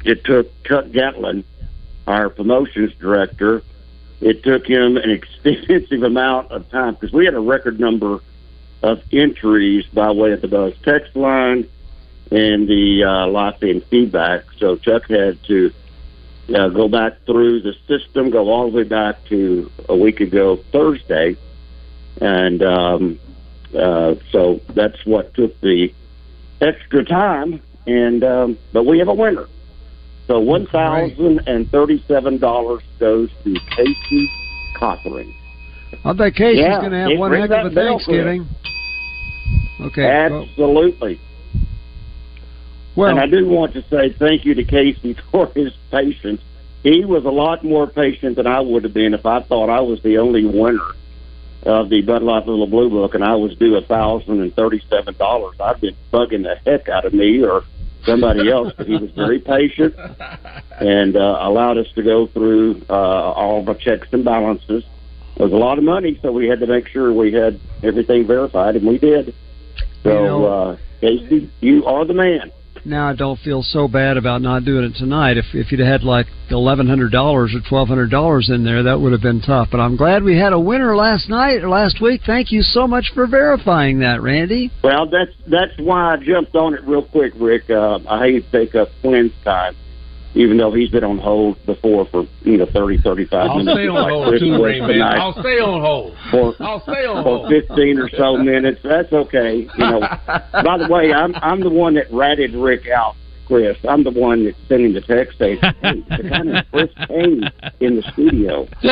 it 0.05 0.23
took 0.25 0.63
Chuck 0.65 0.91
Gatlin, 0.93 1.43
our 2.07 2.29
promotions 2.29 2.93
director. 2.95 3.63
It 4.21 4.43
took 4.43 4.67
him 4.67 4.97
an 4.97 5.11
extensive 5.45 6.03
amount 6.03 6.51
of 6.51 6.69
time 6.71 6.95
because 6.95 7.13
we 7.13 7.25
had 7.25 7.35
a 7.35 7.41
record 7.41 7.81
number 7.81 8.21
of 8.83 9.03
entries 9.13 9.87
by 9.87 10.11
way 10.11 10.33
of 10.33 10.43
the 10.43 10.49
Buzz 10.49 10.75
text 10.83 11.17
line 11.17 11.67
and 12.31 12.69
the 12.69 13.05
uh, 13.05 13.27
live 13.29 13.63
in 13.63 13.81
feedback. 13.83 14.45
So 14.59 14.77
Chuck 14.77 15.09
had 15.09 15.43
to 15.45 15.73
uh, 16.55 16.69
go 16.69 16.89
back 16.89 17.25
through 17.25 17.63
the 17.63 17.75
system, 17.87 18.31
go 18.31 18.51
all 18.51 18.71
the 18.71 18.77
way 18.77 18.83
back 18.83 19.25
to 19.27 19.71
a 19.89 19.97
week 19.97 20.21
ago 20.21 20.57
Thursday, 20.57 21.37
and 22.21 22.63
um, 22.63 23.19
uh, 23.75 24.17
so 24.31 24.61
that's 24.69 25.05
what 25.07 25.35
took 25.35 25.59
the 25.61 25.93
extra 26.61 27.05
time. 27.05 27.61
And 27.87 28.25
um, 28.25 28.59
but 28.73 28.85
we 28.85 28.99
have 28.99 29.09
a 29.09 29.15
winner. 29.15 29.47
So 30.27 30.41
one 30.41 30.67
thousand 30.67 31.47
and 31.47 31.71
thirty-seven 31.71 32.39
dollars 32.39 32.83
goes 32.99 33.29
to 33.45 33.55
Casey 33.77 34.31
Cawthorn. 34.77 35.33
I 36.05 36.13
bet 36.13 36.35
Casey's 36.35 36.61
Yeah, 36.61 36.81
going 36.81 36.93
to 36.93 36.99
have 36.99 37.19
one 37.19 37.33
heck 37.33 37.51
of 37.51 37.73
a 37.73 37.75
Thanksgiving. 37.75 38.49
Okay. 39.81 40.07
Absolutely. 40.07 41.21
Well- 42.97 43.11
and 43.11 43.21
I 43.21 43.27
do 43.27 43.47
want 43.49 43.75
to 43.75 43.83
say 43.89 44.13
thank 44.19 44.45
you 44.45 44.55
to 44.55 44.65
Casey 44.65 45.17
for 45.31 45.49
his 45.55 45.73
patience. 45.91 46.41
He 46.83 47.05
was 47.05 47.25
a 47.25 47.31
lot 47.31 47.65
more 47.65 47.87
patient 47.87 48.37
than 48.37 48.47
I 48.47 48.61
would 48.61 48.85
have 48.85 48.93
been 48.95 49.15
if 49.15 49.25
I 49.25 49.43
thought 49.43 49.71
I 49.71 49.81
was 49.81 50.03
the 50.03 50.19
only 50.19 50.45
winner 50.45 50.85
of 51.63 51.89
the 51.89 52.03
Bud 52.03 52.23
Light 52.23 52.47
Little 52.47 52.67
Blue 52.67 52.91
Book 52.91 53.15
and 53.15 53.25
I 53.25 53.37
was 53.37 53.57
due 53.57 53.77
a 53.77 53.81
thousand 53.81 54.43
and 54.43 54.55
thirty-seven 54.55 55.17
dollars. 55.17 55.57
I've 55.61 55.81
been 55.81 55.97
bugging 56.13 56.43
the 56.43 56.57
heck 56.71 56.89
out 56.91 57.07
of 57.07 57.15
me 57.15 57.43
or 57.43 57.65
somebody 58.05 58.51
else, 58.51 58.73
but 58.77 58.87
he 58.87 58.97
was 58.97 59.11
very 59.13 59.39
patient 59.41 59.95
and 60.81 61.17
uh, 61.17 61.39
allowed 61.41 61.79
us 61.79 61.87
to 61.95 62.03
go 62.03 62.27
through 62.29 62.83
uh, 62.89 62.93
all 62.93 63.69
our 63.69 63.75
checks 63.75 64.09
and 64.13 64.25
balances. 64.25 64.85
It 65.37 65.43
was 65.43 65.53
a 65.53 65.57
lot 65.57 65.79
of 65.79 65.85
money, 65.85 66.19
so 66.23 66.31
we 66.33 66.47
had 66.47 66.61
to 66.61 66.67
make 66.67 66.87
sure 66.89 67.13
we 67.13 67.33
had 67.33 67.59
everything 67.83 68.27
verified, 68.27 68.77
and 68.77 68.87
we 68.87 68.99
did. 68.99 69.35
So, 70.03 70.11
You 70.19 70.27
know- 70.27 70.45
uh, 70.47 70.77
Casey, 71.01 71.51
you 71.61 71.85
are 71.85 72.05
the 72.05 72.15
man. 72.15 72.51
Now 72.85 73.09
I 73.09 73.15
don't 73.15 73.39
feel 73.41 73.63
so 73.63 73.89
bad 73.89 74.17
about 74.17 74.43
not 74.43 74.65
doing 74.65 74.85
it 74.85 74.97
tonight. 74.97 75.37
If 75.37 75.47
if 75.55 75.73
you'd 75.73 75.81
had 75.81 76.03
like 76.03 76.27
eleven 76.51 76.87
hundred 76.87 77.13
dollars 77.13 77.55
or 77.55 77.61
twelve 77.69 77.89
hundred 77.89 78.11
dollars 78.11 78.51
in 78.51 78.65
there, 78.65 78.83
that 78.83 79.01
would 79.01 79.13
have 79.13 79.23
been 79.23 79.41
tough. 79.41 79.69
But 79.71 79.81
I'm 79.81 79.97
glad 79.97 80.23
we 80.23 80.37
had 80.37 80.53
a 80.53 80.61
winner 80.61 80.95
last 80.97 81.29
night 81.29 81.63
or 81.63 81.69
last 81.69 82.01
week. 82.01 82.23
Thank 82.27 82.53
you 82.53 82.63
so 82.63 82.87
much 82.87 83.13
for 83.15 83.27
verifying 83.27 84.01
that, 84.01 84.23
Randy. 84.23 84.71
Well, 84.83 85.07
that's 85.09 85.33
that's 85.47 85.79
why 85.79 86.15
I 86.15 86.17
jumped 86.17 86.55
on 86.55 86.75
it 86.75 86.85
real 86.85 87.03
quick, 87.03 87.33
Rick. 87.37 87.71
Uh, 87.71 87.99
I 88.09 88.19
hate 88.21 88.51
to 88.51 88.67
take 88.67 88.75
up 88.75 88.89
Quinn's 89.01 89.33
time, 89.45 89.75
even 90.35 90.57
though 90.57 90.73
he's 90.73 90.91
been 90.91 91.05
on 91.05 91.19
hold 91.19 91.65
before 91.67 92.07
for 92.07 92.27
you 92.43 92.57
know 92.57 92.67
thirty, 92.67 92.99
thirty-five 92.99 93.51
I'll 93.51 93.59
minutes. 93.59 93.77
stay 93.79 93.89
on 93.89 93.95
like 93.95 94.13
hold 94.13 94.39
too, 94.41 94.51
was 94.53 94.61
Rain 94.61 94.81
Man. 94.81 94.89
tonight. 94.91 95.19
I'll 95.19 95.33
stay 95.33 95.59
on 95.61 95.81
hold. 95.81 96.17
For, 96.31 96.55
I'll 96.61 96.81
stay 96.83 97.07
on 97.07 97.23
hold 97.23 97.25
for 97.25 97.49
hold. 97.49 97.51
fifteen 97.51 97.99
or 97.99 98.09
so 98.11 98.37
minutes. 98.37 98.81
That's 98.83 99.13
okay. 99.13 99.69
You 99.77 99.85
know. 99.85 100.01
By 100.27 100.79
the 100.79 100.89
way, 100.91 101.13
I'm 101.13 101.35
I'm 101.37 101.61
the 101.61 101.71
one 101.71 101.95
that 101.95 102.13
ratted 102.13 102.55
Rick 102.55 102.89
out, 102.89 103.15
Chris. 103.47 103.77
I'm 103.89 104.03
the 104.05 104.11
one 104.11 104.45
that's 104.45 104.57
sending 104.69 104.93
the 104.93 105.01
text 105.01 105.39
saying, 105.39 105.59
"Hey, 105.83 106.01
the 106.09 106.29
kind 106.29 106.57
of 106.57 106.65
Chris 106.71 106.91
Kane 107.09 107.43
in 107.81 107.97
the 107.97 108.03
studio." 108.13 108.67
He's 108.81 108.91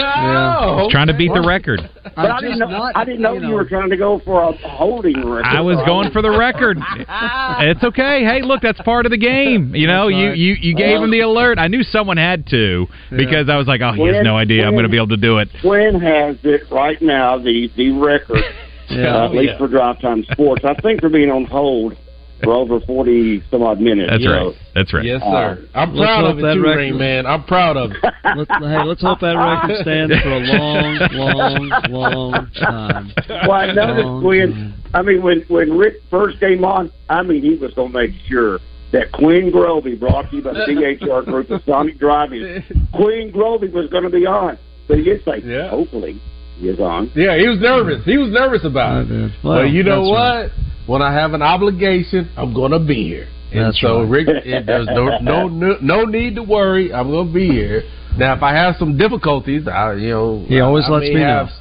trying 0.92 1.07
to 1.09 1.16
beat 1.16 1.32
the 1.34 1.42
record. 1.46 1.80
But 2.16 2.30
I 2.30 2.40
didn't 2.40 2.59
know. 2.59 2.90
I 2.94 3.05
didn't 3.05 3.22
know, 3.22 3.34
you, 3.34 3.55
were 3.55 3.64
trying 3.64 3.90
to 3.90 3.96
go 3.96 4.20
for 4.24 4.42
a 4.42 4.53
holding 4.68 5.16
record. 5.24 5.46
I 5.46 5.61
was 5.61 5.76
going 5.86 6.11
for 6.11 6.22
the 6.22 6.30
record. 6.38 6.78
It's 6.78 7.82
okay. 7.84 8.24
Hey, 8.24 8.42
look, 8.42 8.61
that's 8.62 8.80
part 8.82 9.07
of 9.07 9.11
the 9.11 9.18
game. 9.18 9.74
You 9.74 9.86
know, 9.86 10.09
you 10.09 10.32
you 10.32 10.55
you 10.61 10.74
gave 10.76 11.00
him 11.00 11.11
the 11.11 11.20
alert. 11.20 11.59
I 11.59 11.68
knew 11.68 11.82
someone 11.82 12.16
had 12.16 12.46
to 12.48 12.86
because 13.11 13.48
I 13.48 13.57
was 13.57 13.66
like, 13.66 13.80
oh, 13.80 13.92
he 13.92 14.07
has 14.09 14.24
no 14.24 14.36
idea. 14.36 14.66
I'm 14.66 14.72
going 14.72 14.84
to 14.84 14.88
be 14.88 14.96
able 14.96 15.09
to 15.09 15.16
do 15.16 15.38
it. 15.38 15.48
Quinn 15.61 16.00
has 16.00 16.36
it 16.42 16.62
right 16.70 17.00
now, 17.00 17.38
the 17.38 17.70
the 17.76 17.90
record, 17.92 18.42
Yeah. 18.90 19.22
uh, 19.22 19.24
at 19.26 19.30
least 19.32 19.53
Yeah. 19.53 19.59
for 19.59 19.68
Drive 19.68 20.00
Time 20.00 20.24
Sports. 20.32 20.64
I 20.64 20.74
think 20.74 21.00
for 21.00 21.09
being 21.09 21.30
on 21.30 21.44
hold 21.46 21.96
for 22.43 22.53
over 22.55 22.80
forty 22.80 23.43
some 23.51 23.62
odd 23.62 23.80
minutes. 23.80 24.11
That's 24.11 24.24
so, 24.24 24.30
right. 24.30 24.55
That's 24.74 24.93
right. 24.95 25.05
Yes, 25.05 25.22
Uh, 25.22 25.30
sir. 25.57 25.68
I'm 25.74 25.95
proud 25.95 26.24
of 26.24 26.38
it 26.38 26.43
that 26.43 26.55
too, 26.55 26.62
record- 26.62 26.76
Rain 26.78 26.99
Man. 26.99 27.26
I'm 27.26 27.45
proud 27.45 27.76
of 27.76 27.90
it. 27.93 27.97
Let's, 28.36 28.51
hey, 28.51 28.82
let's 28.84 29.03
hope 29.03 29.20
that 29.20 29.34
record 29.36 29.82
stands 29.82 30.14
for 30.22 30.30
a 30.32 30.38
long, 30.38 30.99
long, 31.12 31.82
long 31.90 32.51
time. 32.59 33.12
Well, 33.28 33.53
I 33.53 33.72
noticed 33.72 34.05
Long 34.07 34.24
when 34.24 34.74
I 34.95 35.03
mean 35.03 35.22
when 35.22 35.43
when 35.49 35.76
Rick 35.76 35.97
first 36.11 36.40
came 36.40 36.64
on, 36.64 36.90
I 37.09 37.22
mean 37.22 37.43
he 37.43 37.57
was 37.57 37.74
going 37.74 37.93
to 37.93 37.99
make 37.99 38.12
sure 38.28 38.59
that 38.93 39.11
Quinn 39.12 39.51
Grovey, 39.51 39.99
brought 39.99 40.30
to 40.30 40.36
you 40.36 40.43
by 40.43 40.53
the 40.53 40.61
DHR 41.01 41.24
Group 41.24 41.51
of 41.51 41.62
Sonic 41.64 41.99
Drive-In, 41.99 42.62
Quinn 42.95 43.32
Grovey 43.32 43.72
was 43.72 43.88
going 43.90 44.05
to 44.05 44.11
be 44.11 44.26
on. 44.26 44.59
So 44.86 44.95
you 44.95 45.05
did 45.05 45.24
say, 45.24 45.40
hopefully 45.68 46.20
he 46.59 46.68
is 46.68 46.78
on. 46.78 47.11
Yeah, 47.14 47.38
he 47.38 47.49
was 47.49 47.59
nervous. 47.59 48.05
He 48.05 48.18
was 48.18 48.30
nervous 48.30 48.64
about 48.64 49.07
it. 49.11 49.32
Well, 49.43 49.62
but 49.62 49.70
you 49.70 49.82
know 49.82 50.03
what? 50.03 50.18
right. 50.18 50.51
When 50.87 51.03
I 51.03 51.12
have 51.12 51.33
an 51.33 51.43
obligation, 51.43 52.30
I'm 52.37 52.53
going 52.55 52.72
to 52.72 52.80
be 52.80 53.07
here. 53.07 53.28
And 53.53 53.66
That's 53.66 53.80
so, 53.80 54.01
right. 54.01 54.11
Rick, 54.11 54.28
it, 54.28 54.66
there's 54.66 54.87
no, 54.87 55.18
no 55.22 55.49
no 55.49 55.76
no 55.80 56.05
need 56.05 56.37
to 56.37 56.43
worry. 56.43 56.93
I'm 56.93 57.11
going 57.11 57.28
to 57.28 57.35
be 57.35 57.49
here. 57.49 57.83
Now, 58.16 58.35
if 58.35 58.43
I 58.43 58.55
have 58.55 58.76
some 58.78 58.97
difficulties, 58.97 59.68
I 59.68 59.95
you 59.95 60.11
know 60.11 60.45
He 60.49 60.61
always 60.61 60.85
I, 60.87 60.89
I 60.89 60.91
lets 60.93 61.14
me 61.14 61.20
have, 61.20 61.47
know. 61.47 61.53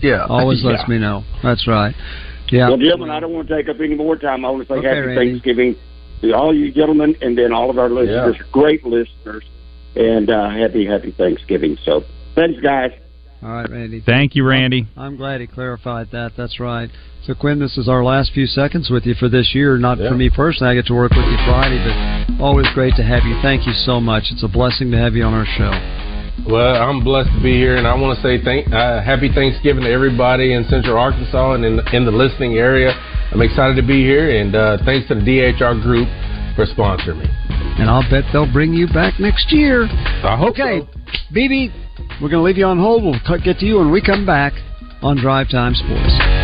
Yeah, 0.00 0.26
Always 0.26 0.64
lets 0.64 0.88
me 0.88 0.98
know. 0.98 1.24
That's 1.42 1.66
right. 1.66 1.94
Yeah. 2.50 2.68
Well, 2.68 2.78
gentlemen, 2.78 3.10
I 3.10 3.20
don't 3.20 3.32
want 3.32 3.48
to 3.48 3.56
take 3.56 3.68
up 3.68 3.80
any 3.80 3.94
more 3.94 4.16
time. 4.16 4.44
I 4.44 4.50
want 4.50 4.66
to 4.66 4.72
say 4.72 4.78
Okay, 4.78 4.88
happy 4.88 5.00
Randy. 5.00 5.30
Thanksgiving 5.32 5.76
to 6.22 6.32
all 6.32 6.54
you 6.54 6.72
gentlemen, 6.72 7.16
and 7.20 7.36
then 7.36 7.52
all 7.52 7.70
of 7.70 7.78
our 7.78 7.88
listeners, 7.88 8.36
great 8.52 8.84
listeners, 8.84 9.44
and 9.96 10.30
uh, 10.30 10.50
happy 10.50 10.86
happy 10.86 11.12
Thanksgiving. 11.12 11.76
So, 11.84 12.04
thanks, 12.34 12.60
guys. 12.60 12.92
All 13.42 13.48
right, 13.48 13.70
Randy. 13.70 14.02
Thank 14.04 14.34
you, 14.34 14.46
Randy. 14.46 14.86
I'm 14.96 15.16
glad 15.16 15.40
he 15.40 15.46
clarified 15.46 16.10
that. 16.12 16.32
That's 16.36 16.60
right. 16.60 16.90
So, 17.24 17.34
Quinn, 17.34 17.58
this 17.58 17.78
is 17.78 17.88
our 17.88 18.04
last 18.04 18.32
few 18.32 18.46
seconds 18.46 18.90
with 18.90 19.06
you 19.06 19.14
for 19.14 19.28
this 19.28 19.54
year. 19.54 19.78
Not 19.78 19.98
for 19.98 20.14
me 20.14 20.28
personally. 20.28 20.72
I 20.72 20.74
get 20.74 20.86
to 20.86 20.94
work 20.94 21.12
with 21.12 21.24
you 21.24 21.36
Friday, 21.46 21.80
but 21.80 22.42
always 22.42 22.66
great 22.74 22.94
to 22.96 23.02
have 23.02 23.24
you. 23.24 23.38
Thank 23.40 23.66
you 23.66 23.72
so 23.72 24.00
much. 24.00 24.24
It's 24.30 24.42
a 24.42 24.48
blessing 24.48 24.90
to 24.92 24.98
have 24.98 25.14
you 25.14 25.24
on 25.24 25.32
our 25.32 25.46
show. 25.56 25.72
Well, 26.48 26.82
I'm 26.82 27.04
blessed 27.04 27.30
to 27.36 27.42
be 27.42 27.52
here, 27.52 27.76
and 27.76 27.86
I 27.86 27.94
want 27.94 28.16
to 28.16 28.22
say 28.22 28.42
thank, 28.42 28.72
uh, 28.72 29.02
happy 29.02 29.30
Thanksgiving 29.32 29.84
to 29.84 29.90
everybody 29.90 30.54
in 30.54 30.64
Central 30.64 30.96
Arkansas 30.96 31.52
and 31.52 31.64
in, 31.64 31.80
in 31.92 32.04
the 32.04 32.10
listening 32.10 32.56
area. 32.56 32.92
I'm 33.32 33.42
excited 33.42 33.76
to 33.76 33.86
be 33.86 34.02
here, 34.02 34.40
and 34.40 34.54
uh, 34.56 34.78
thanks 34.84 35.08
to 35.08 35.14
the 35.14 35.20
DHR 35.20 35.82
Group 35.82 36.08
for 36.56 36.64
sponsoring 36.66 37.20
me. 37.20 37.28
And 37.80 37.88
I'll 37.88 38.08
bet 38.10 38.24
they'll 38.32 38.50
bring 38.50 38.72
you 38.72 38.86
back 38.88 39.20
next 39.20 39.52
year. 39.52 39.84
I 39.84 40.36
hope 40.36 40.58
okay, 40.58 40.80
BB, 41.32 41.72
we're 42.20 42.28
going 42.28 42.40
to 42.40 42.42
leave 42.42 42.58
you 42.58 42.66
on 42.66 42.78
hold. 42.78 43.04
We'll 43.04 43.38
get 43.40 43.58
to 43.58 43.66
you 43.66 43.78
when 43.78 43.90
we 43.90 44.02
come 44.02 44.26
back 44.26 44.52
on 45.02 45.16
Drive 45.16 45.48
Time 45.50 45.74
Sports. 45.74 46.39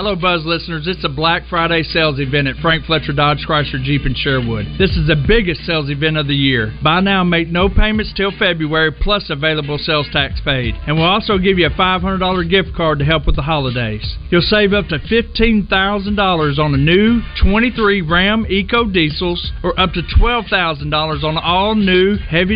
Hello, 0.00 0.16
Buzz 0.16 0.46
listeners. 0.46 0.88
It's 0.88 1.04
a 1.04 1.10
Black 1.10 1.42
Friday 1.50 1.82
sales 1.82 2.18
event 2.20 2.48
at 2.48 2.56
Frank 2.62 2.86
Fletcher 2.86 3.12
Dodge 3.12 3.44
Chrysler 3.46 3.84
Jeep 3.84 4.06
in 4.06 4.14
Sherwood. 4.14 4.64
This 4.78 4.96
is 4.96 5.06
the 5.06 5.14
biggest 5.28 5.60
sales 5.66 5.90
event 5.90 6.16
of 6.16 6.26
the 6.26 6.34
year. 6.34 6.72
Buy 6.82 7.00
now 7.00 7.22
make 7.22 7.48
no 7.48 7.68
payments 7.68 8.10
till 8.16 8.30
February, 8.38 8.92
plus 8.92 9.28
available 9.28 9.76
sales 9.76 10.08
tax 10.10 10.40
paid. 10.42 10.74
And 10.86 10.96
we'll 10.96 11.04
also 11.04 11.36
give 11.36 11.58
you 11.58 11.66
a 11.66 11.76
$500 11.76 12.48
gift 12.48 12.74
card 12.74 12.98
to 13.00 13.04
help 13.04 13.26
with 13.26 13.36
the 13.36 13.42
holidays. 13.42 14.16
You'll 14.30 14.40
save 14.40 14.72
up 14.72 14.88
to 14.88 15.00
$15,000 15.00 16.58
on 16.58 16.74
a 16.74 16.78
new 16.78 17.20
23 17.42 18.00
Ram 18.00 18.46
Eco 18.48 18.86
Diesels 18.86 19.52
or 19.62 19.78
up 19.78 19.92
to 19.92 20.00
$12,000 20.00 21.24
on 21.24 21.36
all 21.36 21.74
new 21.74 22.16
heavy 22.16 22.48